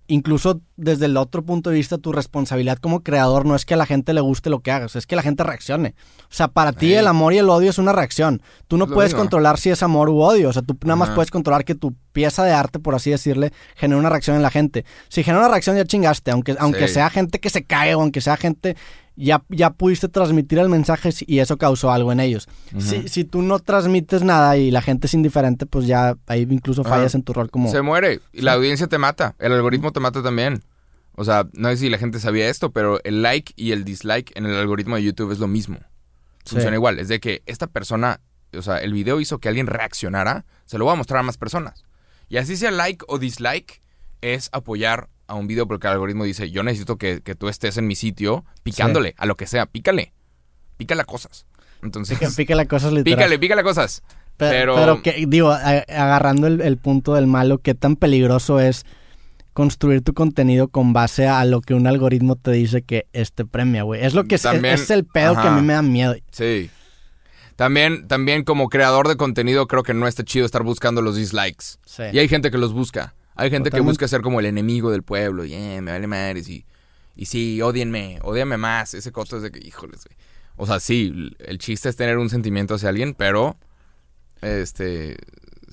incluso 0.07 0.61
desde 0.77 1.07
el 1.07 1.17
otro 1.17 1.45
punto 1.45 1.71
de 1.71 1.77
vista, 1.77 1.97
tu 1.99 2.13
responsabilidad 2.13 2.77
como 2.79 3.03
creador 3.03 3.47
no 3.47 3.55
es 3.55 3.65
que 3.65 3.73
a 3.75 3.77
la 3.77 3.87
gente 3.87 4.13
le 4.13 4.21
guste 4.21 4.51
lo 4.51 4.61
que 4.61 4.71
hagas, 4.71 4.97
es 4.97 5.07
que 5.07 5.17
la 5.17 5.23
gente 5.23 5.45
reaccione. 5.45 5.95
O 6.25 6.35
sea, 6.35 6.49
para 6.49 6.73
ti 6.73 6.89
Ey. 6.93 6.95
el 6.99 7.07
amor 7.07 7.33
y 7.33 7.39
el 7.39 7.49
odio 7.49 7.71
es 7.71 7.79
una 7.79 7.93
reacción. 7.93 8.43
Tú 8.69 8.77
no 8.77 8.87
puedes 8.87 9.15
controlar 9.15 9.59
si 9.59 9.71
es 9.71 9.83
amor 9.83 10.11
u 10.11 10.21
odio. 10.21 10.51
O 10.51 10.53
sea, 10.53 10.63
tú 10.63 10.77
nada 10.83 10.97
más 10.97 11.11
puedes 11.11 11.31
controlar 11.31 11.65
que 11.65 11.75
tu 11.75 11.95
pieza 12.13 12.45
de 12.45 12.53
arte, 12.53 12.79
por 12.81 12.95
así 12.95 13.11
decirle, 13.11 13.53
genere 13.77 13.99
una 13.99 14.11
reacción 14.11 14.37
en 14.37 14.43
la 14.43 14.51
gente. 14.51 14.85
Si 15.09 15.23
genera 15.23 15.41
una 15.45 15.49
reacción, 15.51 15.77
ya 15.77 15.85
chingaste. 15.85 16.31
Aunque, 16.33 16.55
aunque 16.59 16.89
Sí. 16.89 16.95
sea 16.95 17.09
gente 17.09 17.41
que 17.41 17.51
se 17.51 17.65
cae 17.65 17.95
o 17.95 18.01
aunque 18.03 18.21
sea 18.21 18.37
gente. 18.37 18.77
Ya, 19.17 19.45
ya 19.49 19.71
pudiste 19.71 20.09
transmitir 20.09 20.59
el 20.59 20.69
mensaje 20.69 21.11
y 21.27 21.39
eso 21.39 21.57
causó 21.57 21.93
algo 21.93 22.11
en 22.11 22.19
ellos. 22.19 22.49
si, 22.79 23.09
si 23.09 23.25
tú 23.25 23.43
no 23.43 23.61
transmites 23.61 24.23
nada 24.23 24.57
y 24.57 24.73
la 24.73 24.83
gente 24.83 25.07
es 25.07 25.15
indiferente, 25.15 25.67
pues 25.67 25.87
ya 25.87 26.17
ahí 26.27 26.47
incluso 26.51 26.83
fallas 26.83 27.15
en 27.15 27.23
tu 27.23 27.33
rol 27.33 27.49
como... 27.51 27.71
Se 27.71 27.83
muere. 27.83 28.21
Y 28.33 28.43
la 28.43 28.55
audiencia 28.55 28.89
te 28.89 28.99
mata. 28.99 29.37
El 29.39 29.53
algoritmo 29.53 29.93
te 29.93 30.01
mata 30.01 30.23
también. 30.23 30.65
O 31.17 31.25
sea, 31.25 31.47
no 31.53 31.69
sé 31.69 31.77
si 31.77 31.89
la 31.91 31.99
gente 31.99 32.19
sabía 32.19 32.49
esto, 32.49 32.73
pero 32.73 32.99
el 33.05 33.23
like 33.23 33.53
y 33.57 33.71
el 33.71 33.85
dislike 33.85 34.33
en 34.37 34.47
el 34.47 34.57
algoritmo 34.57 34.97
de 34.97 35.05
YouTube 35.05 35.31
es 35.31 35.39
lo 35.39 35.47
mismo. 35.47 35.79
Sí. 36.45 36.57
Funciona 36.57 36.77
igual. 36.77 36.99
Es 36.99 37.07
de 37.09 37.21
que 37.21 37.43
esta 37.47 37.69
persona, 37.69 38.21
o 38.57 38.63
sea, 38.63 38.79
el 38.79 38.93
video 38.93 39.21
hizo 39.21 39.39
que 39.39 39.49
alguien 39.49 39.69
reaccionara, 39.69 40.45
se 40.65 40.77
lo 40.77 40.87
voy 40.87 40.95
a 40.95 40.97
mostrar 40.97 41.21
a 41.21 41.23
más 41.23 41.39
personas. 41.39 41.85
Y 42.29 42.39
así 42.39 42.57
sea 42.57 42.73
like 42.73 43.05
o 43.07 43.19
dislike, 43.19 43.81
es 44.23 44.49
apoyar 44.53 45.09
a 45.27 45.35
un 45.35 45.47
video 45.47 45.67
porque 45.67 45.87
el 45.87 45.95
algoritmo 45.95 46.25
dice, 46.25 46.51
yo 46.51 46.63
necesito 46.63 46.97
que, 46.97 47.21
que 47.23 47.35
tú 47.35 47.49
estés 47.49 47.77
en 47.79 47.87
mi 47.87 47.95
sitio 47.97 48.45
picándole 48.63 49.15
a 49.19 49.27
lo 49.27 49.37
que 49.37 49.47
sea. 49.47 49.67
Pícale. 49.67 50.13
Pícale 50.77 51.03
a 51.03 51.05
cosas. 51.05 51.47
Entonces, 51.83 52.19
Pica- 52.19 52.31
Pícale 52.37 52.67
cosas 52.67 52.93
literal. 52.93 53.17
pícale, 53.19 53.39
pícale 53.39 53.61
a 53.61 53.65
cosas. 53.65 54.03
Pe- 54.37 54.51
pero- 54.51 54.75
Pero, 54.75 55.03
que, 55.03 55.25
digo, 55.29 55.53
agarrando 55.53 56.47
el, 56.47 56.61
el 56.61 56.77
punto 56.79 57.15
del 57.15 57.27
malo, 57.27 57.59
¿qué 57.59 57.75
tan 57.75 57.95
peligroso 57.97 58.59
es 58.59 58.85
construir 59.53 60.03
tu 60.03 60.13
contenido 60.15 60.67
con 60.69 60.93
base 60.93 61.29
a 61.29 61.45
lo 61.45 61.61
que 61.61 61.75
un 61.75 61.87
algoritmo 61.87 62.35
te 62.37 62.51
dice 62.51 62.83
que 62.83 63.07
este 63.13 63.45
premia, 63.45 63.85
güey? 63.85 64.05
Es 64.05 64.15
lo 64.15 64.25
que 64.25 64.35
es, 64.35 64.43
También- 64.43 64.75
es 64.75 64.91
el 64.91 65.05
pedo 65.05 65.35
que 65.41 65.47
a 65.47 65.53
mí 65.53 65.63
me 65.63 65.75
da 65.75 65.83
miedo. 65.83 66.17
Sí. 66.33 66.71
También, 67.57 68.09
también 68.09 68.43
como 68.43 68.69
creador 68.69 69.07
de 69.07 69.17
contenido 69.17 69.69
creo 69.69 69.85
que 69.85 69.95
no 69.95 70.09
está 70.09 70.25
chido 70.25 70.45
estar 70.45 70.65
buscando 70.65 71.03
los 71.03 71.15
dislikes. 71.17 71.77
Sí. 71.87 72.03
Y 72.13 72.19
hay 72.19 72.29
gente 72.29 72.51
que 72.51 72.59
los 72.59 72.73
busca. 72.73 73.15
Hay 73.35 73.51
gente 73.51 73.71
que 73.71 73.81
busca 73.81 74.07
ser 74.09 74.21
como 74.23 74.41
el 74.41 74.47
enemigo 74.47 74.91
del 74.91 75.03
pueblo. 75.03 75.45
Y 75.45 75.55
eh, 75.55 75.81
me 75.81 75.93
vale 75.93 76.07
madres. 76.07 76.49
Y, 76.49 76.65
y 77.17 77.27
sí, 77.27 77.61
odienme, 77.63 78.19
odiame 78.23 78.57
más. 78.57 78.95
Ese 78.95 79.13
coto 79.13 79.37
es 79.37 79.43
de 79.43 79.51
que, 79.51 79.67
híjoles, 79.67 80.05
güey. 80.05 80.17
O 80.57 80.67
sea, 80.67 80.79
sí, 80.79 81.33
el 81.41 81.59
chiste 81.59 81.89
es 81.89 81.97
tener 81.97 82.19
un 82.19 82.31
sentimiento 82.31 82.75
hacia 82.75 82.89
alguien, 82.89 83.15
pero 83.15 83.57
este 84.41 85.17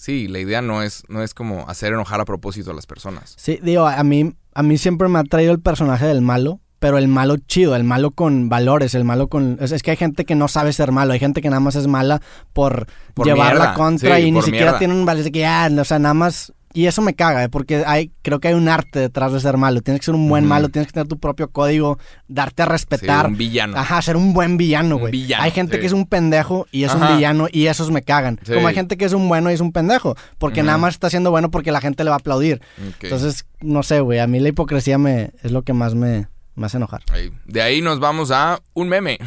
sí, 0.02 0.28
la 0.28 0.40
idea 0.40 0.62
no 0.64 0.82
es, 0.82 1.04
no 1.10 1.22
es 1.22 1.36
como 1.36 1.70
hacer 1.70 1.94
enojar 1.94 2.20
a 2.20 2.26
propósito 2.26 2.72
a 2.72 2.74
las 2.74 2.88
personas. 2.88 3.36
Sí, 3.38 3.60
digo, 3.62 3.88
a 3.88 4.04
mí, 4.04 4.34
a 4.56 4.64
mí 4.64 4.78
siempre 4.80 5.08
me 5.08 5.20
ha 5.20 5.24
traído 5.24 5.52
el 5.52 5.60
personaje 5.60 6.08
del 6.08 6.22
malo, 6.22 6.60
pero 6.80 6.98
el 6.98 7.08
malo 7.08 7.38
chido, 7.38 7.76
el 7.76 7.84
malo 7.84 8.10
con 8.10 8.50
valores, 8.50 8.96
el 8.96 9.04
malo 9.04 9.28
con... 9.28 9.60
Es, 9.62 9.72
es 9.72 9.84
que 9.84 9.92
hay 9.92 9.98
gente 9.98 10.26
que 10.26 10.34
no 10.34 10.48
sabe 10.48 10.74
ser 10.74 10.92
malo, 10.92 11.14
hay 11.14 11.20
gente 11.20 11.42
que 11.42 11.50
nada 11.50 11.60
más 11.60 11.76
es 11.76 11.86
mala 11.86 12.20
por, 12.52 12.88
Por 13.14 13.28
llevar 13.28 13.54
la 13.54 13.60
mierda, 13.60 13.74
contra 13.76 14.18
sí, 14.18 14.24
y 14.24 14.32
ni 14.32 14.42
siquiera 14.42 14.66
mierda. 14.66 14.80
tiene 14.80 14.96
un 14.96 15.06
valor 15.06 15.24
de 15.24 15.32
que 15.32 15.40
ya, 15.40 15.70
o 15.80 15.86
sea, 15.86 16.00
nada 16.00 16.16
más... 16.16 16.52
Y 16.74 16.86
eso 16.86 17.02
me 17.02 17.14
caga, 17.16 17.44
¿eh? 17.44 17.50
porque 17.50 17.84
hay, 17.86 18.12
creo 18.22 18.40
que 18.40 18.48
hay 18.50 18.54
un 18.54 18.70
arte 18.70 19.00
detrás 19.00 19.34
de 19.34 19.40
ser 19.40 19.58
malo. 19.58 19.82
Tienes 19.82 20.00
que 20.02 20.06
ser 20.06 20.16
un 20.16 20.30
buen 20.30 20.46
malo, 20.46 20.70
tienes 20.70 20.88
que 20.88 20.94
tener 20.94 21.08
tu 21.08 21.20
propio 21.20 21.50
código, 21.50 22.00
darte 22.28 22.62
a 22.64 22.66
Sí, 22.66 22.72
respetar. 22.72 23.28
un 23.28 23.38
villano. 23.38 23.78
Ajá, 23.78 24.02
ser 24.02 24.16
un 24.18 24.34
buen 24.34 24.58
villano, 24.58 24.98
güey. 24.98 25.12
villano, 25.12 25.44
Hay 25.44 25.52
gente 25.52 25.76
sí. 25.76 25.82
que 25.82 25.88
es 25.88 25.94
un 25.94 26.06
pendejo 26.06 26.68
y 26.72 26.84
es 26.86 26.92
Ajá. 26.92 27.10
un 27.10 27.16
villano 27.18 27.48
y 27.52 27.68
esos 27.68 27.92
me 27.92 28.02
cagan. 28.04 28.40
Sí. 28.44 28.54
Como 28.54 28.68
hay 28.68 28.74
gente 28.76 28.96
que 28.98 29.06
es 29.06 29.14
un 29.14 29.28
bueno 29.28 29.52
y 29.52 29.54
es 29.54 29.60
un 29.62 29.72
pendejo, 29.72 30.16
porque 30.38 30.64
nada 30.64 30.78
más 30.78 30.94
está 30.94 31.10
siendo 31.10 31.30
bueno 31.32 31.52
porque 31.52 31.72
la 31.72 31.82
gente 31.82 32.04
le 32.04 32.10
va 32.10 32.16
a 32.16 32.20
aplaudir. 32.20 32.62
Entonces, 33.02 33.46
no 33.62 33.84
sé, 33.84 34.00
güey, 34.00 34.20
a 34.20 34.28
mí 34.28 34.40
la 34.40 34.50
hipocresía 34.50 34.98
me 34.98 35.32
es 35.44 35.52
lo 35.52 35.64
que 35.64 35.74
más 35.74 35.94
me, 35.96 36.28
me 36.56 36.66
hace 36.68 36.78
enojar. 36.78 37.02
Ahí. 37.12 37.32
De 37.46 37.62
ahí 37.62 37.82
nos 37.82 38.00
vamos 38.00 38.32
a 38.32 38.62
un 38.74 38.88
meme 38.90 39.18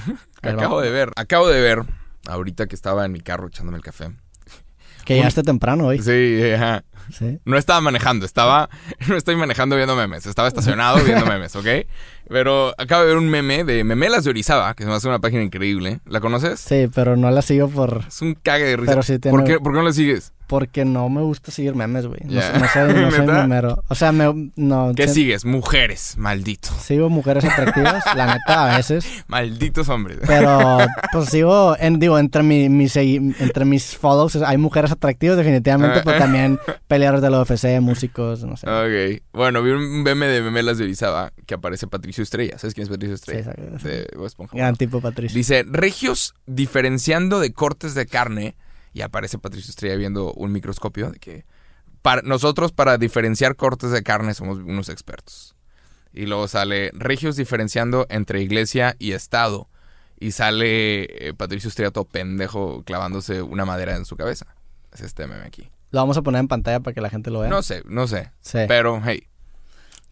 que 0.40 0.48
Ahí 0.48 0.54
acabo 0.54 0.76
vamos. 0.76 0.82
de 0.84 0.90
ver. 0.90 1.10
Acabo 1.16 1.48
de 1.48 1.60
ver, 1.60 1.82
ahorita 2.26 2.66
que 2.66 2.74
estaba 2.74 3.04
en 3.04 3.12
mi 3.12 3.20
carro 3.20 3.48
echándome 3.48 3.76
el 3.78 3.84
café. 3.84 4.10
Que 5.04 5.16
llegaste 5.16 5.42
temprano 5.42 5.86
hoy. 5.88 5.98
Sí, 6.00 6.40
ajá. 6.54 6.82
Sí. 7.12 7.38
No 7.44 7.56
estaba 7.56 7.80
manejando, 7.80 8.24
estaba. 8.26 8.68
No 9.08 9.16
estoy 9.16 9.36
manejando 9.36 9.76
viendo 9.76 9.94
memes. 9.96 10.26
Estaba 10.26 10.48
estacionado 10.48 11.02
viendo 11.04 11.26
memes, 11.26 11.54
¿ok? 11.56 11.66
Pero 12.28 12.72
acabo 12.78 13.02
de 13.02 13.08
ver 13.08 13.16
un 13.18 13.28
meme 13.28 13.64
de 13.64 13.84
Memelas 13.84 14.24
de 14.24 14.30
Orizaba, 14.30 14.72
que 14.74 14.82
se 14.84 14.88
me 14.88 14.94
hace 14.96 15.08
una 15.08 15.18
página 15.18 15.42
increíble. 15.42 16.00
¿La 16.06 16.20
conoces? 16.20 16.58
Sí, 16.60 16.88
pero 16.94 17.16
no 17.16 17.30
la 17.30 17.42
sigo 17.42 17.68
por 17.68 18.04
Es 18.08 18.22
un 18.22 18.34
cague 18.34 18.64
de 18.64 18.76
risa. 18.78 18.92
Pero 18.92 19.02
sí 19.02 19.18
tiene- 19.18 19.36
¿Por, 19.36 19.46
qué, 19.46 19.58
¿Por 19.60 19.72
qué 19.72 19.78
no 19.78 19.84
la 19.84 19.92
sigues? 19.92 20.32
porque 20.46 20.84
no 20.84 21.08
me 21.08 21.22
gusta 21.22 21.50
seguir 21.50 21.74
memes, 21.74 22.06
güey. 22.06 22.20
No, 22.24 22.32
Ya. 22.32 22.52
no 22.52 22.68
soy, 22.68 22.92
no 22.94 23.10
soy 23.10 23.26
memero. 23.26 23.82
O 23.88 23.94
sea, 23.94 24.12
me, 24.12 24.52
no. 24.56 24.92
¿Qué 24.94 25.08
sí- 25.08 25.14
sigues? 25.14 25.44
Mujeres, 25.46 26.14
maldito. 26.18 26.68
Sigo 26.80 27.08
mujeres 27.08 27.44
atractivas, 27.46 28.04
la 28.14 28.34
neta, 28.34 28.72
a 28.72 28.76
veces. 28.76 29.06
Malditos 29.26 29.88
hombres. 29.88 30.18
Pero, 30.26 30.78
pues 31.12 31.30
sigo, 31.30 31.76
en, 31.80 31.98
digo, 31.98 32.18
entre, 32.18 32.42
mi, 32.42 32.68
mi 32.68 32.84
segui- 32.84 33.34
entre 33.38 33.64
mis 33.64 33.96
follows 33.96 34.36
hay 34.36 34.58
mujeres 34.58 34.92
atractivas, 34.92 35.36
definitivamente, 35.38 36.02
pero 36.04 36.18
también 36.18 36.58
peleadores 36.94 37.22
del 37.22 37.34
UFC, 37.34 37.80
músicos, 37.80 38.44
no 38.44 38.56
sé. 38.56 38.68
Ok. 38.68 39.22
Bueno, 39.32 39.62
vi 39.62 39.70
un 39.72 40.02
meme 40.02 40.26
de 40.26 40.42
Memelas 40.42 40.78
de 40.78 40.84
Orizaba 40.84 41.32
que 41.46 41.54
aparece 41.54 41.86
Patricio 41.88 42.22
Estrella. 42.22 42.56
¿Sabes 42.58 42.74
quién 42.74 42.84
es 42.84 42.88
Patricio 42.88 43.16
Sí, 43.16 43.20
Estrella? 43.20 43.50
exacto, 43.50 43.78
sí. 43.80 43.88
de 43.88 44.08
Bob 44.16 44.26
Esponja. 44.26 44.56
Gran 44.56 44.76
tipo, 44.76 45.00
Patricio. 45.00 45.36
Dice, 45.36 45.64
regios 45.66 46.34
diferenciando 46.46 47.40
de 47.40 47.52
cortes 47.52 47.94
de 47.94 48.06
carne. 48.06 48.56
Y 48.92 49.02
aparece 49.02 49.38
Patricio 49.38 49.70
Estrella 49.70 49.96
viendo 49.96 50.32
un 50.34 50.52
microscopio 50.52 51.10
de 51.10 51.18
que 51.18 51.44
para, 52.00 52.22
nosotros 52.22 52.70
para 52.70 52.96
diferenciar 52.96 53.56
cortes 53.56 53.90
de 53.90 54.02
carne 54.04 54.34
somos 54.34 54.58
unos 54.58 54.88
expertos. 54.88 55.56
Y 56.12 56.26
luego 56.26 56.46
sale 56.46 56.92
regios 56.94 57.34
diferenciando 57.34 58.06
entre 58.08 58.40
iglesia 58.40 58.94
y 59.00 59.12
estado. 59.12 59.68
Y 60.20 60.30
sale 60.30 61.28
eh, 61.28 61.34
Patricio 61.34 61.68
Estrella 61.68 61.90
todo 61.90 62.04
pendejo 62.04 62.84
clavándose 62.84 63.42
una 63.42 63.64
madera 63.64 63.96
en 63.96 64.04
su 64.04 64.16
cabeza. 64.16 64.54
Es 64.92 65.00
este 65.00 65.26
meme 65.26 65.44
aquí. 65.44 65.70
Lo 65.94 66.00
vamos 66.00 66.16
a 66.16 66.22
poner 66.22 66.40
en 66.40 66.48
pantalla 66.48 66.80
para 66.80 66.92
que 66.92 67.00
la 67.00 67.08
gente 67.08 67.30
lo 67.30 67.38
vea. 67.38 67.48
No 67.48 67.62
sé, 67.62 67.82
no 67.86 68.08
sé. 68.08 68.32
Sí. 68.40 68.58
Pero, 68.66 69.00
hey, 69.04 69.28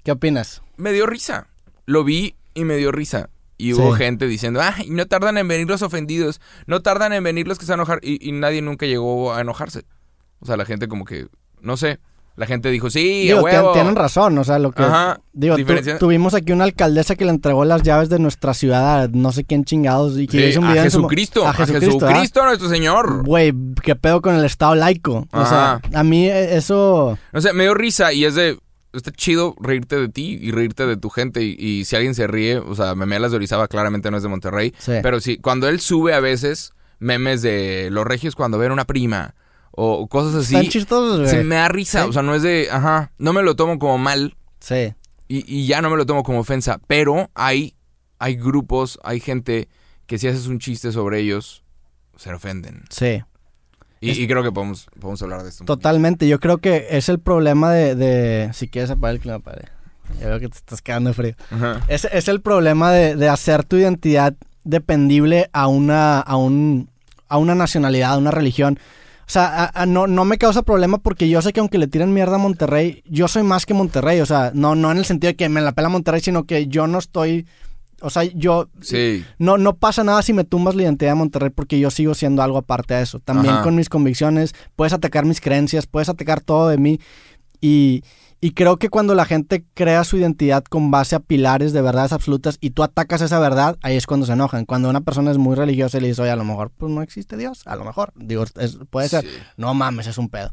¿Qué 0.04 0.12
opinas? 0.12 0.62
me 0.76 0.92
dio 0.92 1.06
risa. 1.06 1.48
Lo 1.86 2.04
vi 2.04 2.36
y 2.54 2.62
me 2.64 2.76
dio 2.76 2.92
risa. 2.92 3.30
Y 3.58 3.72
hubo 3.72 3.96
Sí. 3.96 4.04
gente 4.04 4.28
diciendo, 4.28 4.60
ay, 4.62 4.90
no 4.90 5.06
tardan 5.06 5.38
en 5.38 5.48
venir 5.48 5.66
los 5.68 5.82
ofendidos, 5.82 6.40
no 6.66 6.82
tardan 6.82 7.12
en 7.12 7.24
venir 7.24 7.48
los 7.48 7.58
que 7.58 7.66
se 7.66 7.72
van 7.72 7.80
a 7.80 7.82
enojar. 7.82 7.98
Y, 8.00 8.24
y 8.28 8.30
nadie 8.30 8.62
nunca 8.62 8.86
llegó 8.86 9.34
a 9.34 9.40
enojarse. 9.40 9.82
O 10.38 10.46
sea, 10.46 10.56
la 10.56 10.64
gente 10.64 10.86
como 10.86 11.04
que, 11.04 11.26
no 11.60 11.76
sé, 11.76 11.98
la 12.36 12.46
gente 12.46 12.70
dijo, 12.70 12.88
sí, 12.90 13.22
Digo, 13.24 13.40
a 13.40 13.42
huevo. 13.42 13.72
tienen 13.72 13.94
razón, 13.94 14.38
o 14.38 14.44
sea, 14.44 14.58
lo 14.58 14.72
que... 14.72 14.82
Ajá, 14.82 15.20
Digo, 15.34 15.56
tu- 15.56 15.98
tuvimos 15.98 16.32
aquí 16.34 16.52
una 16.52 16.64
alcaldesa 16.64 17.14
que 17.14 17.24
le 17.24 17.30
entregó 17.30 17.64
las 17.64 17.82
llaves 17.82 18.08
de 18.08 18.18
nuestra 18.18 18.54
ciudad 18.54 19.02
a 19.02 19.08
no 19.08 19.32
sé 19.32 19.44
quién 19.44 19.64
chingados 19.64 20.18
y 20.18 20.26
que 20.26 20.38
Sí, 20.38 20.44
hizo 20.44 20.60
un 20.60 20.66
a 20.66 20.70
video 20.72 20.82
mo- 20.84 20.90
Jesucristo, 20.90 21.46
a 21.46 21.50
a 21.50 21.52
Jesucristo, 21.52 22.06
Jesucristo, 22.06 22.40
¿ah? 22.42 22.46
nuestro 22.46 22.68
Señor. 22.68 23.24
Güey, 23.24 23.52
qué 23.82 23.96
pedo 23.96 24.22
con 24.22 24.34
el 24.34 24.44
estado 24.44 24.74
laico. 24.74 25.26
O 25.32 25.46
sea, 25.46 25.80
a 25.92 26.04
mí 26.04 26.26
eh, 26.26 26.56
eso... 26.56 27.18
O 27.32 27.40
sea, 27.40 27.52
me 27.52 27.64
dio 27.64 27.74
risa 27.74 28.12
y 28.14 28.24
es 28.24 28.34
de, 28.34 28.58
está 28.94 29.10
chido 29.12 29.54
reírte 29.60 29.96
de 30.00 30.08
ti 30.08 30.38
y 30.40 30.50
reírte 30.52 30.86
de 30.86 30.96
tu 30.96 31.10
gente. 31.10 31.42
Y, 31.42 31.54
y 31.58 31.84
si 31.84 31.96
alguien 31.96 32.14
se 32.14 32.26
ríe, 32.26 32.58
o 32.58 32.74
sea, 32.74 32.94
Memelas 32.94 33.30
de 33.32 33.36
Orizaba 33.36 33.68
claramente 33.68 34.10
no 34.10 34.16
es 34.16 34.22
de 34.22 34.28
Monterrey. 34.30 34.72
Sí. 34.78 34.92
Pero 35.02 35.20
sí, 35.20 35.36
cuando 35.36 35.68
él 35.68 35.80
sube 35.80 36.14
a 36.14 36.20
veces 36.20 36.72
memes 36.98 37.42
de 37.42 37.88
los 37.90 38.06
regios 38.06 38.36
cuando 38.36 38.58
ven 38.58 38.70
una 38.72 38.84
prima 38.84 39.34
o 39.72 40.06
cosas 40.06 40.34
así, 40.44 40.54
Están 40.54 40.70
chistosos, 40.70 41.18
güey. 41.20 41.30
se 41.30 41.44
me 41.44 41.56
da 41.56 41.68
risa. 41.68 42.02
Sí. 42.04 42.08
O 42.08 42.12
sea, 42.12 42.22
no 42.22 42.34
es 42.34 42.42
de, 42.42 42.68
ajá, 42.70 43.12
no 43.18 43.32
me 43.32 43.42
lo 43.42 43.56
tomo 43.56 43.78
como 43.78 43.98
mal 43.98 44.36
Sí. 44.60 44.94
y, 45.28 45.44
y 45.60 45.66
ya 45.66 45.80
no 45.82 45.90
me 45.90 45.96
lo 45.96 46.06
tomo 46.06 46.22
como 46.22 46.40
ofensa. 46.40 46.78
Pero 46.86 47.30
hay, 47.34 47.74
hay 48.18 48.36
grupos, 48.36 48.98
hay 49.02 49.18
gente 49.20 49.68
que 50.06 50.18
si 50.18 50.28
haces 50.28 50.46
un 50.46 50.58
chiste 50.58 50.92
sobre 50.92 51.20
ellos, 51.20 51.64
se 52.16 52.32
ofenden. 52.32 52.84
Sí. 52.90 53.22
Y, 54.00 54.10
y 54.10 54.26
creo 54.26 54.42
que 54.42 54.50
podemos, 54.52 54.86
podemos 55.00 55.22
hablar 55.22 55.42
de 55.44 55.48
esto. 55.48 55.64
Totalmente, 55.64 56.26
yo 56.28 56.38
creo 56.40 56.58
que 56.58 56.88
es 56.90 57.08
el 57.08 57.18
problema 57.20 57.70
de, 57.72 57.94
de- 57.94 58.50
si 58.52 58.68
quieres 58.68 58.90
apagar 58.90 59.14
el 59.14 59.20
clima, 59.20 59.38
padre. 59.38 59.68
Ya 60.20 60.28
veo 60.28 60.40
que 60.40 60.48
te 60.48 60.56
estás 60.58 60.82
quedando 60.82 61.14
frío. 61.14 61.34
Ajá. 61.50 61.80
Es, 61.88 62.04
es 62.06 62.28
el 62.28 62.40
problema 62.42 62.90
de, 62.92 63.14
de 63.16 63.28
hacer 63.28 63.64
tu 63.64 63.76
identidad 63.76 64.34
dependible 64.64 65.48
a 65.52 65.68
una, 65.68 66.20
a 66.20 66.36
un, 66.36 66.90
a 67.28 67.38
una 67.38 67.54
nacionalidad, 67.54 68.12
a 68.12 68.18
una 68.18 68.30
religión. 68.32 68.78
O 69.32 69.38
sea, 69.40 69.64
a- 69.64 69.82
a- 69.82 69.86
no, 69.86 70.06
no 70.06 70.26
me 70.26 70.36
causa 70.36 70.60
problema 70.60 70.98
porque 70.98 71.26
yo 71.26 71.40
sé 71.40 71.54
que 71.54 71.60
aunque 71.60 71.78
le 71.78 71.86
tiren 71.88 72.12
mierda 72.12 72.34
a 72.34 72.38
Monterrey, 72.38 73.02
yo 73.06 73.28
soy 73.28 73.42
más 73.44 73.64
que 73.64 73.72
Monterrey. 73.72 74.20
O 74.20 74.26
sea, 74.26 74.50
no, 74.52 74.74
no 74.74 74.92
en 74.92 74.98
el 74.98 75.06
sentido 75.06 75.30
de 75.30 75.36
que 75.36 75.48
me 75.48 75.62
la 75.62 75.72
pela 75.72 75.88
Monterrey, 75.88 76.20
sino 76.20 76.44
que 76.44 76.66
yo 76.66 76.86
no 76.86 76.98
estoy. 76.98 77.46
O 78.02 78.10
sea, 78.10 78.24
yo. 78.24 78.68
Sí. 78.82 79.24
No, 79.38 79.56
no 79.56 79.76
pasa 79.76 80.04
nada 80.04 80.20
si 80.20 80.34
me 80.34 80.44
tumbas 80.44 80.74
la 80.74 80.82
identidad 80.82 81.12
de 81.12 81.14
Monterrey 81.14 81.48
porque 81.48 81.80
yo 81.80 81.90
sigo 81.90 82.12
siendo 82.14 82.42
algo 82.42 82.58
aparte 82.58 82.92
de 82.92 83.02
eso. 83.04 83.20
También 83.20 83.54
Ajá. 83.54 83.62
con 83.62 83.74
mis 83.74 83.88
convicciones, 83.88 84.54
puedes 84.76 84.92
atacar 84.92 85.24
mis 85.24 85.40
creencias, 85.40 85.86
puedes 85.86 86.10
atacar 86.10 86.42
todo 86.42 86.68
de 86.68 86.76
mí. 86.76 87.00
Y, 87.62 88.02
y 88.44 88.50
creo 88.52 88.76
que 88.76 88.90
cuando 88.90 89.14
la 89.14 89.24
gente 89.24 89.64
crea 89.72 90.02
su 90.04 90.16
identidad 90.18 90.64
con 90.64 90.90
base 90.90 91.14
a 91.14 91.20
pilares 91.20 91.72
de 91.72 91.80
verdades 91.80 92.12
absolutas 92.12 92.58
y 92.60 92.70
tú 92.70 92.82
atacas 92.82 93.20
esa 93.22 93.38
verdad, 93.38 93.78
ahí 93.82 93.96
es 93.96 94.04
cuando 94.06 94.26
se 94.26 94.32
enojan. 94.32 94.66
Cuando 94.66 94.90
una 94.90 95.00
persona 95.00 95.30
es 95.30 95.38
muy 95.38 95.54
religiosa 95.54 95.96
y 95.98 96.00
le 96.02 96.08
dice, 96.08 96.22
oye, 96.22 96.32
a 96.32 96.36
lo 96.36 96.44
mejor 96.44 96.70
pues 96.76 96.92
no 96.92 97.00
existe 97.02 97.36
Dios, 97.36 97.62
a 97.66 97.76
lo 97.76 97.84
mejor, 97.84 98.12
digo, 98.16 98.44
es- 98.58 98.78
puede 98.90 99.08
ser. 99.08 99.22
Sí. 99.24 99.30
No 99.56 99.72
mames, 99.72 100.08
es 100.08 100.18
un 100.18 100.28
pedo. 100.28 100.50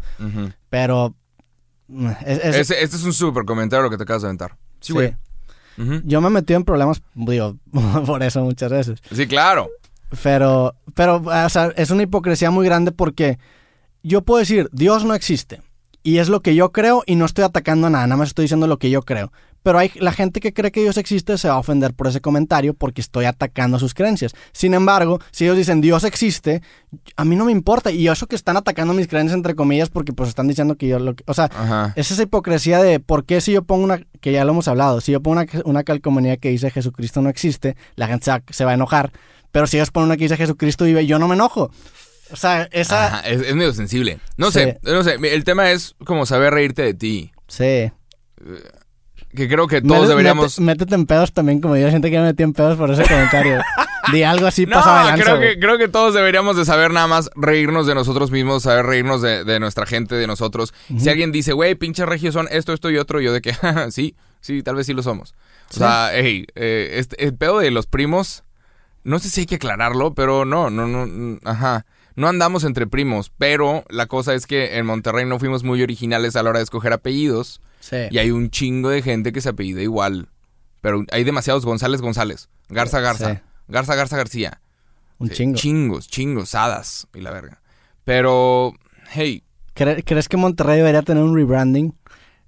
Pero... 0.70 1.16
mm, 1.88 2.08
es- 2.26 2.40
es- 2.46 2.56
Ese- 2.56 2.84
este 2.84 2.96
es 2.96 3.04
un 3.04 3.14
súper 3.14 3.44
comentario 3.44 3.84
lo 3.84 3.90
que 3.90 3.98
te 3.98 4.04
acabas 4.04 4.22
de 4.22 4.28
aventar. 4.28 4.56
Sí, 4.80 4.94
güey. 4.94 5.16
Yo 6.06 6.22
me 6.22 6.28
he 6.28 6.32
metido 6.32 6.58
en 6.58 6.66
problemas, 6.66 7.02
digo, 7.16 7.58
por 8.06 8.22
eso 8.22 8.44
muchas 8.44 8.70
veces. 8.72 9.00
Sí, 9.12 9.26
claro. 9.28 9.70
Pero, 10.24 10.76
pero, 10.94 11.24
o 11.26 11.50
sea, 11.50 11.72
es 11.76 11.90
una 11.90 12.04
hipocresía 12.04 12.52
muy 12.52 12.66
grande 12.66 12.92
porque 12.92 13.40
yo 14.04 14.22
puedo 14.22 14.40
decir, 14.40 14.70
Dios 14.74 15.06
no 15.06 15.14
existe. 15.14 15.62
Y 16.02 16.18
es 16.20 16.30
lo 16.30 16.42
que 16.42 16.56
yo 16.56 16.72
creo 16.72 17.04
y 17.06 17.16
no 17.16 17.26
estoy 17.26 17.44
atacando 17.44 17.88
a 17.88 17.90
nada, 17.90 18.08
nada 18.08 18.18
más 18.18 18.30
estoy 18.30 18.44
diciendo 18.44 18.68
lo 18.68 18.78
que 18.78 18.90
yo 18.90 19.02
creo. 19.02 19.32
Pero 19.64 19.78
hay 19.78 19.92
la 19.96 20.14
gente 20.14 20.40
que 20.40 20.54
cree 20.54 20.72
que 20.72 20.82
Dios 20.82 20.98
existe 20.98 21.38
se 21.38 21.50
va 21.50 21.56
a 21.56 21.60
ofender 21.60 21.94
por 21.94 22.08
ese 22.08 22.22
comentario 22.22 22.74
porque 22.74 23.02
estoy 23.02 23.26
atacando 23.26 23.78
sus 23.78 23.94
creencias. 23.94 24.34
Sin 24.54 24.74
embargo, 24.74 25.20
si 25.32 25.44
ellos 25.44 25.58
dicen 25.58 25.82
Dios 25.82 26.06
existe, 26.06 26.62
a 27.18 27.26
mí 27.26 27.36
no 27.36 27.46
me 27.46 27.52
importa. 27.52 27.92
Y 27.92 28.08
eso 28.08 28.28
que 28.28 28.38
están 28.38 28.56
atacando 28.56 28.94
mis 28.94 29.08
creencias 29.08 29.36
entre 29.36 29.56
comillas 29.56 29.90
porque 29.90 30.14
pues 30.14 30.30
están 30.30 30.48
diciendo 30.48 30.76
que 30.76 30.88
yo 30.88 31.00
lo 31.00 31.14
que... 31.14 31.26
O 31.28 31.34
sea, 31.34 31.46
Ajá. 31.46 31.94
es 31.98 32.10
esa 32.10 32.24
hipocresía 32.24 32.82
de 32.82 33.02
por 33.02 33.26
qué 33.26 33.42
si 33.42 33.52
yo 33.52 33.64
pongo 33.64 33.84
una, 33.84 34.02
que 34.22 34.32
ya 34.32 34.46
lo 34.46 34.52
hemos 34.52 34.70
hablado, 34.70 35.02
si 35.02 35.12
yo 35.12 35.22
pongo 35.22 35.42
una, 35.42 35.48
una 35.66 35.84
calcomanía 35.84 36.38
que 36.38 36.50
dice 36.50 36.72
Jesucristo 36.72 37.22
no 37.22 37.30
existe, 37.30 37.76
la 37.96 38.08
gente 38.08 38.26
se 38.26 38.32
va, 38.32 38.42
se 38.50 38.64
va 38.64 38.72
a 38.72 38.76
enojar. 38.76 39.12
Pero 39.52 39.68
si 39.68 39.78
ellos 39.78 39.92
ponen 39.92 40.06
una 40.06 40.18
que 40.18 40.24
dice 40.24 40.38
Jesucristo 40.38 40.86
vive, 40.86 41.06
yo 41.06 41.20
no 41.20 41.28
me 41.28 41.36
enojo. 41.36 41.72
O 42.32 42.36
sea, 42.36 42.68
esa... 42.72 43.06
Ajá, 43.08 43.20
es, 43.22 43.42
es 43.42 43.56
medio 43.56 43.74
sensible. 43.74 44.20
No 44.38 44.48
Sí. 44.52 44.60
sé, 44.60 44.80
no 44.84 45.04
sé. 45.04 45.16
El 45.22 45.44
tema 45.44 45.72
es 45.72 45.96
como 46.06 46.26
saber 46.26 46.54
reírte 46.54 46.82
de 46.84 46.94
ti. 46.94 47.32
Sí. 47.48 47.92
Que 49.36 49.48
creo 49.48 49.68
que 49.68 49.82
todos 49.82 50.08
deberíamos. 50.08 50.60
métete- 50.60 50.96
en 50.96 51.06
pedos 51.06 51.34
también, 51.34 51.62
como 51.62 51.78
yo 51.78 51.90
siento 51.90 52.08
que 52.10 52.18
me 52.18 52.24
metí 52.26 52.42
en 52.44 52.54
pedos 52.54 52.78
por 52.78 52.90
ese 52.92 53.04
comentario. 53.04 53.62
Di 54.12 54.24
algo 54.24 54.48
así 54.48 54.66
No, 54.66 54.82
creo 55.16 55.40
que, 55.40 55.60
creo 55.60 55.78
que 55.78 55.88
todos 55.88 56.16
deberíamos 56.16 56.56
de 56.58 56.66
saber 56.66 56.92
nada 56.92 57.06
más 57.06 57.30
reírnos 57.36 57.86
de 57.86 57.94
nosotros 57.94 58.32
mismos, 58.32 58.64
saber 58.64 58.88
reírnos 58.88 59.22
de, 59.22 59.44
de 59.44 59.60
nuestra 59.60 59.86
gente, 59.86 60.16
de 60.16 60.26
nosotros. 60.26 60.74
Si 60.98 61.10
alguien 61.10 61.32
dice, 61.32 61.54
güey, 61.54 61.76
pinches 61.76 62.08
regios 62.08 62.34
son 62.34 62.48
esto, 62.50 62.74
esto 62.74 62.90
y 62.90 62.98
otro, 62.98 63.22
yo 63.22 63.32
de 63.34 63.42
que, 63.42 63.54
sí, 63.92 64.16
sí, 64.42 64.64
tal 64.64 64.76
vez 64.76 64.88
sí 64.88 64.94
lo 64.94 65.04
somos. 65.04 65.32
O 65.70 65.74
Sí. 65.74 65.80
sea, 65.80 66.10
hey, 66.14 66.48
eh, 66.56 66.94
este, 66.96 67.24
el 67.24 67.36
pedo 67.36 67.60
de 67.60 67.70
los 67.70 67.86
primos, 67.86 68.44
no 69.04 69.20
sé 69.20 69.30
si 69.30 69.42
hay 69.42 69.46
que 69.46 69.56
aclararlo, 69.56 70.16
pero 70.16 70.44
no, 70.44 70.72
no, 70.72 70.88
no, 70.88 71.06
mm, 71.06 71.40
ajá. 71.46 71.86
No 72.20 72.28
andamos 72.28 72.66
entre 72.66 72.86
primos, 72.86 73.32
pero 73.38 73.86
la 73.90 74.08
cosa 74.08 74.34
es 74.34 74.46
que 74.46 74.78
en 74.78 74.86
Monterrey 74.86 75.26
no 75.26 75.40
fuimos 75.40 75.64
muy 75.64 75.82
originales 75.82 76.36
a 76.36 76.44
la 76.44 76.50
hora 76.50 76.60
de 76.60 76.64
escoger 76.64 76.92
apellidos. 76.92 77.62
Sí. 77.80 77.96
Y 78.12 78.18
hay 78.18 78.32
un 78.32 78.50
chingo 78.50 78.90
de 78.90 79.02
gente 79.02 79.32
que 79.32 79.40
se 79.40 79.48
apellida 79.50 79.82
igual. 79.82 80.28
Pero 80.82 81.06
hay 81.12 81.24
demasiados 81.24 81.66
González 81.66 82.02
González. 82.02 82.50
Garza 82.68 83.00
Garza. 83.00 83.36
Sí. 83.36 83.42
Garza 83.70 83.96
Garza 83.96 84.18
García. 84.18 84.62
Un 85.18 85.30
Sí, 85.30 85.36
chingo. 85.36 85.58
Chingos, 85.58 86.08
chingos, 86.10 86.56
hadas 86.56 87.08
y 87.14 87.22
la 87.22 87.32
verga. 87.32 87.62
Pero, 88.04 88.74
hey, 89.12 89.44
¿Cre- 89.76 90.04
¿Crees 90.06 90.28
que 90.28 90.36
Monterrey 90.36 90.78
debería 90.78 91.04
tener 91.04 91.24
un 91.24 91.34
rebranding? 91.36 91.94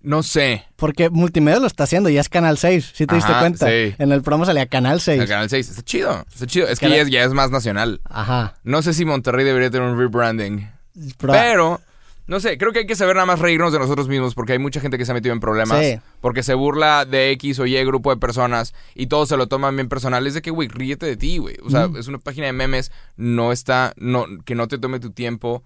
No 0.04 0.24
sé. 0.24 0.66
Porque 0.76 1.10
Multimedia 1.10 1.60
lo 1.60 1.68
está 1.68 1.84
haciendo 1.84 2.10
y 2.10 2.18
es 2.18 2.30
Canal 2.30 2.58
6, 2.58 2.92
si 2.96 3.06
te 3.06 3.16
diste 3.16 3.32
cuenta. 3.40 3.68
sí. 3.68 3.94
En 3.98 4.12
el 4.12 4.22
promo 4.22 4.46
salía 4.46 4.66
Canal 4.66 5.00
6. 5.02 5.22
El 5.22 5.28
Canal 5.28 5.50
6. 5.50 5.70
Está 5.70 5.82
chido. 5.84 6.26
Está 6.34 6.48
chido. 6.48 6.68
Es 6.68 6.80
que 6.80 6.90
ya 6.90 6.98
es, 6.98 7.10
ya 7.10 7.24
es 7.24 7.34
más 7.34 7.52
nacional. 7.52 8.02
Ajá. 8.06 8.56
No 8.64 8.82
sé 8.82 8.94
si 8.94 9.06
Monterrey 9.06 9.46
debería 9.46 9.70
tener 9.70 9.88
un 9.88 9.98
rebranding. 9.98 10.70
Pero- 11.18 11.34
Pero, 11.34 11.82
no 12.28 12.40
sé, 12.40 12.58
creo 12.58 12.72
que 12.72 12.80
hay 12.80 12.86
que 12.88 12.96
saber 12.96 13.16
nada 13.16 13.26
más 13.26 13.40
reírnos 13.40 13.74
de 13.74 13.80
nosotros 13.80 14.08
mismos 14.08 14.36
porque 14.36 14.54
hay 14.54 14.60
mucha 14.60 14.80
gente 14.80 14.98
que 14.98 15.06
se 15.06 15.12
ha 15.12 15.14
metido 15.16 15.34
en 15.34 15.40
problemas. 15.40 15.80
Sí. 15.86 16.00
Porque 16.22 16.44
se 16.44 16.54
burla 16.54 17.06
de 17.06 17.32
X 17.32 17.60
o 17.60 17.66
Y 17.66 17.76
grupo 17.86 18.10
de 18.10 18.18
personas 18.18 18.74
y 18.96 19.08
todos 19.08 19.30
se 19.30 19.38
lo 19.38 19.48
toman 19.48 19.76
bien 19.76 19.90
personal. 19.90 20.26
Es 20.28 20.34
de 20.34 20.42
que, 20.42 20.52
güey, 20.52 20.68
ríete 20.68 21.06
de 21.06 21.18
ti, 21.18 21.38
güey. 21.38 21.58
O 21.64 21.70
sea, 21.70 21.88
Mm. 21.88 21.98
es 21.98 22.08
una 22.08 22.18
página 22.20 22.46
de 22.48 22.54
memes, 22.54 22.92
no 23.18 23.52
está, 23.52 23.94
no, 23.98 24.26
que 24.46 24.56
no 24.56 24.68
te 24.68 24.78
tome 24.78 25.00
tu 25.00 25.12
tiempo. 25.12 25.64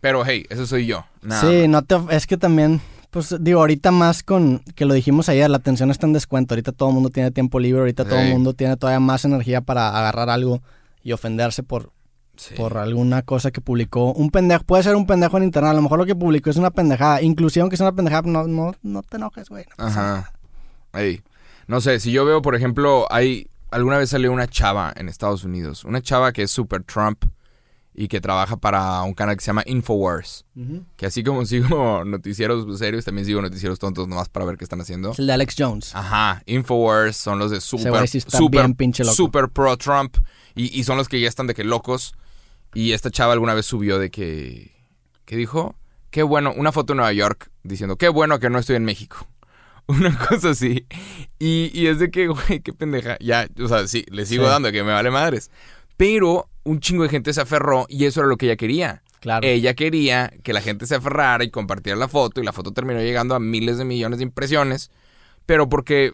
Pero, 0.00 0.24
hey, 0.26 0.44
eso 0.50 0.66
soy 0.66 0.86
yo. 0.86 1.04
Nada 1.22 1.40
sí, 1.42 1.68
no 1.68 1.82
te, 1.82 1.96
es 2.10 2.26
que 2.26 2.36
también, 2.36 2.80
pues 3.12 3.36
digo, 3.40 3.60
ahorita 3.60 3.90
más 3.92 4.22
con, 4.22 4.60
que 4.74 4.86
lo 4.86 4.94
dijimos 4.94 5.28
ayer, 5.28 5.48
la 5.50 5.58
atención 5.58 5.90
está 5.90 6.06
en 6.06 6.14
descuento, 6.14 6.54
ahorita 6.54 6.72
todo 6.72 6.88
el 6.88 6.94
mundo 6.94 7.10
tiene 7.10 7.30
tiempo 7.30 7.60
libre, 7.60 7.80
ahorita 7.80 8.04
todo 8.06 8.18
el 8.18 8.30
mundo 8.30 8.54
tiene 8.54 8.76
todavía 8.76 9.00
más 9.00 9.24
energía 9.24 9.60
para 9.60 9.90
agarrar 9.96 10.30
algo 10.30 10.62
y 11.04 11.12
ofenderse 11.12 11.62
por, 11.62 11.92
Sí. 12.36 12.54
por 12.56 12.78
alguna 12.78 13.20
cosa 13.20 13.50
que 13.50 13.60
publicó. 13.60 14.14
Un 14.14 14.30
pendejo, 14.30 14.64
puede 14.64 14.82
ser 14.82 14.96
un 14.96 15.06
pendejo 15.06 15.36
en 15.36 15.44
internet, 15.44 15.72
a 15.72 15.74
lo 15.74 15.82
mejor 15.82 15.98
lo 15.98 16.06
que 16.06 16.14
publicó 16.16 16.48
es 16.48 16.56
una 16.56 16.70
pendejada, 16.70 17.20
inclusive 17.20 17.60
aunque 17.60 17.76
sea 17.76 17.86
una 17.88 17.94
pendejada, 17.94 18.22
no, 18.22 18.46
no, 18.46 18.74
no 18.82 19.02
te 19.02 19.18
enojes, 19.18 19.50
güey. 19.50 19.66
no. 19.78 19.84
Ajá. 19.84 20.32
Ey. 20.94 21.20
No 21.66 21.80
sé, 21.82 22.00
si 22.00 22.10
yo 22.12 22.24
veo, 22.24 22.40
por 22.42 22.54
ejemplo, 22.54 23.06
hay. 23.10 23.46
Alguna 23.70 23.98
vez 23.98 24.10
salió 24.10 24.32
una 24.32 24.46
chava 24.48 24.92
en 24.96 25.08
Estados 25.08 25.44
Unidos. 25.44 25.84
Una 25.84 26.00
chava 26.02 26.32
que 26.32 26.42
es 26.42 26.50
super 26.50 26.82
Trump 26.82 27.24
y 27.94 28.08
que 28.08 28.20
trabaja 28.20 28.56
para 28.56 29.02
un 29.02 29.12
canal 29.14 29.36
que 29.36 29.42
se 29.42 29.48
llama 29.48 29.62
Infowars. 29.66 30.44
Que 30.96 31.06
así 31.06 31.22
como 31.22 31.44
sigo 31.46 32.04
noticieros 32.04 32.78
serios, 32.78 33.04
también 33.04 33.26
sigo 33.26 33.42
noticieros 33.42 33.78
tontos 33.78 34.08
nomás 34.08 34.28
para 34.28 34.46
ver 34.46 34.56
qué 34.56 34.64
están 34.64 34.80
haciendo. 34.80 35.10
Es 35.12 35.18
el 35.18 35.26
de 35.26 35.32
Alex 35.34 35.54
Jones. 35.58 35.94
Ajá, 35.94 36.42
Infowars 36.46 37.16
son 37.16 37.38
los 37.38 37.50
de 37.50 37.60
super, 37.60 38.08
sí 38.08 38.20
super, 38.20 39.48
pro 39.50 39.76
Trump 39.76 40.16
y, 40.54 40.78
y 40.78 40.84
son 40.84 40.96
los 40.96 41.08
que 41.08 41.20
ya 41.20 41.28
están 41.28 41.46
de 41.46 41.54
que 41.54 41.64
locos. 41.64 42.14
Y 42.74 42.92
esta 42.92 43.10
chava 43.10 43.34
alguna 43.34 43.52
vez 43.52 43.66
subió 43.66 43.98
de 43.98 44.10
que, 44.10 44.72
¿qué 45.26 45.36
dijo? 45.36 45.74
Qué 46.10 46.22
bueno, 46.22 46.52
una 46.56 46.72
foto 46.72 46.92
de 46.94 46.96
Nueva 46.96 47.12
York 47.12 47.50
diciendo, 47.62 47.96
qué 47.96 48.08
bueno 48.08 48.38
que 48.38 48.48
no 48.48 48.58
estoy 48.58 48.76
en 48.76 48.84
México. 48.84 49.26
Una 49.86 50.16
cosa 50.16 50.50
así. 50.50 50.86
Y, 51.38 51.70
y 51.74 51.88
es 51.88 51.98
de 51.98 52.10
que, 52.10 52.28
güey, 52.28 52.60
qué 52.60 52.72
pendeja. 52.72 53.16
Ya, 53.20 53.48
o 53.62 53.66
sea, 53.68 53.86
sí, 53.88 54.04
le 54.10 54.24
sigo 54.26 54.44
Sí. 54.44 54.50
dando, 54.50 54.70
que 54.72 54.82
me 54.84 54.92
vale 54.92 55.10
madres. 55.10 55.50
Pero 56.04 56.48
un 56.64 56.80
chingo 56.80 57.04
de 57.04 57.08
gente 57.08 57.32
se 57.32 57.40
aferró 57.40 57.86
y 57.88 58.06
eso 58.06 58.20
era 58.20 58.28
lo 58.28 58.36
que 58.36 58.46
ella 58.46 58.56
quería. 58.56 59.02
Claro. 59.20 59.46
Ella 59.46 59.74
quería 59.74 60.32
que 60.42 60.52
la 60.52 60.60
gente 60.60 60.84
se 60.86 60.96
aferrara 60.96 61.44
y 61.44 61.50
compartiera 61.50 61.96
la 61.96 62.08
foto 62.08 62.40
y 62.40 62.44
la 62.44 62.52
foto 62.52 62.72
terminó 62.72 62.98
llegando 63.00 63.36
a 63.36 63.38
miles 63.40 63.78
de 63.78 63.84
millones 63.84 64.18
de 64.18 64.24
impresiones. 64.24 64.90
Pero 65.46 65.68
porque, 65.68 66.12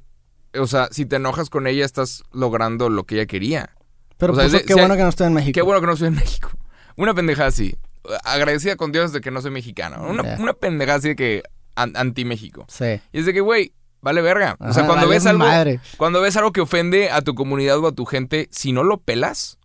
o 0.55 0.67
sea, 0.67 0.89
si 0.91 1.07
te 1.07 1.17
enojas 1.17 1.49
con 1.49 1.67
ella 1.67 1.87
estás 1.87 2.23
logrando 2.33 2.91
lo 2.91 3.05
que 3.05 3.15
ella 3.15 3.25
quería. 3.27 3.71
Pero 4.19 4.35
o 4.35 4.37
sea, 4.37 4.45
puso, 4.45 4.57
es 4.59 4.63
de- 4.63 4.67
qué 4.67 4.75
si 4.75 4.79
bueno 4.81 4.93
hay- 4.93 4.99
que 4.99 5.05
no 5.05 5.09
estoy 5.09 5.27
en 5.29 5.33
México. 5.35 5.55
Qué 5.55 5.63
bueno 5.63 5.81
que 5.81 5.87
no 5.87 5.97
soy 5.97 6.09
en 6.09 6.15
México. 6.17 6.51
Una 6.97 7.15
pendejada 7.15 7.49
así. 7.49 7.75
Agradecida 8.25 8.77
con 8.77 8.93
Dios 8.93 9.13
de 9.13 9.21
que 9.23 9.31
no 9.31 9.41
soy 9.41 9.53
mexicano. 9.53 10.07
Una, 10.09 10.37
una 10.39 10.53
pendejada 10.53 10.99
así 10.99 11.09
de 11.09 11.17
que 11.17 11.43
an- 11.77 11.97
anti-México. 11.97 12.67
Sí. 12.69 13.01
Y 13.13 13.21
es 13.21 13.27
de 13.27 13.33
que, 13.33 13.41
güey, 13.41 13.73
vale 14.01 14.21
verga. 14.21 14.57
o 14.61 14.73
sea, 14.73 14.85
cuando 14.87 15.07
vale 15.07 15.17
ves 15.17 15.27
algo... 15.27 15.45
madre. 15.47 15.81
Cuando 15.97 16.21
ves 16.21 16.37
algo 16.37 16.53
que 16.53 16.61
ofende 16.61 17.11
a 17.11 17.23
tu 17.23 17.35
comunidad 17.35 17.79
o 17.79 17.87
a 17.87 17.93
tu 17.93 18.05
gente, 18.07 18.49
si 18.51 18.73
no 18.73 18.83
lo 18.83 18.99
pelas, 19.01 19.58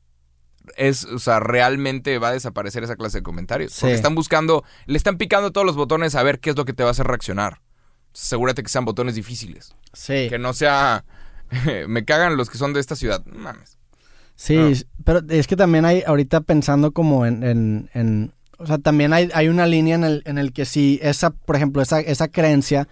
es, 0.78 1.06
o 1.06 1.20
sea, 1.20 1.40
realmente 1.40 2.18
va 2.20 2.30
a 2.30 2.34
desaparecer 2.34 2.84
esa 2.84 2.96
clase 2.96 3.20
de 3.20 3.24
comentarios. 3.24 3.78
Porque 3.80 3.96
están 3.96 4.16
buscando, 4.16 4.64
le 4.86 4.98
están 4.98 5.18
picando 5.18 5.52
todos 5.52 5.66
los 5.68 5.76
botones 5.76 6.16
a 6.16 6.24
ver 6.24 6.40
qué 6.40 6.50
es 6.52 6.56
lo 6.56 6.66
que 6.66 6.74
te 6.74 6.84
va 6.84 6.90
a 6.90 6.92
hacer 6.92 7.08
reaccionar. 7.08 7.62
Asegúrate 8.14 8.64
que 8.64 8.70
sean 8.70 8.86
botones 8.86 9.16
difíciles. 9.16 9.76
Sí. 9.94 10.28
Que 10.30 10.38
no 10.40 10.54
sea, 10.54 11.04
me 11.88 12.06
cagan 12.06 12.38
los 12.38 12.50
que 12.50 12.58
son 12.58 12.74
de 12.74 12.80
esta 12.80 12.96
ciudad. 12.96 13.26
Mames. 13.26 13.78
Sí, 14.36 14.86
pero 15.06 15.22
es 15.30 15.46
que 15.48 15.56
también 15.56 15.86
hay, 15.86 16.04
ahorita 16.06 16.42
pensando 16.42 16.92
como 16.92 17.26
en, 17.26 17.44
en, 17.44 17.90
en- 17.94 18.34
o 18.58 18.66
sea, 18.66 18.78
también 18.78 19.14
hay, 19.14 19.30
hay 19.34 19.48
una 19.48 19.66
línea 19.68 19.96
en 19.96 20.04
el, 20.04 20.24
en 20.26 20.38
el 20.38 20.54
que 20.54 20.66
si 20.66 21.00
esa, 21.04 21.32
por 21.32 21.56
ejemplo, 21.56 21.82
esa, 21.82 22.00
esa 22.00 22.30
creencia 22.30 22.88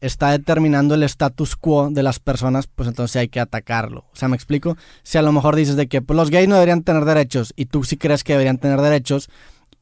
está 0.00 0.30
determinando 0.30 0.94
el 0.94 1.02
status 1.02 1.56
quo 1.56 1.88
de 1.90 2.02
las 2.02 2.18
personas, 2.20 2.66
pues 2.66 2.88
entonces 2.88 3.16
hay 3.16 3.28
que 3.28 3.40
atacarlo. 3.40 4.06
O 4.12 4.16
sea, 4.16 4.28
¿me 4.28 4.36
explico? 4.36 4.76
Si 5.02 5.18
a 5.18 5.22
lo 5.22 5.32
mejor 5.32 5.56
dices 5.56 5.76
de 5.76 5.88
que 5.88 6.00
pues, 6.02 6.16
los 6.16 6.30
gays 6.30 6.48
no 6.48 6.54
deberían 6.54 6.82
tener 6.82 7.04
derechos 7.04 7.52
y 7.56 7.66
tú 7.66 7.84
sí 7.84 7.96
crees 7.96 8.24
que 8.24 8.32
deberían 8.32 8.58
tener 8.58 8.80
derechos 8.80 9.28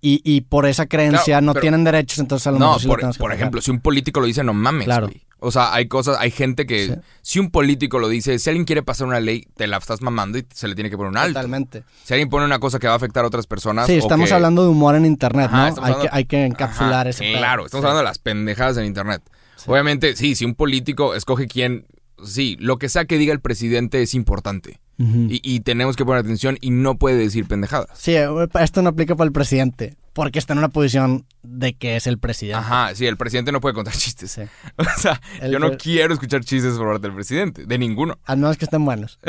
y, 0.01 0.21
y 0.25 0.43
por 0.43 0.67
esa 0.67 0.87
creencia 0.87 1.25
Claro, 1.25 1.47
no 1.47 1.53
pero- 1.55 1.63
tienen 1.63 1.85
derechos, 1.85 2.19
entonces 2.21 2.47
a 2.47 2.53
lo 2.53 2.59
No, 2.59 2.67
mejor 2.67 2.81
sí 2.81 2.87
por, 2.89 3.01
que 3.01 3.19
por 3.19 3.33
ejemplo, 3.33 3.61
si 3.61 3.71
un 3.71 3.81
político 3.81 4.21
lo 4.21 4.27
dice, 4.27 4.45
no 4.45 4.55
mames, 4.55 4.85
Claro. 4.85 5.07
güey. 5.09 5.23
O 5.41 5.53
sea, 5.53 5.73
hay 5.73 5.87
cosas, 5.87 6.17
hay 6.19 6.33
gente 6.33 6.67
que, 6.67 6.87
Sí. 6.87 6.95
si 7.23 7.39
un 7.39 7.51
político 7.53 8.01
lo 8.01 8.09
dice, 8.09 8.41
si 8.41 8.51
alguien 8.51 8.65
quiere 8.65 8.83
pasar 8.83 9.07
una 9.07 9.21
ley, 9.21 9.47
te 9.57 9.69
la 9.69 9.77
estás 9.77 10.03
mamando 10.03 10.37
y 10.37 10.45
se 10.53 10.67
le 10.67 10.75
tiene 10.75 10.91
que 10.91 10.97
poner 10.97 11.11
un 11.11 11.17
alto. 11.17 11.35
Totalmente. 11.35 11.85
Si 12.03 12.13
alguien 12.13 12.29
pone 12.29 12.45
una 12.45 12.59
cosa 12.59 12.81
que 12.81 12.89
va 12.89 12.95
a 12.95 12.97
afectar 12.97 13.23
a 13.23 13.29
otras 13.29 13.47
personas. 13.47 13.87
Sí, 13.87 13.95
estamos 13.95 14.29
que- 14.29 14.35
hablando 14.35 14.63
de 14.65 14.69
humor 14.69 14.97
en 14.97 15.07
internet, 15.07 15.47
Ajá, 15.47 15.57
¿no? 15.57 15.63
Hay 15.65 15.71
hablando- 15.77 16.01
que, 16.01 16.09
hay 16.11 16.25
que 16.25 16.45
encapsular 16.45 16.93
Ajá, 17.07 17.11
ese 17.11 17.23
pedo. 17.25 17.39
Claro, 17.39 17.67
estamos 17.67 17.83
Sí. 17.83 17.87
hablando 17.87 17.99
de 17.99 18.05
las 18.05 18.19
pendejadas 18.19 18.77
en 18.79 18.85
internet. 18.87 19.23
Obviamente, 19.67 20.17
sí, 20.17 20.35
si 20.35 20.45
un 20.45 20.55
político 20.55 21.15
escoge 21.15 21.47
quién. 21.47 21.87
Sí, 22.25 22.57
lo 22.59 22.79
que 22.79 22.89
sea 22.89 23.05
que 23.05 23.19
diga 23.19 23.33
el 23.33 23.41
presidente 23.41 24.03
es 24.03 24.15
importante. 24.15 24.81
Y, 25.01 25.41
y 25.45 25.61
tenemos 25.61 25.95
que 25.95 26.05
poner 26.05 26.21
atención 26.25 26.59
y 26.61 26.71
no 26.71 26.97
puede 26.97 27.17
decir 27.17 27.47
pendejadas. 27.47 27.87
Sí, 27.95 28.17
eh, 28.17 28.27
esto 28.61 28.83
no 28.83 28.89
aplica 28.91 29.15
para 29.15 29.27
el 29.27 29.33
presidente, 29.33 29.95
porque 30.13 30.41
está 30.41 30.55
en 30.55 30.59
una 30.59 30.71
posición 30.71 31.25
de 31.45 31.75
que 31.75 31.95
es 31.95 32.09
el 32.09 32.19
presidente. 32.19 32.59
Ajá, 32.59 32.93
sí, 32.97 33.07
el 33.07 33.17
presidente 33.17 33.53
no 33.53 33.61
puede 33.61 33.77
contar 33.77 33.95
chistes. 33.95 34.33
Sí. 34.33 34.43
O 34.77 35.01
sea, 35.01 35.21
El 35.41 35.53
yo 35.53 35.61
no 35.61 35.77
quiero 35.77 36.13
escuchar 36.15 36.43
chistes 36.45 36.75
por 36.75 36.89
parte 36.89 37.07
del 37.07 37.15
presidente, 37.15 37.65
de 37.65 37.79
ninguno. 37.79 38.19
Al 38.25 38.39
menos 38.39 38.57
que 38.57 38.65
estén 38.65 38.85
buenos. 38.85 39.19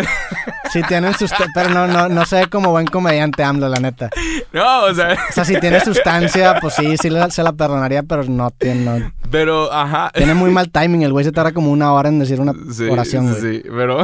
Sí 0.71 0.81
tienen 0.87 1.15
sustancia, 1.15 1.47
pero 1.55 1.69
no, 1.69 1.87
no, 1.87 2.09
no 2.09 2.25
sé 2.27 2.45
como 2.47 2.69
buen 2.69 2.85
comediante 2.85 3.43
AMLO, 3.43 3.69
la 3.69 3.79
neta. 3.79 4.09
No, 4.53 4.83
o 4.85 4.93
sea, 4.93 5.13
O 5.29 5.33
sea, 5.33 5.45
si 5.45 5.59
tiene 5.59 5.79
sustancia, 5.81 6.57
pues 6.61 6.75
sí, 6.75 6.95
sí 6.97 7.09
la- 7.09 7.29
se 7.31 7.41
la 7.43 7.53
perdonaría, 7.53 8.03
pero 8.03 8.23
no 8.23 8.49
tiene, 8.51 8.85
no- 8.85 9.11
pero, 9.31 9.71
ajá. 9.71 10.11
tiene 10.15 10.33
muy 10.35 10.51
mal 10.51 10.69
timing. 10.71 11.01
El 11.03 11.11
güey 11.11 11.25
se 11.25 11.31
tarda 11.31 11.51
como 11.53 11.71
una 11.71 11.91
hora 11.93 12.09
en 12.09 12.19
decir 12.19 12.39
una 12.41 12.53
Sí, 12.71 12.83
oración, 12.89 13.29
güey. 13.31 13.41
sí, 13.61 13.63
pero 13.69 14.03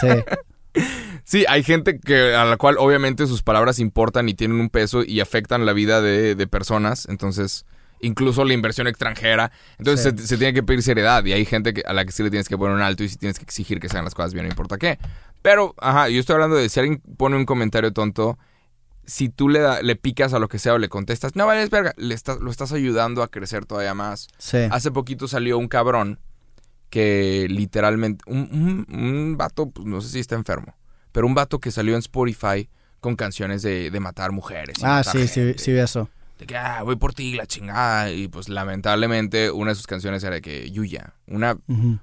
Sí. 0.00 0.08
Sí, 1.24 1.44
hay 1.48 1.62
gente 1.62 1.98
que 2.00 2.34
a 2.34 2.44
la 2.44 2.56
cual 2.56 2.76
obviamente 2.78 3.26
sus 3.26 3.42
palabras 3.42 3.78
importan 3.78 4.28
y 4.28 4.34
tienen 4.34 4.60
un 4.60 4.68
peso 4.70 5.02
y 5.04 5.20
afectan 5.20 5.66
la 5.66 5.72
vida 5.72 6.00
de, 6.00 6.34
de 6.34 6.46
personas, 6.46 7.06
entonces 7.08 7.66
incluso 8.02 8.44
la 8.44 8.54
inversión 8.54 8.86
extranjera, 8.86 9.52
entonces 9.78 10.14
Sí. 10.14 10.22
se, 10.22 10.26
se 10.28 10.36
tiene 10.38 10.54
que 10.54 10.62
pedir 10.62 10.82
seriedad 10.82 11.22
y 11.24 11.32
hay 11.32 11.44
gente 11.44 11.74
que, 11.74 11.82
a 11.86 11.92
la 11.92 12.04
que 12.04 12.12
sí 12.12 12.22
le 12.22 12.30
tienes 12.30 12.48
que 12.48 12.56
poner 12.56 12.74
un 12.74 12.80
alto 12.82 13.04
y 13.04 13.08
sí 13.08 13.16
tienes 13.16 13.38
que 13.38 13.44
exigir 13.44 13.78
que 13.78 13.88
se 13.88 13.96
hagan 13.96 14.04
las 14.06 14.14
cosas 14.14 14.32
bien, 14.32 14.46
no 14.46 14.50
importa 14.50 14.78
qué. 14.78 14.98
Pero, 15.42 15.74
ajá, 15.78 16.08
yo 16.08 16.18
estoy 16.20 16.34
hablando 16.34 16.56
de 16.56 16.68
si 16.70 16.80
alguien 16.80 17.02
pone 17.18 17.36
un 17.36 17.44
comentario 17.44 17.92
tonto, 17.92 18.38
si 19.04 19.28
tú 19.28 19.48
le, 19.50 19.58
da- 19.60 19.82
le 19.82 19.96
picas 19.96 20.32
a 20.32 20.38
lo 20.38 20.48
que 20.48 20.58
sea 20.58 20.74
o 20.74 20.78
le 20.78 20.88
contestas, 20.88 21.36
no 21.36 21.46
vales 21.46 21.68
verga, 21.68 21.92
le 21.98 22.16
lo 22.40 22.50
estás 22.50 22.72
ayudando 22.72 23.22
a 23.22 23.28
crecer 23.28 23.66
todavía 23.66 23.92
más. 23.94 24.28
Sí. 24.38 24.58
Hace 24.70 24.90
poquito 24.90 25.28
salió 25.28 25.58
un 25.58 25.68
cabrón 25.68 26.20
que 26.90 27.46
literalmente. 27.48 28.22
Un, 28.26 28.86
un, 28.90 28.94
un 28.94 29.36
vato, 29.36 29.70
pues 29.70 29.86
no 29.86 30.00
sé 30.00 30.08
si 30.10 30.18
está 30.18 30.34
enfermo. 30.34 30.76
Pero 31.12 31.26
un 31.26 31.34
vato 31.34 31.58
que 31.58 31.70
salió 31.70 31.94
en 31.94 32.00
Spotify 32.00 32.68
con 33.00 33.16
canciones 33.16 33.62
de, 33.62 33.90
de 33.90 34.00
matar 34.00 34.32
mujeres. 34.32 34.76
Ah, 34.82 35.02
matar 35.04 35.12
sí, 35.12 35.26
sí, 35.26 35.40
gente. 35.40 35.58
sí, 35.58 35.70
eso. 35.72 36.10
De 36.38 36.46
que, 36.46 36.56
ah, 36.56 36.82
voy 36.82 36.96
por 36.96 37.12
ti, 37.12 37.34
la 37.34 37.46
chingada. 37.46 38.10
Y 38.10 38.28
pues 38.28 38.48
lamentablemente 38.48 39.50
una 39.50 39.72
de 39.72 39.74
sus 39.74 39.86
canciones 39.86 40.24
era 40.24 40.36
de 40.36 40.40
que 40.40 40.70
Yuya, 40.70 41.14
una, 41.26 41.58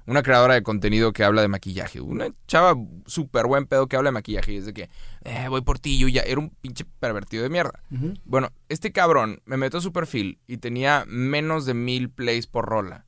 una 0.06 0.22
creadora 0.22 0.54
de 0.54 0.62
contenido 0.62 1.12
que 1.12 1.24
habla 1.24 1.42
de 1.42 1.48
maquillaje. 1.48 2.00
Una 2.00 2.28
chava 2.46 2.74
súper 3.06 3.46
buen 3.46 3.66
pedo 3.66 3.88
que 3.88 3.96
habla 3.96 4.08
de 4.08 4.12
maquillaje. 4.12 4.52
Y 4.52 4.56
es 4.58 4.66
de 4.66 4.74
que, 4.74 4.90
eh, 5.24 5.46
voy 5.48 5.62
por 5.62 5.80
ti, 5.80 5.98
Yuya. 5.98 6.22
Era 6.22 6.38
un 6.38 6.50
pinche 6.50 6.84
pervertido 7.00 7.42
de 7.42 7.48
mierda. 7.48 7.80
Bueno, 8.24 8.50
este 8.68 8.92
cabrón 8.92 9.40
me 9.44 9.56
meto 9.56 9.78
a 9.78 9.80
su 9.80 9.92
perfil 9.92 10.38
y 10.46 10.58
tenía 10.58 11.04
menos 11.08 11.66
de 11.66 11.74
mil 11.74 12.08
plays 12.08 12.46
por 12.46 12.66
rola. 12.66 13.06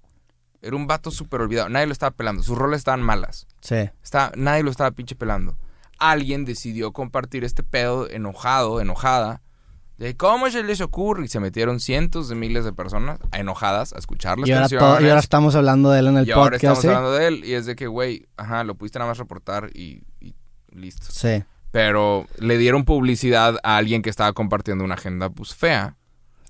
Era 0.63 0.77
un 0.77 0.87
vato 0.87 1.11
súper 1.11 1.41
olvidado. 1.41 1.69
Nadie 1.69 1.87
lo 1.87 1.93
estaba 1.93 2.11
pelando. 2.11 2.43
Sus 2.43 2.57
rolas 2.59 2.79
estaban 2.79 3.03
malas. 3.03 3.47
Sí. 3.61 3.91
Nadie 4.37 4.63
lo 4.63 4.71
estaba 4.71 4.91
pinche 4.91 5.15
pelando. 5.15 5.57
Alguien 5.99 6.45
decidió 6.45 6.93
compartir 6.93 7.45
este 7.45 7.63
pedo 7.63 8.09
enojado, 8.11 8.81
enojada. 8.81 9.43
De 9.99 10.17
cómo 10.17 10.51
se 10.51 10.63
les 10.63 10.81
ocurre. 10.81 11.25
Y 11.25 11.29
se 11.29 11.41
metieron 11.41 11.79
cientos 11.81 12.29
de 12.29 12.35
miles 12.35 12.65
de 12.65 12.73
personas 12.73 13.19
enojadas 13.33 13.93
a 13.93 13.99
escuchar 13.99 14.39
las 14.39 14.49
Y 14.49 14.53
ahora, 14.53 14.63
canciones. 14.63 14.87
todo- 14.97 15.01
y 15.07 15.09
ahora 15.09 15.21
estamos 15.21 15.55
hablando 15.55 15.91
de 15.91 15.99
él 16.01 16.07
en 16.09 16.17
el 16.19 16.29
Y 16.29 16.31
ahora 16.33 16.57
podcast. 16.57 16.63
estamos 16.65 16.81
¿sí? 16.83 16.89
hablando 16.89 17.13
de 17.13 17.27
él. 17.27 17.45
Y 17.45 17.55
es 17.55 17.67
de 17.67 17.77
que, 17.77 17.87
güey, 17.87 18.27
ajá, 18.37 18.65
lo 18.65 18.75
pudiste 18.75 18.99
nada 18.99 19.11
más 19.11 19.19
reportar 19.19 19.71
y, 19.75 20.03
y 20.21 20.35
listo. 20.73 21.07
Sí. 21.11 21.45
Pero 21.71 22.27
le 22.39 22.59
dieron 22.59 22.85
publicidad 22.85 23.57
a 23.63 23.77
alguien 23.77 24.03
que 24.03 24.11
estaba 24.11 24.33
compartiendo 24.33 24.85
una 24.85 24.95
agenda, 24.95 25.31
pues, 25.31 25.55
fea. 25.55 25.97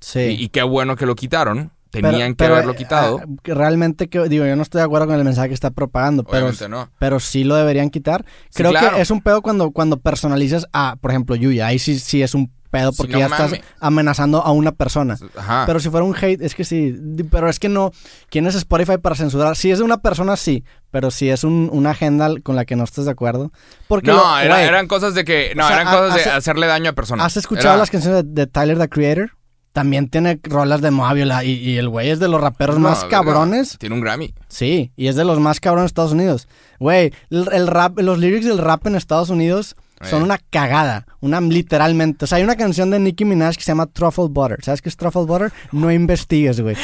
Sí. 0.00 0.20
Y, 0.20 0.44
y 0.44 0.48
qué 0.48 0.62
bueno 0.62 0.96
que 0.96 1.04
lo 1.06 1.14
quitaron. 1.14 1.72
Tenían 1.90 2.34
pero, 2.34 2.54
que 2.54 2.56
haberlo 2.58 2.74
quitado. 2.76 3.20
ah, 3.22 3.26
realmente, 3.44 4.08
que, 4.08 4.28
digo, 4.28 4.46
yo 4.46 4.54
no 4.56 4.62
estoy 4.62 4.78
de 4.80 4.84
acuerdo 4.84 5.06
con 5.08 5.16
el 5.16 5.24
mensaje 5.24 5.48
que 5.48 5.54
está 5.54 5.70
propagando, 5.70 6.22
pero, 6.24 6.50
no. 6.68 6.88
pero 6.98 7.18
sí 7.20 7.42
lo 7.44 7.56
deberían 7.56 7.90
quitar. 7.90 8.24
Sí, 8.48 8.58
Creo 8.62 8.70
claro. 8.70 8.96
que 8.96 9.02
es 9.02 9.10
un 9.10 9.20
pedo 9.20 9.42
cuando, 9.42 9.70
cuando 9.72 9.96
personalizas 9.98 10.66
a, 10.72 10.96
por 11.00 11.10
ejemplo, 11.10 11.34
Yuya. 11.34 11.66
Ahí 11.66 11.78
sí, 11.78 11.98
sí 11.98 12.22
es 12.22 12.34
un 12.34 12.50
pedo 12.70 12.92
porque 12.92 13.14
no 13.14 13.18
ya 13.18 13.26
estás 13.26 13.54
amenazando 13.80 14.40
a 14.42 14.52
una 14.52 14.70
persona. 14.70 15.16
Ajá. 15.36 15.64
Pero 15.66 15.80
si 15.80 15.90
fuera 15.90 16.04
un 16.06 16.14
hate, 16.14 16.40
es 16.40 16.54
que 16.54 16.62
sí. 16.64 16.96
Pero 17.28 17.48
es 17.48 17.58
que 17.58 17.68
no. 17.68 17.90
¿Quién 18.28 18.46
es 18.46 18.54
Spotify 18.54 18.96
para 18.98 19.16
censurar? 19.16 19.56
Si 19.56 19.72
es 19.72 19.78
de 19.78 19.84
una 19.84 19.98
persona, 19.98 20.36
sí. 20.36 20.62
Pero 20.92 21.10
si 21.10 21.28
es 21.30 21.42
un- 21.42 21.68
una 21.72 21.90
agenda 21.90 22.30
con 22.44 22.54
la 22.54 22.64
que 22.64 22.76
no 22.76 22.84
estés 22.84 23.06
de 23.06 23.10
acuerdo. 23.10 23.50
Porque 23.88 24.12
no, 24.12 24.18
lo- 24.18 24.38
era- 24.38 24.62
eran 24.62 24.86
cosas 24.86 25.14
de 25.14 25.24
que. 25.24 25.52
No, 25.56 25.64
O 25.64 25.66
sea, 25.66 25.80
eran 25.80 25.92
cosas 25.92 26.14
de 26.14 26.20
hace- 26.20 26.30
hacerle 26.30 26.68
daño 26.68 26.90
a 26.90 26.92
personas. 26.92 27.26
¿Has 27.26 27.36
escuchado 27.38 27.70
Era- 27.70 27.78
las 27.78 27.90
canciones 27.90 28.22
de, 28.24 28.30
de 28.32 28.46
Tyler, 28.46 28.78
the 28.78 28.88
Creator? 28.88 29.32
También 29.72 30.08
tiene 30.08 30.40
rolas 30.42 30.80
de 30.80 30.90
Moabiola 30.90 31.44
y, 31.44 31.52
y 31.52 31.76
el 31.78 31.88
güey 31.88 32.10
es 32.10 32.18
de 32.18 32.26
los 32.28 32.40
raperos 32.40 32.76
No, 32.78 32.88
más 32.88 33.04
cabrones. 33.04 33.76
Tiene 33.78 33.94
un 33.94 34.00
Grammy. 34.00 34.34
Sí, 34.48 34.90
y 34.96 35.06
es 35.06 35.14
de 35.16 35.24
los 35.24 35.38
más 35.38 35.60
cabrones 35.60 35.84
de 35.84 35.88
Estados 35.88 36.12
Unidos. 36.12 36.48
Güey, 36.80 37.12
el, 37.30 37.48
el 37.52 37.66
rap, 37.68 37.98
los 38.00 38.18
lyrics 38.18 38.46
del 38.46 38.58
rap 38.58 38.86
en 38.88 38.96
Estados 38.96 39.30
Unidos 39.30 39.76
son 40.02 40.22
Eh. 40.22 40.24
una 40.24 40.38
cagada, 40.50 41.06
una 41.20 41.40
literalmente. 41.40 42.24
O 42.24 42.28
sea, 42.28 42.38
hay 42.38 42.44
una 42.44 42.56
canción 42.56 42.90
de 42.90 42.98
Nicki 42.98 43.24
Minaj 43.24 43.54
que 43.56 43.62
se 43.62 43.70
llama 43.70 43.86
Truffle 43.86 44.28
Butter. 44.30 44.58
¿Sabes 44.62 44.82
qué 44.82 44.88
es 44.88 44.96
Truffle 44.96 45.24
Butter? 45.26 45.52
No 45.72 45.92
investigues, 45.92 46.60
güey. 46.60 46.74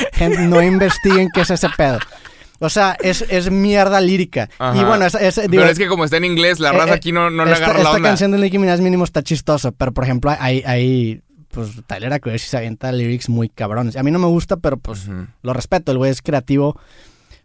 No 0.48 0.62
investiguen 0.62 1.28
qué 1.34 1.40
es 1.40 1.50
ese 1.50 1.68
pedo. 1.76 1.98
O 2.58 2.70
sea, 2.70 2.96
es, 3.02 3.22
es 3.28 3.50
mierda 3.50 4.00
lírica. 4.00 4.48
Ajá. 4.58 4.80
Y 4.80 4.84
bueno, 4.84 5.04
es, 5.06 5.14
es- 5.14 5.36
digo, 5.36 5.62
pero 5.62 5.68
es 5.70 5.78
que 5.78 5.88
como 5.88 6.04
está 6.04 6.16
en 6.18 6.24
inglés, 6.24 6.58
la 6.60 6.70
eh, 6.70 6.72
raza 6.72 6.92
eh, 6.92 6.96
aquí 6.96 7.10
no, 7.12 7.28
no 7.30 7.44
le 7.44 7.52
esta, 7.52 7.64
agarra 7.66 7.78
la 7.80 7.84
esta 7.84 7.96
onda. 7.96 8.08
canción 8.10 8.30
de 8.32 8.38
Nicki 8.38 8.58
Minaj 8.58 8.80
mínimo 8.80 9.04
está 9.04 9.22
chistoso, 9.22 9.72
pero 9.72 9.92
por 9.92 10.04
ejemplo 10.04 10.32
hay, 10.38 10.62
hay 10.64 11.20
pues 11.56 11.70
Tyler 11.86 12.12
a 12.12 12.20
sí 12.38 12.38
se 12.48 12.56
avienta 12.56 12.92
lyrics 12.92 13.28
muy 13.28 13.48
cabrones. 13.48 13.96
A 13.96 14.02
mí 14.02 14.10
no 14.10 14.18
me 14.18 14.26
gusta, 14.26 14.56
pero 14.58 14.76
pues 14.76 15.08
lo 15.42 15.52
respeto, 15.52 15.90
el 15.92 15.98
güey 15.98 16.10
es 16.10 16.22
creativo, 16.22 16.78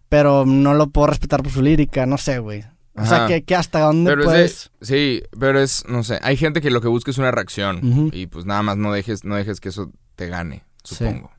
pero 0.10 0.46
no 0.46 0.74
lo 0.74 0.88
puedo 0.90 1.08
respetar 1.08 1.42
por 1.42 1.52
su 1.52 1.62
lírica, 1.62 2.06
no 2.06 2.18
sé, 2.18 2.40
güey. 2.40 2.64
O 2.96 3.06
sea, 3.06 3.26
que, 3.26 3.44
que 3.44 3.56
hasta 3.56 3.80
dónde 3.80 4.12
Pero 4.12 4.26
puedes... 4.26 4.52
es 4.52 4.72
de- 4.82 4.86
sí, 4.86 5.24
pero 5.40 5.60
es, 5.62 5.86
no 5.88 6.04
sé, 6.04 6.20
hay 6.22 6.36
gente 6.36 6.60
que 6.60 6.70
lo 6.70 6.82
que 6.82 6.90
busca 6.90 7.10
es 7.10 7.18
una 7.18 7.32
reacción 7.32 8.10
y 8.14 8.28
pues 8.28 8.46
nada 8.46 8.62
más 8.64 8.76
no 8.78 8.92
dejes, 8.92 9.24
no 9.24 9.36
dejes 9.36 9.62
que 9.62 9.70
eso 9.70 9.92
te 10.18 10.28
gane, 10.28 10.64
supongo. 10.84 11.32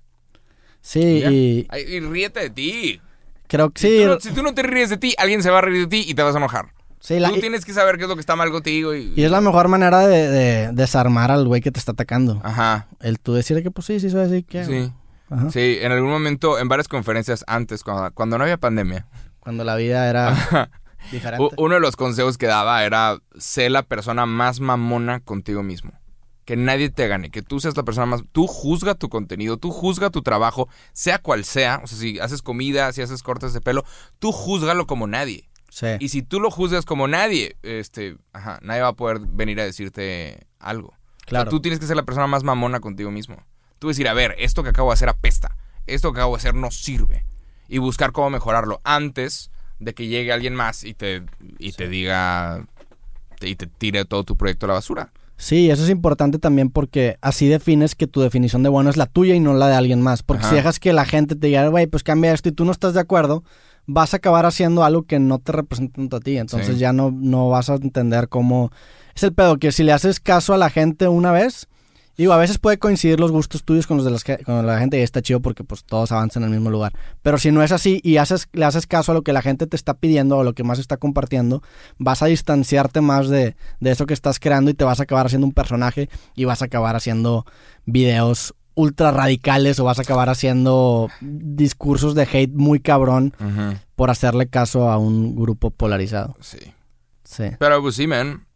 Sí, 0.80 1.00
y 1.00 1.66
Ay, 1.68 1.82
y 1.86 2.00
ríete 2.00 2.40
de 2.40 2.50
ti. 2.50 3.00
creo 3.48 3.70
que 3.70 3.80
Si, 3.80 3.88
sí. 3.88 4.02
tú 4.02 4.08
no, 4.08 4.20
si 4.20 4.30
tú 4.32 4.42
no 4.42 4.54
te 4.54 4.62
ríes 4.62 4.88
de 4.90 4.96
ti, 4.96 5.14
alguien 5.18 5.42
se 5.42 5.50
va 5.50 5.58
a 5.58 5.60
reír 5.60 5.82
de 5.82 5.86
ti 5.88 6.04
y 6.10 6.14
te 6.14 6.22
vas 6.22 6.34
a 6.34 6.38
enojar. 6.38 6.72
Sí, 7.02 7.20
la- 7.20 7.28
tú 7.28 7.38
tienes 7.40 7.64
que 7.66 7.74
saber 7.74 7.98
qué 7.98 8.04
es 8.04 8.08
lo 8.08 8.14
que 8.14 8.20
está 8.20 8.36
mal 8.36 8.50
contigo 8.50 8.94
y... 8.94 9.12
y 9.14 9.22
es 9.22 9.30
la 9.30 9.40
mejor 9.42 9.68
manera 9.68 10.06
de, 10.06 10.28
de 10.28 10.72
desarmar 10.72 11.30
al 11.30 11.46
güey 11.46 11.60
que 11.60 11.70
te 11.70 11.78
está 11.78 11.92
atacando. 11.92 12.40
Ajá, 12.42 12.86
El 13.00 13.18
tú 13.20 13.34
decirle 13.34 13.62
que 13.62 13.70
pues 13.70 13.86
sí, 13.86 14.00
sí 14.00 14.08
soy 14.08 14.22
así, 14.24 14.42
que... 14.42 14.64
Sí. 14.64 14.92
Ajá. 15.28 15.50
Sí, 15.50 15.78
en 15.80 15.92
algún 15.92 16.10
momento, 16.10 16.58
en 16.58 16.68
varias 16.68 16.88
conferencias 16.88 17.44
antes, 17.46 17.82
cuando, 17.84 18.10
cuando 18.14 18.38
no 18.38 18.44
había 18.44 18.56
pandemia, 18.58 19.06
Cuando 19.40 19.64
la 19.64 19.76
vida 19.76 20.08
era 20.08 20.70
diferente. 21.10 21.54
uno 21.58 21.74
de 21.74 21.80
los 21.80 21.96
consejos 21.96 22.36
que 22.38 22.46
daba 22.46 22.84
era, 22.84 23.18
sé 23.38 23.70
la 23.70 23.82
persona 23.82 24.26
más 24.26 24.60
mamona 24.60 25.20
contigo 25.20 25.62
mismo. 25.62 25.92
Que 26.44 26.56
nadie 26.56 26.90
te 26.90 27.06
gane, 27.08 27.30
que 27.30 27.40
tú 27.40 27.60
seas 27.60 27.76
la 27.76 27.84
persona 27.84 28.04
más... 28.04 28.22
Tú 28.32 28.46
juzga 28.48 28.94
tu 28.96 29.08
contenido, 29.08 29.56
tú 29.58 29.70
juzga 29.70 30.10
tu 30.10 30.22
trabajo, 30.22 30.68
sea 30.92 31.18
cual 31.18 31.44
sea. 31.44 31.80
O 31.84 31.86
sea, 31.86 31.96
si 31.96 32.18
haces 32.18 32.42
comida, 32.42 32.92
si 32.92 33.00
haces 33.00 33.22
cortes 33.22 33.52
de 33.52 33.60
pelo, 33.60 33.84
tú 34.18 34.32
júzgalo 34.32 34.86
como 34.88 35.06
nadie. 35.06 35.48
Sí. 35.72 35.86
Y 36.00 36.08
si 36.10 36.20
tú 36.22 36.38
lo 36.38 36.50
juzgas 36.50 36.84
como 36.84 37.08
nadie, 37.08 37.56
este, 37.62 38.16
ajá, 38.34 38.58
nadie 38.62 38.82
va 38.82 38.88
a 38.88 38.92
poder 38.96 39.20
venir 39.20 39.58
a 39.60 39.64
decirte 39.64 40.46
algo. 40.58 40.88
O 40.88 40.94
sea, 41.20 41.26
Claro. 41.26 41.50
tú 41.50 41.60
tienes 41.60 41.80
que 41.80 41.86
ser 41.86 41.96
la 41.96 42.02
persona 42.02 42.26
más 42.26 42.42
mamona 42.44 42.80
contigo 42.80 43.10
mismo. 43.10 43.36
Tú 43.78 43.88
decir, 43.88 44.06
a 44.08 44.12
ver, 44.14 44.34
esto 44.38 44.62
que 44.62 44.68
acabo 44.68 44.90
de 44.90 44.94
hacer 44.94 45.08
apesta. 45.08 45.56
Esto 45.86 46.12
que 46.12 46.18
acabo 46.20 46.34
de 46.36 46.40
hacer 46.40 46.54
no 46.54 46.70
sirve. 46.70 47.24
Y 47.68 47.78
buscar 47.78 48.12
cómo 48.12 48.28
mejorarlo 48.28 48.80
antes 48.84 49.50
de 49.78 49.94
que 49.94 50.08
llegue 50.08 50.32
alguien 50.32 50.54
más 50.54 50.84
y 50.84 50.94
te, 50.94 51.22
y 51.58 51.72
te 51.72 51.88
diga 51.88 52.66
te- 53.40 53.48
y 53.48 53.56
te 53.56 53.66
tire 53.66 54.04
todo 54.04 54.22
tu 54.24 54.36
proyecto 54.36 54.66
a 54.66 54.68
la 54.68 54.74
basura. 54.74 55.12
Sí, 55.36 55.70
eso 55.70 55.82
es 55.82 55.90
importante 55.90 56.38
también 56.38 56.70
porque 56.70 57.16
así 57.20 57.48
defines 57.48 57.96
que 57.96 58.06
tu 58.06 58.20
definición 58.20 58.62
de 58.62 58.68
bueno 58.68 58.90
es 58.90 58.96
la 58.96 59.06
tuya 59.06 59.34
y 59.34 59.40
no 59.40 59.54
la 59.54 59.66
de 59.68 59.74
alguien 59.74 60.00
más. 60.00 60.22
Porque 60.22 60.42
Ajá. 60.42 60.50
si 60.50 60.56
dejas 60.56 60.78
que 60.78 60.92
la 60.92 61.04
gente 61.04 61.34
te 61.34 61.48
diga, 61.48 61.66
güey, 61.66 61.88
pues 61.88 62.04
cambia 62.04 62.32
esto 62.32 62.48
y 62.50 62.52
tú 62.52 62.64
no 62.64 62.70
estás 62.70 62.94
de 62.94 63.00
acuerdo, 63.00 63.42
vas 63.86 64.14
a 64.14 64.18
acabar 64.18 64.46
haciendo 64.46 64.84
algo 64.84 65.02
que 65.04 65.18
no 65.18 65.38
te 65.38 65.52
representa 65.52 65.94
tanto 65.96 66.16
a 66.16 66.20
ti. 66.20 66.36
Entonces 66.38 66.74
Sí. 66.74 66.80
ya 66.80 66.92
no, 66.92 67.10
no 67.10 67.48
vas 67.48 67.70
a 67.70 67.74
entender 67.74 68.28
cómo... 68.28 68.70
Es 69.14 69.22
el 69.22 69.32
pedo, 69.32 69.58
que 69.58 69.72
si 69.72 69.82
le 69.82 69.92
haces 69.92 70.20
caso 70.20 70.54
a 70.54 70.58
la 70.58 70.70
gente 70.70 71.08
una 71.08 71.32
vez, 71.32 71.68
digo, 72.16 72.32
a 72.32 72.38
veces 72.38 72.58
puede 72.58 72.78
coincidir 72.78 73.20
los 73.20 73.30
gustos 73.30 73.62
tuyos 73.64 73.86
con 73.86 73.96
los 73.98 74.06
de 74.06 74.10
las 74.12 74.24
con 74.44 74.66
la 74.66 74.78
gente 74.78 74.98
y 74.98 75.02
está 75.02 75.20
chido 75.20 75.40
porque 75.40 75.64
pues 75.64 75.84
todos 75.84 76.12
avanzan 76.12 76.44
en 76.44 76.50
el 76.50 76.54
mismo 76.54 76.70
lugar. 76.70 76.92
Pero 77.22 77.36
si 77.36 77.50
no 77.52 77.62
es 77.62 77.72
así 77.72 78.00
y 78.02 78.16
haces, 78.16 78.48
le 78.52 78.64
haces 78.64 78.86
caso 78.86 79.12
a 79.12 79.14
lo 79.14 79.22
que 79.22 79.32
la 79.34 79.42
gente 79.42 79.66
te 79.66 79.76
está 79.76 79.94
pidiendo 79.94 80.38
o 80.38 80.44
lo 80.44 80.54
que 80.54 80.64
más 80.64 80.78
está 80.78 80.96
compartiendo, 80.96 81.62
vas 81.98 82.22
a 82.22 82.26
distanciarte 82.26 83.00
más 83.02 83.28
de, 83.28 83.54
de 83.80 83.90
eso 83.90 84.06
que 84.06 84.14
estás 84.14 84.38
creando 84.38 84.70
y 84.70 84.74
te 84.74 84.84
vas 84.84 85.00
a 85.00 85.02
acabar 85.02 85.26
haciendo 85.26 85.46
un 85.46 85.52
personaje 85.52 86.08
y 86.34 86.44
vas 86.46 86.62
a 86.62 86.66
acabar 86.66 86.96
haciendo 86.96 87.44
videos 87.84 88.54
ultra 88.74 89.10
radicales 89.10 89.78
o 89.78 89.84
vas 89.84 89.98
a 89.98 90.02
acabar 90.02 90.28
haciendo 90.28 91.08
discursos 91.20 92.14
de 92.14 92.22
hate 92.22 92.52
muy 92.52 92.80
cabrón 92.80 93.34
por 93.96 94.10
hacerle 94.10 94.48
caso 94.48 94.90
a 94.90 94.98
un 94.98 95.36
grupo 95.36 95.70
polarizado. 95.70 96.36
Sí. 96.40 96.58
Sí. 97.24 97.44
Pero 97.58 97.80
pues 97.82 97.94
sí, 97.96 98.06
man. 98.06 98.46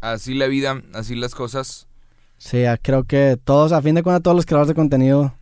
Así 0.00 0.34
la 0.34 0.46
vida, 0.46 0.82
así 0.94 1.14
las 1.14 1.34
cosas. 1.34 1.86
Sí, 2.38 2.62
ya 2.62 2.76
creo 2.76 3.04
que 3.04 3.38
todos, 3.42 3.72
a 3.72 3.80
fin 3.82 3.94
de 3.94 4.02
cuentas, 4.02 4.22
todos 4.22 4.36
los 4.36 4.46
creadores 4.46 4.68
de 4.68 4.74
contenido 4.74 5.34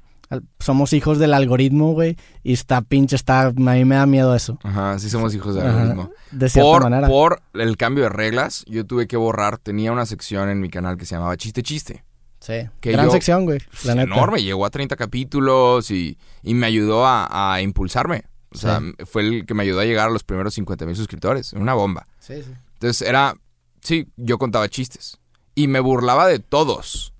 somos 0.60 0.92
hijos 0.94 1.18
del 1.18 1.34
algoritmo, 1.34 1.92
güey. 1.92 2.16
Y 2.42 2.52
está 2.54 2.80
pinche, 2.80 3.16
está. 3.16 3.42
A 3.48 3.52
mí 3.52 3.84
me 3.84 3.96
da 3.96 4.06
miedo 4.06 4.34
eso. 4.34 4.58
Ajá, 4.62 4.98
sí 4.98 5.10
somos 5.10 5.34
hijos 5.34 5.54
del 5.54 5.66
Ajá. 5.66 5.82
algoritmo. 5.82 6.10
De 6.30 6.48
cierta 6.48 6.70
Por, 6.70 6.82
manera. 6.84 7.08
por 7.08 7.42
el 7.54 7.76
cambio 7.76 8.04
de 8.04 8.10
reglas, 8.10 8.64
yo 8.66 8.86
tuve 8.86 9.06
que 9.06 9.16
borrar. 9.16 9.58
Tenía 9.58 9.92
una 9.92 10.06
sección 10.06 10.48
en 10.48 10.60
mi 10.60 10.70
canal 10.70 10.96
que 10.96 11.04
se 11.04 11.14
llamaba 11.16 11.36
Chiste 11.36 11.62
Chiste. 11.62 12.04
Sí. 12.43 12.68
que 12.80 12.93
Gran 12.93 13.07
yo- 13.07 13.12
sección, 13.12 13.45
güey. 13.45 13.61
La 13.84 13.95
neta. 13.95 14.12
enorme, 14.14 14.43
llegó 14.43 14.66
a 14.66 14.70
30 14.70 14.97
capítulos 14.97 15.90
y, 15.90 16.18
y 16.43 16.55
me 16.55 16.66
ayudó 16.66 17.07
a, 17.07 17.55
a 17.55 17.62
impulsarme. 17.62 18.24
O 18.51 18.59
sea, 18.59 18.80
Sí. 18.80 19.05
fue 19.07 19.22
el 19.22 19.47
que 19.47 19.55
me 19.55 19.62
ayudó 19.62 19.80
a 19.80 19.84
llegar 19.84 20.09
a 20.09 20.11
los 20.11 20.24
primeros 20.24 20.53
50 20.55 20.84
mil 20.84 20.97
suscriptores. 20.97 21.53
Una 21.55 21.74
bomba. 21.74 22.07
Sí, 22.18 22.43
sí. 22.43 22.51
Entonces 22.74 23.07
era, 23.09 23.36
sí, 23.80 24.09
yo 24.16 24.38
contaba 24.38 24.68
chistes. 24.68 25.18
Y 25.55 25.68
me 25.68 25.80
burlaba 25.80 26.26
de 26.26 26.38
todos. 26.40 27.14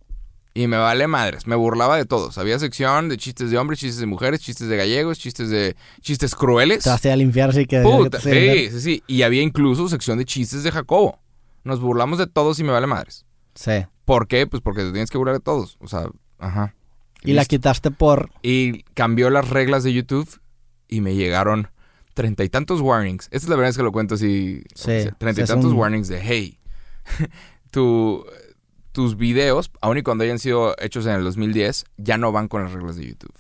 Y 0.55 0.67
me 0.67 0.77
vale 0.77 1.07
madres, 1.07 1.47
me 1.47 1.55
burlaba 1.57 1.97
de 1.97 2.05
todos. 2.05 2.37
Había 2.37 2.59
sección 2.59 3.09
de 3.09 3.17
chistes 3.17 3.51
de 3.51 3.57
hombres, 3.57 3.81
chistes 3.81 4.01
de 4.01 4.07
mujeres, 4.07 4.41
chistes 4.41 4.69
de 4.69 4.77
gallegos, 4.77 5.19
chistes 5.19 5.49
de 5.49 5.77
chistes 6.03 6.35
crueles. 6.35 6.85
Te 6.85 6.91
vas 6.91 7.03
a 7.03 7.09
ir 7.09 7.13
al 7.13 7.23
infierno, 7.23 7.53
sí 7.55 7.65
que. 7.65 7.81
Puta, 7.81 8.21
sí, 8.21 8.69
sí, 8.71 8.81
sí. 8.81 9.03
Y 9.07 9.23
había 9.23 9.41
incluso 9.41 9.89
sección 9.89 10.19
de 10.19 10.27
chistes 10.27 10.63
de 10.63 10.71
Jacobo. 10.71 11.19
Nos 11.65 11.81
burlamos 11.81 12.19
de 12.19 12.27
todos 12.27 12.59
y 12.59 12.65
me 12.65 12.73
vale 12.73 12.87
madres. 12.87 13.25
Sí. 13.55 13.87
¿Por 14.05 14.27
qué? 14.29 14.47
Pues 14.47 14.63
porque 14.63 14.83
te 14.83 14.91
tienes 14.93 15.11
que 15.11 15.19
burlar 15.19 15.37
de 15.37 15.41
todos. 15.41 15.77
O 15.81 15.89
sea, 15.89 16.07
ajá. 16.39 16.75
Y 17.25 17.33
la 17.35 17.45
quitaste 17.45 17.91
por. 17.91 18.31
Y 18.43 18.83
cambió 18.95 19.31
las 19.31 19.49
reglas 19.49 19.85
de 19.85 19.93
YouTube 19.93 20.41
y 20.89 21.01
me 21.01 21.15
llegaron 21.15 21.69
treinta 22.15 22.43
y 22.45 22.49
tantos 22.49 22.81
warnings. 22.81 23.27
Esta 23.27 23.37
es 23.47 23.49
la 23.49 23.57
verdad 23.57 23.71
es 23.71 23.77
que 23.77 23.83
lo 23.83 23.93
cuento 23.93 24.17
así. 24.17 24.65
Sí. 24.75 25.09
Treinta 25.19 25.43
y 25.43 25.45
tantos 25.45 25.71
un- 25.73 25.79
warnings 25.79 26.09
de, 26.09 26.21
hey, 26.21 26.59
tu, 27.71 28.25
tus 28.93 29.17
videos, 29.17 29.71
aun 29.81 29.99
y 29.99 30.03
cuando 30.03 30.25
hayan 30.25 30.39
sido 30.39 30.75
hechos 30.79 31.07
en 31.07 31.13
el 31.13 31.25
2010, 31.25 31.85
ya 31.97 32.19
no 32.19 32.33
van 32.33 32.49
con 32.49 32.63
las 32.65 32.73
reglas 32.73 32.97
de 32.97 33.07
YouTube. 33.07 33.35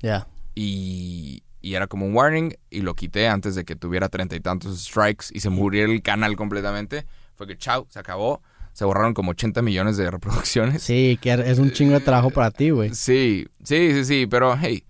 Ya. 0.00 0.26
Y, 0.54 1.42
y 1.60 1.74
era 1.74 1.86
como 1.86 2.06
un 2.06 2.14
warning 2.14 2.54
y 2.70 2.80
lo 2.82 2.94
quité 2.94 3.28
antes 3.28 3.54
de 3.54 3.64
que 3.64 3.76
tuviera 3.76 4.08
treinta 4.08 4.36
y 4.36 4.40
tantos 4.40 4.78
strikes 4.84 5.26
y 5.32 5.40
se 5.40 5.50
muriera 5.50 5.90
el 5.92 6.02
canal 6.02 6.36
completamente. 6.36 7.06
Fue 7.34 7.46
que, 7.46 7.56
chao, 7.56 7.86
se 7.90 7.98
acabó. 7.98 8.42
Se 8.72 8.84
borraron 8.84 9.12
como 9.14 9.32
80 9.32 9.60
millones 9.62 9.96
de 9.96 10.10
reproducciones. 10.10 10.82
Sí, 10.82 11.18
que 11.20 11.32
es 11.32 11.58
un 11.58 11.72
chingo 11.72 11.92
de 11.94 12.00
trabajo 12.00 12.30
para 12.30 12.50
ti, 12.50 12.70
güey. 12.70 12.94
Sí, 12.94 13.46
sí, 13.62 13.92
sí, 13.92 14.04
sí, 14.04 14.26
pero 14.26 14.56
hey, 14.58 14.84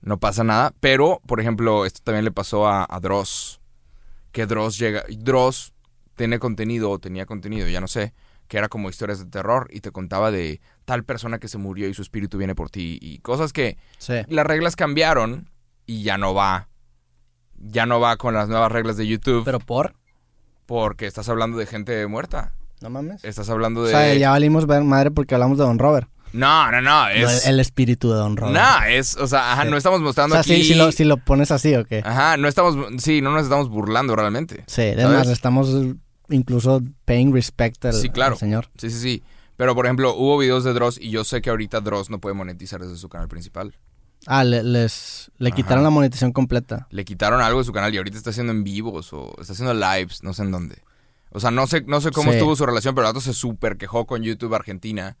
no 0.00 0.18
pasa 0.18 0.42
nada. 0.44 0.72
Pero, 0.80 1.20
por 1.26 1.40
ejemplo, 1.40 1.84
esto 1.86 2.00
también 2.02 2.24
le 2.24 2.30
pasó 2.32 2.66
a, 2.66 2.86
a 2.88 3.00
Dross. 3.00 3.60
Que 4.32 4.46
Dross 4.46 4.78
llega. 4.78 5.04
Dross 5.18 5.72
tiene 6.16 6.38
contenido, 6.38 6.90
o 6.90 6.98
tenía 6.98 7.26
contenido, 7.26 7.68
ya 7.68 7.80
no 7.80 7.88
sé, 7.88 8.14
que 8.48 8.56
era 8.56 8.68
como 8.68 8.88
historias 8.88 9.18
de 9.18 9.26
terror 9.26 9.68
y 9.70 9.80
te 9.80 9.90
contaba 9.90 10.30
de 10.30 10.60
tal 10.86 11.04
persona 11.04 11.38
que 11.38 11.48
se 11.48 11.58
murió 11.58 11.88
y 11.88 11.94
su 11.94 12.00
espíritu 12.02 12.38
viene 12.38 12.54
por 12.54 12.70
ti 12.70 12.98
y 13.02 13.18
cosas 13.18 13.52
que 13.52 13.76
Sí. 13.98 14.14
las 14.28 14.46
reglas 14.46 14.76
cambiaron 14.76 15.50
y 15.84 16.02
ya 16.04 16.16
no 16.16 16.32
va. 16.32 16.68
Ya 17.58 17.84
no 17.86 18.00
va 18.00 18.16
con 18.16 18.32
las 18.34 18.48
nuevas 18.48 18.70
reglas 18.72 18.96
de 18.96 19.06
YouTube 19.06 19.44
Pero 19.44 19.58
por. 19.60 19.94
porque 20.66 21.06
estás 21.06 21.28
hablando 21.28 21.58
de 21.58 21.66
gente 21.66 22.06
muerta. 22.06 22.54
No 22.80 22.90
mames. 22.90 23.24
Estás 23.24 23.48
hablando 23.50 23.80
O 23.80 23.84
de. 23.84 23.90
sea, 23.90 24.14
ya 24.14 24.30
valimos 24.30 24.66
ver 24.66 24.82
madre 24.84 25.10
porque 25.10 25.34
hablamos 25.34 25.58
de 25.58 25.64
Don 25.64 25.78
Robert. 25.78 26.08
No, 26.32 26.70
no, 26.70 26.82
no. 26.82 27.04
No, 27.04 27.08
Es. 27.08 27.46
el 27.46 27.60
espíritu 27.60 28.10
de 28.10 28.16
Don 28.16 28.36
Robert. 28.36 28.54
No, 28.58 28.84
es. 28.86 29.16
O 29.16 29.26
sea, 29.26 29.52
ajá, 29.52 29.62
Sí. 29.64 29.70
no 29.70 29.76
estamos 29.76 30.00
o 30.00 30.02
mostrando 30.02 30.34
sea, 30.34 30.40
aquí. 30.42 30.56
sí, 30.62 30.68
si 30.68 30.74
lo, 30.74 30.92
si 30.92 31.04
lo 31.04 31.16
pones 31.16 31.50
así, 31.50 31.74
¿o 31.74 31.84
qué? 31.84 32.02
Ajá, 32.04 32.36
no 32.36 32.48
estamos, 32.48 32.76
sí, 33.02 33.22
no 33.22 33.30
nos 33.32 33.44
estamos 33.44 33.68
burlando 33.70 34.14
realmente. 34.16 34.64
Sí, 34.66 34.82
además 34.82 35.28
estamos 35.28 35.70
incluso 36.28 36.82
paying 37.04 37.32
respect 37.32 37.84
al, 37.86 37.94
Sí, 37.94 38.10
claro. 38.10 38.32
al 38.34 38.38
señor. 38.38 38.68
Sí, 38.76 38.90
sí, 38.90 38.98
sí. 38.98 39.22
Pero, 39.56 39.74
por 39.74 39.86
ejemplo, 39.86 40.14
hubo 40.14 40.36
videos 40.36 40.64
de 40.64 40.74
Dross 40.74 40.98
y 41.00 41.08
yo 41.10 41.24
sé 41.24 41.40
que 41.40 41.48
ahorita 41.48 41.80
Dross 41.80 42.10
no 42.10 42.20
puede 42.20 42.34
monetizar 42.34 42.80
desde 42.82 42.96
su 42.96 43.08
canal 43.08 43.28
principal. 43.28 43.74
Ah, 44.26 44.44
le, 44.44 44.62
les, 44.62 45.30
le 45.38 45.48
Ajá. 45.50 45.56
quitaron 45.56 45.84
la 45.84 45.90
monetización 45.90 46.32
completa. 46.32 46.86
Le 46.90 47.04
quitaron 47.06 47.40
algo 47.40 47.60
de 47.60 47.64
su 47.64 47.72
canal 47.72 47.94
y 47.94 47.96
ahorita 47.96 48.18
está 48.18 48.30
haciendo 48.30 48.52
en 48.52 48.64
vivos 48.64 49.12
o 49.14 49.34
está 49.40 49.54
haciendo 49.54 49.72
lives, 49.72 50.22
no 50.22 50.34
sé 50.34 50.42
en 50.42 50.50
dónde. 50.50 50.82
O 51.30 51.40
sea, 51.40 51.50
no 51.50 51.66
sé, 51.66 51.82
no 51.86 52.00
sé 52.00 52.10
cómo 52.12 52.30
Sí. 52.30 52.36
estuvo 52.38 52.56
su 52.56 52.64
relación, 52.66 52.94
pero 52.94 53.06
el 53.06 53.12
vato 53.12 53.20
se 53.20 53.34
súper 53.34 53.76
quejó 53.76 54.06
con 54.06 54.22
YouTube 54.22 54.54
Argentina 54.54 55.16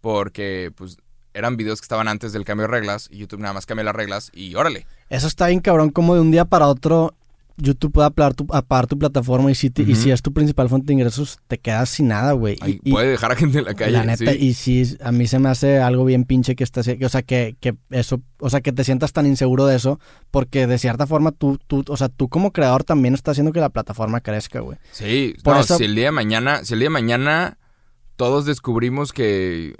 porque, 0.00 0.72
pues, 0.76 0.98
eran 1.32 1.56
videos 1.56 1.80
que 1.80 1.84
estaban 1.86 2.06
antes 2.08 2.32
del 2.32 2.44
cambio 2.44 2.66
de 2.66 2.72
reglas 2.72 3.08
y 3.10 3.18
YouTube 3.18 3.40
nada 3.40 3.54
más 3.54 3.66
cambia 3.66 3.84
las 3.84 3.96
reglas 3.96 4.30
y 4.34 4.54
órale. 4.54 4.86
Eso 5.08 5.26
está 5.26 5.48
bien 5.48 5.60
cabrón, 5.60 5.90
como 5.90 6.14
de 6.14 6.20
un 6.20 6.30
día 6.30 6.44
para 6.44 6.68
otro 6.68 7.14
YouTube 7.56 7.92
puede 7.92 8.06
apagar 8.08 8.34
tu, 8.34 8.46
apagar 8.52 8.86
tu 8.88 8.98
plataforma 8.98 9.50
y 9.50 9.54
si, 9.54 9.70
te- 9.70 9.82
y 9.82 9.94
si 9.94 10.10
es 10.10 10.22
tu 10.22 10.32
principal 10.32 10.68
fuente 10.68 10.88
de 10.88 10.94
ingresos, 10.94 11.38
te 11.46 11.58
quedas 11.58 11.88
sin 11.88 12.08
nada, 12.08 12.32
güey. 12.32 12.56
Y- 12.66 12.90
puede 12.90 13.10
dejar 13.10 13.30
a 13.32 13.36
gente 13.36 13.58
en 13.60 13.64
la 13.64 13.74
calle. 13.74 13.92
La 13.92 14.04
neta, 14.04 14.32
sí. 14.32 14.38
y 14.40 14.54
sí, 14.54 14.96
a 15.02 15.12
mí 15.12 15.26
se 15.28 15.38
me 15.38 15.48
hace 15.48 15.78
algo 15.78 16.04
bien 16.04 16.24
pinche 16.24 16.56
que 16.56 16.64
estás, 16.64 16.88
o 16.88 17.08
sea, 17.08 17.22
que, 17.22 17.54
que 17.60 17.76
eso, 17.90 18.20
o 18.40 18.50
sea, 18.50 18.60
que 18.60 18.72
te 18.72 18.82
sientas 18.82 19.12
tan 19.12 19.26
inseguro 19.26 19.66
de 19.66 19.76
eso, 19.76 20.00
porque 20.32 20.66
de 20.66 20.78
cierta 20.78 21.06
forma 21.06 21.30
tú, 21.32 21.58
tú, 21.66 21.84
o 21.88 21.96
sea, 21.96 22.08
tú 22.08 22.28
como 22.28 22.52
creador 22.52 22.82
también 22.82 23.14
estás 23.14 23.32
haciendo 23.34 23.52
que 23.52 23.60
la 23.60 23.68
plataforma 23.70 24.20
crezca, 24.20 24.58
güey. 24.60 24.78
Sí, 24.90 25.34
Por 25.44 25.54
no, 25.54 25.60
eso- 25.60 25.78
si 25.78 25.84
el 25.84 25.94
día 25.94 26.06
de 26.06 26.10
mañana, 26.12 26.64
si 26.64 26.74
el 26.74 26.80
día 26.80 26.86
de 26.86 26.90
mañana 26.94 27.58
todos 28.16 28.46
descubrimos 28.46 29.12
que, 29.12 29.76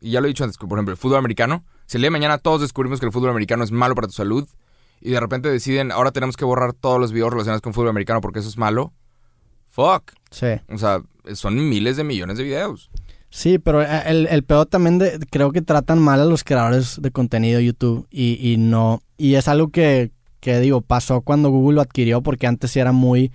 y 0.00 0.12
ya 0.12 0.20
lo 0.20 0.26
he 0.26 0.28
dicho 0.28 0.44
antes, 0.44 0.56
por 0.56 0.70
ejemplo, 0.72 0.92
el 0.92 0.98
fútbol 0.98 1.18
americano, 1.18 1.64
si 1.86 1.96
el 1.96 2.02
día 2.02 2.06
de 2.06 2.12
mañana 2.12 2.38
todos 2.38 2.60
descubrimos 2.60 3.00
que 3.00 3.06
el 3.06 3.12
fútbol 3.12 3.30
americano 3.30 3.62
es 3.64 3.72
malo 3.72 3.94
para 3.94 4.06
tu 4.06 4.12
salud 4.14 4.48
y 5.00 5.10
de 5.12 5.20
repente 5.20 5.48
deciden, 5.48 5.92
ahora 5.92 6.10
tenemos 6.12 6.36
que 6.36 6.44
borrar 6.44 6.72
todos 6.72 7.00
los 7.00 7.12
videos 7.12 7.30
relacionados 7.32 7.62
con 7.62 7.74
fútbol 7.74 7.88
americano 7.90 8.20
porque 8.20 8.38
eso 8.40 8.48
es 8.48 8.56
malo, 8.58 8.92
fuck. 9.68 10.12
Sí. 10.30 10.46
O 10.68 10.78
sea, 10.78 11.02
son 11.34 11.68
miles 11.68 11.96
de 11.96 12.04
millones 12.04 12.38
de 12.38 12.44
videos. 12.44 12.90
Sí, 13.30 13.58
pero 13.58 13.82
eh, 13.82 14.02
el, 14.06 14.26
el 14.28 14.42
peor 14.42 14.66
también 14.66 14.98
de, 14.98 15.18
creo 15.30 15.52
que 15.52 15.60
tratan 15.62 15.98
mal 15.98 16.20
a 16.20 16.24
los 16.24 16.44
creadores 16.44 17.00
de 17.00 17.10
contenido 17.10 17.60
YouTube 17.60 18.06
y, 18.10 18.38
y 18.40 18.56
no, 18.56 19.02
y 19.18 19.34
es 19.34 19.48
algo 19.48 19.68
que, 19.68 20.10
que 20.40 20.58
digo, 20.60 20.80
pasó 20.80 21.20
cuando 21.20 21.50
Google 21.50 21.76
lo 21.76 21.80
adquirió 21.82 22.22
porque 22.22 22.46
antes 22.46 22.74
era 22.76 22.92
muy, 22.92 23.30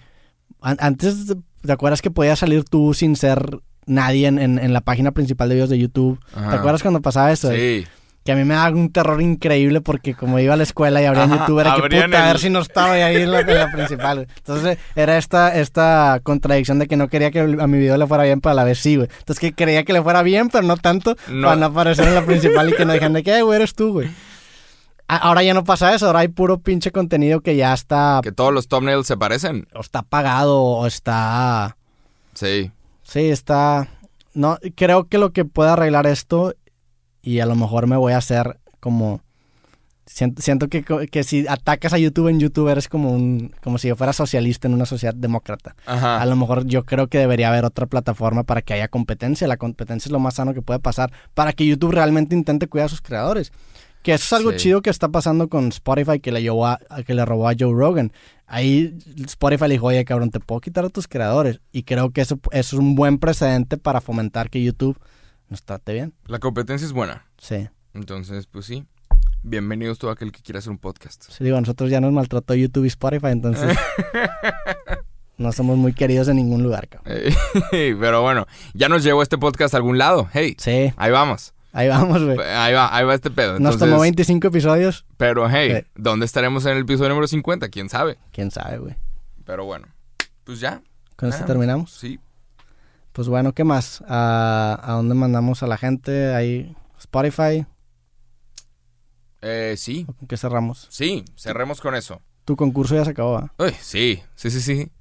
an- 0.61 0.78
antes, 0.80 1.36
¿te 1.61 1.72
acuerdas 1.72 2.01
que 2.01 2.09
podías 2.09 2.39
salir 2.39 2.64
tú 2.64 2.93
sin 2.95 3.16
ser 3.16 3.59
nadie 3.86 4.26
en, 4.28 4.39
en- 4.39 4.57
en 4.59 4.74
la 4.74 4.82
página 4.82 5.11
principal 5.11 5.49
de 5.49 5.55
videos 5.55 5.70
de 5.70 5.78
YouTube? 5.80 6.20
Ajá. 6.34 6.49
¿Te 6.49 6.55
acuerdas 6.57 6.82
cuando 6.82 7.01
pasaba 7.01 7.32
eso? 7.32 7.51
Sí. 7.51 7.86
Que 8.26 8.32
a 8.32 8.36
mí 8.38 8.45
me 8.45 8.53
daba 8.53 8.69
un 8.76 8.89
terror 8.91 9.21
increíble 9.21 9.82
porque 9.82 10.13
como 10.13 10.39
iba 10.39 10.53
a 10.53 10.57
la 10.57 10.63
escuela 10.63 11.01
y 11.01 11.05
abrían 11.05 11.32
Ajá, 11.34 11.41
YouTube, 11.41 11.59
era 11.59 11.76
que 11.76 11.82
puta, 11.82 12.24
a 12.24 12.28
ver 12.28 12.39
si 12.39 12.49
no 12.49 12.59
estaba 12.59 12.93
ahí 12.93 13.17
en 13.17 13.32
la, 13.32 13.41
en 13.41 13.53
la 13.53 13.69
principal. 13.71 14.28
Entonces 14.38 14.78
era 14.95 15.17
esta, 15.17 15.53
esta 15.59 16.21
contradicción 16.24 16.80
de 16.80 16.88
que 16.88 16.95
no 16.95 17.09
quería 17.09 17.32
que 17.32 17.41
a 17.41 17.67
mi 17.67 17.78
video 17.80 17.97
le 17.97 18.07
fuera 18.07 18.24
bien, 18.24 18.39
pero 18.39 18.51
a 18.51 18.55
la 18.55 18.63
vez 18.63 18.80
sí, 18.80 18.95
güey. 18.95 19.09
Entonces 19.19 19.39
que 19.41 19.51
quería 19.51 19.84
que 19.84 19.91
le 19.91 20.01
fuera 20.01 20.24
bien, 20.24 20.47
pero 20.49 20.63
no 20.65 20.78
tanto 20.78 21.15
No. 21.28 21.47
para 21.47 21.57
no 21.59 21.65
aparecer 21.65 22.07
en 22.07 22.15
la 22.15 22.26
principal 22.26 22.69
y 22.69 22.74
que 22.74 22.86
no 22.86 22.93
dijeran 22.93 23.11
de 23.13 23.24
que, 23.24 23.38
"Eh, 23.38 23.41
güey, 23.41 23.57
eres 23.57 23.74
tú, 23.74 23.91
güey. 23.91 24.09
Ahora 25.07 25.43
ya 25.43 25.53
no 25.53 25.65
pasa 25.65 25.93
eso, 25.93 26.07
ahora 26.07 26.19
hay 26.19 26.30
puro 26.30 26.59
pinche 26.59 26.91
contenido 26.91 27.41
que 27.41 27.57
ya 27.57 27.74
está, 27.74 28.21
Que 28.24 28.32
todos 28.32 28.53
los 28.53 28.67
thumbnails 28.69 29.05
se 29.05 29.17
parecen. 29.17 29.67
o 29.76 29.82
está 29.82 30.01
pagado 30.01 30.61
o 30.61 30.88
está... 30.88 31.76
Sí. 32.34 32.71
Sí, 33.03 33.30
está... 33.30 33.89
No, 34.34 34.57
creo 34.76 35.03
que 35.09 35.17
lo 35.19 35.32
que 35.32 35.43
puede 35.45 35.71
arreglar 35.71 36.07
esto, 36.07 36.55
y 37.24 37.39
a 37.39 37.45
lo 37.47 37.55
mejor 37.55 37.88
me 37.88 37.95
voy 37.97 38.13
a 38.13 38.17
hacer 38.17 38.59
como... 38.80 39.21
Siento, 40.05 40.41
siento 40.41 40.67
que, 40.67 40.84
que 40.84 41.24
si 41.24 41.47
atacas 41.47 41.93
a 41.93 41.97
YouTube 41.97 42.28
en 42.28 42.38
YouTube 42.38 42.67
eres 42.67 42.89
como 42.89 43.13
un 43.13 43.53
como 43.63 43.78
si 43.78 43.88
yo 43.88 43.95
fuera 43.95 44.11
socialista 44.11 44.67
en 44.67 44.74
una 44.74 44.86
sociedad 44.86 45.15
demócrata. 45.15 45.78
Ajá. 45.86 46.21
A 46.21 46.26
lo 46.26 46.36
mejor 46.36 46.65
yo 46.65 46.84
creo 46.84 47.07
que 47.07 47.19
debería 47.19 47.47
haber 47.47 47.63
otra 47.63 47.86
plataforma 47.86 48.43
para 48.43 48.61
que 48.61 48.74
haya 48.74 48.89
competencia. 48.89 49.47
La 49.47 49.55
competencia 49.55 50.09
es 50.09 50.11
lo 50.11 50.19
más 50.19 50.34
sano 50.36 50.53
que 50.53 50.61
puede 50.61 50.80
pasar 50.82 51.13
para 51.34 51.53
que 51.53 51.65
YouTube 51.65 51.93
realmente 51.93 52.36
intente 52.36 52.67
cuidar 52.67 52.88
a 52.88 52.89
sus 52.89 52.99
creadores. 53.01 53.53
Que 54.01 54.13
eso 54.13 54.26
es 54.26 54.34
algo 54.34 54.51
Sí. 54.51 54.57
chido 54.57 54.82
que 54.82 54.89
está 54.89 55.07
pasando 55.07 55.47
con 55.47 55.69
Spotify 55.69 56.19
que 56.19 56.34
le, 56.34 56.41
llevó 56.41 56.67
a, 56.67 56.80
a- 56.89 57.03
que 57.03 57.13
le 57.13 57.24
robó 57.24 57.47
a 57.47 57.53
Joe 57.57 57.71
Rogan. 57.74 58.11
Ahí 58.45 58.97
Spotify 59.26 59.69
le 59.69 59.76
dijo, 59.76 59.88
oye 59.88 60.03
cabrón, 60.03 60.32
te 60.32 60.41
puedo 60.41 60.59
quitar 60.59 60.84
a 60.84 60.89
tus 60.89 61.07
creadores. 61.07 61.61
Y 61.71 61.84
creo 61.84 62.09
que 62.11 62.19
eso, 62.19 62.41
eso 62.51 62.76
es 62.76 62.80
un 62.80 62.95
buen 62.95 63.19
precedente 63.19 63.78
para 63.78 64.01
fomentar 64.01 64.49
que 64.49 64.61
YouTube 64.61 64.99
nos 65.50 65.64
trate 65.64 65.94
bien. 65.94 66.14
La 66.26 66.39
competencia 66.39 66.86
es 66.86 66.94
buena. 66.94 67.26
Sí. 67.38 67.68
Entonces, 67.94 68.48
pues 68.48 68.66
sí. 68.66 68.86
Bienvenidos 69.44 70.00
todo 70.00 70.12
aquel 70.12 70.32
que 70.32 70.41
quiera 70.41 70.60
hacer 70.60 70.72
un 70.72 70.78
podcast. 70.78 71.26
Sí, 71.30 71.44
digo, 71.44 71.60
nosotros 71.60 71.89
ya 71.89 72.00
nos 72.00 72.14
maltrató 72.14 72.56
YouTube 72.56 72.86
y 72.86 72.88
Spotify, 72.88 73.28
entonces 73.28 73.78
no 75.38 75.52
somos 75.52 75.78
muy 75.78 75.94
queridos 75.94 76.30
en 76.30 76.38
ningún 76.38 76.64
lugar, 76.64 76.88
cabrón. 76.88 77.14
Pero 77.72 78.22
bueno, 78.22 78.48
ya 78.74 78.88
nos 78.88 79.04
llevó 79.04 79.22
este 79.22 79.38
podcast 79.38 79.74
a 79.74 79.78
algún 79.78 79.98
lado. 79.98 80.30
Hey, 80.32 80.56
Sí, 80.58 80.94
ahí 80.96 81.12
vamos. 81.12 81.54
ahí 81.74 81.89
vamos, 81.89 82.24
güey. 82.24 82.39
Ahí 82.39 82.74
va, 82.74 82.96
ahí 82.96 83.04
va 83.06 83.14
este 83.16 83.32
pedo. 83.32 83.60
Nos 83.60 83.78
tomó 83.78 84.00
25 84.00 84.48
episodios. 84.48 85.06
Pero 85.18 85.50
hey, 85.50 85.82
Sí. 85.82 85.88
¿dónde 85.96 86.26
estaremos 86.26 86.66
en 86.66 86.78
el 86.78 86.84
episodio 86.84 87.10
número 87.10 87.28
50? 87.28 87.68
¿Quién 87.68 87.89
sabe? 87.89 88.18
Quién 88.32 88.50
sabe, 88.50 88.78
güey. 88.78 88.96
Pero 89.46 89.66
bueno, 89.66 89.88
pues 90.46 90.62
ya. 90.62 90.82
Con 91.18 91.30
esto 91.30 91.44
terminamos. 91.46 91.91
Sí. 91.91 92.18
Pues 93.14 93.28
bueno, 93.28 93.53
¿qué 93.53 93.64
más? 93.64 94.03
¿A, 94.07 94.80
a 94.82 94.93
dónde 94.93 95.14
mandamos 95.16 95.64
a 95.64 95.68
la 95.68 95.78
gente? 95.78 96.34
Ahí 96.34 96.76
Spotify, 96.99 97.66
Eh, 99.41 99.76
sí, 99.78 100.05
¿con 100.18 100.28
qué 100.28 100.38
cerramos? 100.38 100.88
sí, 100.89 101.24
cerremos 101.36 101.80
con 101.82 101.95
eso. 101.95 102.22
Tu 102.45 102.55
concurso 102.55 102.95
ya 102.95 103.05
se 103.05 103.11
acabó, 103.11 103.38
¿ah? 103.38 103.53
Uy, 103.57 103.72
sí, 103.82 104.22
sí, 104.36 104.49
sí, 104.49 104.61
sí. 104.61 104.91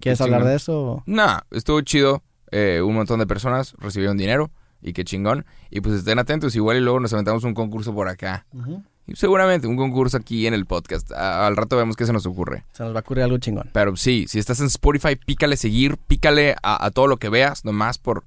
¿Quieres 0.00 0.20
hablar 0.20 0.44
de 0.44 0.54
eso? 0.56 1.02
Nah, 1.06 1.40
estuvo 1.50 1.80
chido. 1.82 2.22
Eh, 2.50 2.80
un 2.82 2.94
montón 2.94 3.18
de 3.18 3.26
personas 3.26 3.74
recibieron 3.78 4.16
dinero 4.16 4.50
y 4.80 4.92
qué 4.94 5.04
chingón. 5.04 5.44
Y 5.70 5.80
pues 5.82 5.96
estén 5.96 6.18
atentos, 6.18 6.54
igual 6.56 6.76
y 6.78 6.80
luego 6.80 7.00
nos 7.00 7.12
aventamos 7.12 7.44
un 7.44 7.52
concurso 7.54 7.92
por 7.92 8.08
acá. 8.08 8.46
Y 9.08 9.16
seguramente 9.16 9.66
un 9.66 9.76
concurso 9.76 10.18
aquí 10.18 10.46
en 10.46 10.54
el 10.54 10.66
podcast. 10.66 11.10
A- 11.12 11.46
al 11.46 11.56
rato 11.56 11.76
vemos 11.76 11.96
qué 11.96 12.04
se 12.06 12.12
nos 12.12 12.26
ocurre. 12.26 12.64
Se 12.72 12.82
nos 12.84 12.92
va 12.94 12.98
a 12.98 13.00
ocurrir 13.00 13.24
algo 13.24 13.38
chingón. 13.38 13.70
Pero 13.72 13.96
sí, 13.96 14.26
si 14.28 14.38
estás 14.38 14.60
en 14.60 14.66
Spotify, 14.66 15.16
pícale 15.16 15.56
seguir, 15.56 15.96
pícale 15.96 16.54
a, 16.62 16.84
a 16.84 16.90
todo 16.90 17.06
lo 17.06 17.16
que 17.16 17.30
veas, 17.30 17.64
nomás 17.64 17.96
por, 17.98 18.24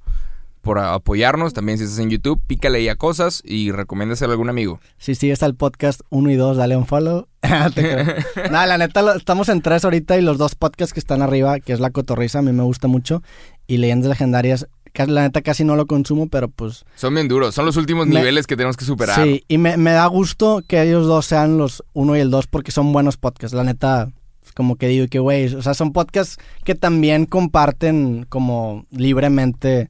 por 0.61 0.79
apoyarnos. 0.79 1.53
También 1.53 1.77
si 1.77 1.84
estás 1.84 1.99
en 1.99 2.09
YouTube, 2.09 2.41
pícale 2.47 2.79
ahí 2.79 2.89
a 2.89 2.95
cosas 2.95 3.41
y 3.45 3.71
recomiéndaselo 3.71 4.32
a 4.32 4.34
algún 4.34 4.49
amigo. 4.49 4.79
Si 4.97 5.13
sigues 5.15 5.43
al 5.43 5.55
podcast 5.55 6.01
1 6.09 6.32
y 6.32 6.36
2, 6.36 6.57
dale 6.57 6.75
un 6.75 6.88
follow. 6.88 7.27
Creo. 7.75 8.05
Nada, 8.51 8.65
la 8.65 8.77
neta, 8.79 9.01
lo- 9.03 9.13
estamos 9.13 9.49
en 9.49 9.61
tres 9.61 9.86
ahorita 9.86 10.17
y 10.17 10.21
los 10.21 10.38
dos 10.39 10.55
podcasts 10.55 10.93
que 10.93 10.99
están 10.99 11.21
arriba, 11.21 11.59
que 11.59 11.73
es 11.73 11.79
La 11.79 11.91
Cotorriza, 11.91 12.39
a 12.39 12.41
mí 12.41 12.51
me 12.53 12.63
gusta 12.63 12.88
mucho. 12.88 13.21
Y 13.67 13.77
Leyendas 13.77 14.09
Legendarias, 14.09 14.67
la 14.93 15.21
neta 15.21 15.41
casi 15.41 15.63
no 15.63 15.75
lo 15.75 15.85
consumo, 15.87 16.27
pero 16.27 16.49
pues... 16.49 16.85
Son 16.95 17.13
bien 17.13 17.27
duros, 17.27 17.55
son 17.55 17.65
los 17.65 17.77
últimos 17.77 18.07
Me- 18.07 18.15
niveles 18.19 18.47
que 18.47 18.55
tenemos 18.57 18.77
que 18.77 18.85
superar. 18.85 19.23
Sí, 19.23 19.43
y 19.47 19.57
me, 19.57 19.77
me 19.77 19.91
da 19.91 20.05
gusto 20.07 20.61
que 20.67 20.81
ellos 20.81 21.07
dos 21.07 21.25
sean 21.25 21.57
los 21.57 21.83
uno 21.93 22.15
y 22.15 22.19
el 22.19 22.29
dos 22.31 22.47
porque 22.47 22.71
son 22.71 22.91
buenos 22.93 23.17
podcasts. 23.17 23.55
La 23.55 23.63
neta, 23.63 24.09
como 24.55 24.75
que 24.75 24.87
digo 24.87 25.07
que, 25.07 25.19
güey, 25.19 25.53
o 25.55 25.61
sea, 25.61 25.73
son 25.73 25.93
podcasts 25.93 26.37
que 26.65 26.75
también 26.75 27.25
comparten 27.25 28.25
como 28.29 28.85
libremente 28.91 29.89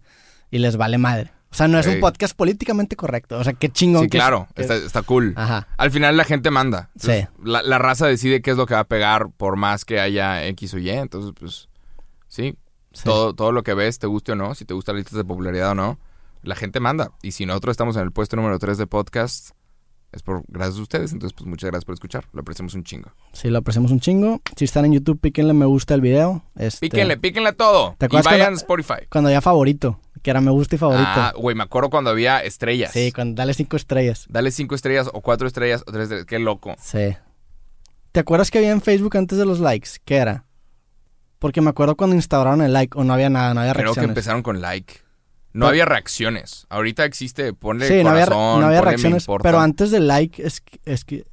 y 0.51 0.59
les 0.59 0.77
vale 0.77 0.97
madre. 0.97 1.31
O 1.51 1.53
sea, 1.53 1.67
no 1.67 1.77
es 1.79 1.85
un 1.87 1.99
podcast 1.99 2.33
políticamente 2.33 2.95
correcto. 2.95 3.37
O 3.37 3.43
sea, 3.43 3.51
qué 3.51 3.67
chingón 3.67 4.03
Sí, 4.03 4.09
que 4.09 4.17
claro, 4.19 4.47
que- 4.55 4.61
está, 4.61 4.75
está 4.75 5.01
cool. 5.01 5.33
Ajá. 5.35 5.67
Al 5.77 5.91
final 5.91 6.15
la 6.15 6.23
gente 6.23 6.49
manda. 6.49 6.89
Sí. 6.95 7.25
La, 7.43 7.61
la 7.61 7.77
raza 7.77 8.07
decide 8.07 8.41
qué 8.41 8.51
es 8.51 8.57
lo 8.57 8.65
que 8.65 8.73
va 8.73 8.79
a 8.81 8.87
pegar 8.87 9.27
por 9.35 9.57
más 9.57 9.83
que 9.83 9.99
haya 9.99 10.45
X 10.47 10.73
o 10.75 10.77
Y. 10.77 10.89
Entonces, 10.91 11.33
pues, 11.37 11.67
sí. 12.29 12.55
Sí. 12.93 13.03
Todo, 13.05 13.33
todo 13.33 13.51
lo 13.51 13.63
que 13.63 13.73
ves, 13.73 13.99
te 13.99 14.07
guste 14.07 14.33
o 14.33 14.35
no, 14.35 14.53
si 14.55 14.65
te 14.65 14.73
gusta 14.73 14.91
la 14.93 14.99
lista 14.99 15.15
de 15.17 15.23
popularidad 15.23 15.71
o 15.71 15.75
no, 15.75 15.99
la 16.43 16.55
gente 16.55 16.79
manda. 16.79 17.11
Y 17.21 17.31
si 17.31 17.45
nosotros 17.45 17.71
estamos 17.73 17.95
en 17.95 18.01
el 18.03 18.11
puesto 18.11 18.35
número 18.35 18.59
3 18.59 18.77
de 18.77 18.87
podcast, 18.87 19.51
es 20.11 20.23
por 20.23 20.43
gracias 20.49 20.77
a 20.77 20.81
ustedes. 20.81 21.13
Entonces, 21.13 21.33
pues 21.33 21.47
muchas 21.47 21.69
gracias 21.69 21.85
por 21.85 21.93
escuchar. 21.93 22.25
Lo 22.33 22.41
apreciamos 22.41 22.73
un 22.73 22.83
chingo. 22.83 23.11
Sí, 23.31 23.49
lo 23.49 23.59
apreciamos 23.59 23.91
un 23.91 24.01
chingo. 24.01 24.41
Si 24.57 24.65
están 24.65 24.83
en 24.85 24.91
YouTube, 24.93 25.19
píquenle 25.21 25.53
me 25.53 25.65
gusta 25.65 25.93
el 25.93 26.01
video. 26.01 26.43
Este, 26.57 26.81
Píquenle, 26.89 27.15
píquenle 27.17 27.53
todo. 27.53 27.95
¿Te 27.97 28.05
Y 28.05 28.07
acuerdas 28.07 28.25
vayan 28.25 28.39
cuando- 28.47 28.57
a 28.57 28.61
Spotify. 28.61 29.07
Cuando 29.09 29.29
ya 29.29 29.39
favorito, 29.39 30.01
que 30.21 30.29
era 30.31 30.41
me 30.41 30.51
gusta 30.51 30.75
y 30.75 30.79
favorito. 30.79 31.05
Ah, 31.07 31.33
güey, 31.37 31.55
me 31.55 31.63
acuerdo 31.63 31.89
cuando 31.89 32.09
había 32.09 32.43
estrellas. 32.43 32.91
sí, 32.91 33.13
cuando 33.13 33.35
dale 33.39 33.53
cinco 33.53 33.77
estrellas. 33.77 34.25
Dale 34.27 34.51
cinco 34.51 34.75
estrellas 34.75 35.09
o 35.13 35.21
cuatro 35.21 35.47
estrellas 35.47 35.81
o 35.87 35.91
tres 35.93 36.03
estrellas. 36.03 36.25
Qué 36.25 36.39
loco. 36.39 36.75
Sí. 36.77 37.15
¿Te 38.11 38.19
acuerdas 38.19 38.51
que 38.51 38.57
había 38.57 38.71
en 38.71 38.81
Facebook 38.81 39.15
antes 39.15 39.37
de 39.37 39.45
los 39.45 39.61
likes? 39.61 39.91
¿Qué 40.03 40.17
era? 40.17 40.43
Porque 41.41 41.59
me 41.59 41.71
acuerdo 41.71 41.95
cuando 41.97 42.15
instauraron 42.15 42.61
el 42.61 42.71
like 42.71 42.95
o 42.95 43.03
no 43.03 43.13
había 43.13 43.31
nada, 43.31 43.53
no 43.55 43.61
había 43.61 43.73
Creo 43.73 43.81
que 43.93 44.01
reacciones. 44.01 44.09
empezaron 44.11 44.43
con 44.43 44.61
like. 44.61 44.93
No 45.53 45.65
Pero- 45.65 45.67
había 45.69 45.85
reacciones. 45.85 46.67
Ahorita 46.69 47.03
existe, 47.03 47.51
ponle 47.53 47.87
sí, 47.87 48.03
no 48.03 48.11
había, 48.11 48.25
corazón, 48.25 48.61
no 48.61 48.67
había 48.67 48.79
ponle 48.79 48.91
reacciones, 48.91 49.25
pero 49.41 49.59
antes 49.59 49.89
del 49.89 50.07
like 50.07 50.41
es 50.45 50.61
que, 50.61 50.79
es 50.85 51.03
que 51.03 51.25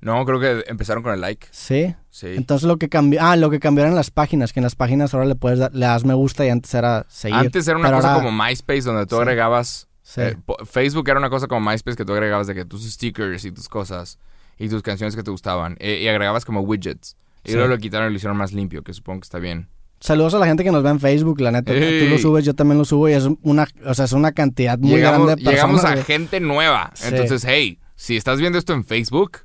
No, 0.00 0.24
creo 0.24 0.38
que 0.38 0.64
empezaron 0.68 1.02
con 1.02 1.12
el 1.12 1.20
like. 1.20 1.48
sí. 1.50 1.94
Sí. 2.10 2.28
Entonces 2.34 2.66
lo 2.66 2.78
que 2.78 2.88
cambió, 2.88 3.20
ah, 3.22 3.36
lo 3.36 3.50
que 3.50 3.60
cambiaron 3.60 3.92
en 3.92 3.96
las 3.96 4.10
páginas, 4.10 4.54
que 4.54 4.60
en 4.60 4.64
las 4.64 4.74
páginas 4.74 5.12
ahora 5.12 5.26
le 5.26 5.34
puedes 5.34 5.58
dar, 5.58 5.74
le 5.74 5.84
das 5.84 6.04
me 6.06 6.14
gusta 6.14 6.46
y 6.46 6.48
antes 6.48 6.72
era 6.72 7.04
seguir. 7.10 7.36
Antes 7.36 7.68
era 7.68 7.76
una 7.76 7.92
cosa 7.92 8.14
ahora- 8.14 8.24
como 8.24 8.42
MySpace 8.44 8.80
donde 8.82 9.04
tú 9.04 9.16
Sí. 9.16 9.20
agregabas... 9.20 9.88
Sí. 10.02 10.20
eh, 10.22 10.36
Facebook 10.64 11.06
era 11.10 11.18
una 11.18 11.28
cosa 11.28 11.46
como 11.48 11.68
MySpace 11.70 11.94
que 11.96 12.04
tú 12.06 12.12
agregabas 12.14 12.46
de 12.46 12.54
que 12.54 12.64
tus 12.64 12.90
stickers 12.90 13.44
y 13.44 13.50
tus 13.52 13.68
cosas 13.68 14.18
y 14.56 14.68
tus 14.70 14.80
canciones 14.80 15.14
que 15.16 15.22
te 15.22 15.30
gustaban. 15.30 15.76
eh, 15.80 15.98
y 16.02 16.08
agregabas 16.08 16.44
como 16.46 16.60
widgets. 16.62 17.16
Y 17.46 17.52
luego 17.54 17.68
lo 17.68 17.78
quitaron 17.78 18.08
y 18.08 18.10
lo 18.10 18.16
hicieron 18.16 18.36
más 18.36 18.52
limpio, 18.52 18.82
que 18.82 18.92
supongo 18.92 19.20
que 19.20 19.24
está 19.24 19.38
bien. 19.38 19.68
Saludos 20.00 20.34
a 20.34 20.38
la 20.38 20.46
gente 20.46 20.62
que 20.62 20.70
nos 20.70 20.82
ve 20.82 20.90
en 20.90 21.00
Facebook, 21.00 21.40
la 21.40 21.50
neta. 21.52 21.72
Tú 21.72 21.78
Ey. 21.78 22.08
lo 22.10 22.18
subes, 22.18 22.44
yo 22.44 22.54
también 22.54 22.76
lo 22.78 22.84
subo 22.84 23.08
y 23.08 23.12
es 23.14 23.26
una, 23.42 23.66
o 23.84 23.94
sea, 23.94 24.04
es 24.04 24.12
una 24.12 24.32
cantidad 24.32 24.78
muy 24.78 24.90
llegamos, 24.90 25.26
grande 25.26 25.42
de 25.42 25.50
personas. 25.50 25.82
llegamos 25.82 25.84
a 26.00 26.04
gente 26.04 26.40
nueva. 26.40 26.90
Sí. 26.94 27.08
Entonces, 27.08 27.44
hey, 27.46 27.78
si 27.94 28.16
estás 28.16 28.38
viendo 28.38 28.58
esto 28.58 28.74
en 28.74 28.84
Facebook, 28.84 29.38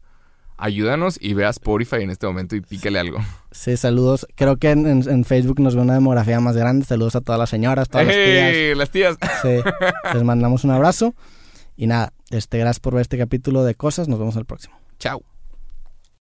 ayúdanos 0.57 1.17
y 1.21 1.33
ve 1.33 1.45
a 1.45 1.49
Spotify 1.49 1.97
en 2.01 2.09
este 2.09 2.27
momento 2.27 2.55
y 2.57 2.61
pícale 2.61 2.99
algo. 2.99 3.19
Sí, 3.51 3.77
saludos. 3.77 4.27
Creo 4.35 4.57
que 4.57 4.71
en, 4.71 4.85
en- 4.87 5.09
en 5.09 5.23
Facebook 5.25 5.59
nos 5.61 5.75
ve 5.75 5.81
una 5.81 5.93
demografía 5.93 6.39
más 6.41 6.57
grande. 6.57 6.85
Saludos 6.85 7.15
a 7.15 7.21
todas 7.21 7.39
las 7.39 7.49
señoras, 7.49 7.87
todas 7.89 8.07
las 8.07 8.15
tías. 8.15 8.77
Las 8.77 8.89
tías. 8.91 9.17
Sí, 9.41 9.49
les 10.13 10.23
mandamos 10.23 10.63
un 10.65 10.71
abrazo. 10.71 11.15
Y 11.77 11.87
nada, 11.87 12.11
este, 12.29 12.57
gracias 12.59 12.79
por 12.81 12.93
ver 12.93 13.01
este 13.03 13.17
capítulo 13.17 13.63
de 13.63 13.73
cosas. 13.75 14.07
Nos 14.09 14.19
vemos 14.19 14.35
en 14.35 14.39
el 14.39 14.45
próximo. 14.45 14.75
Chao. 14.99 15.23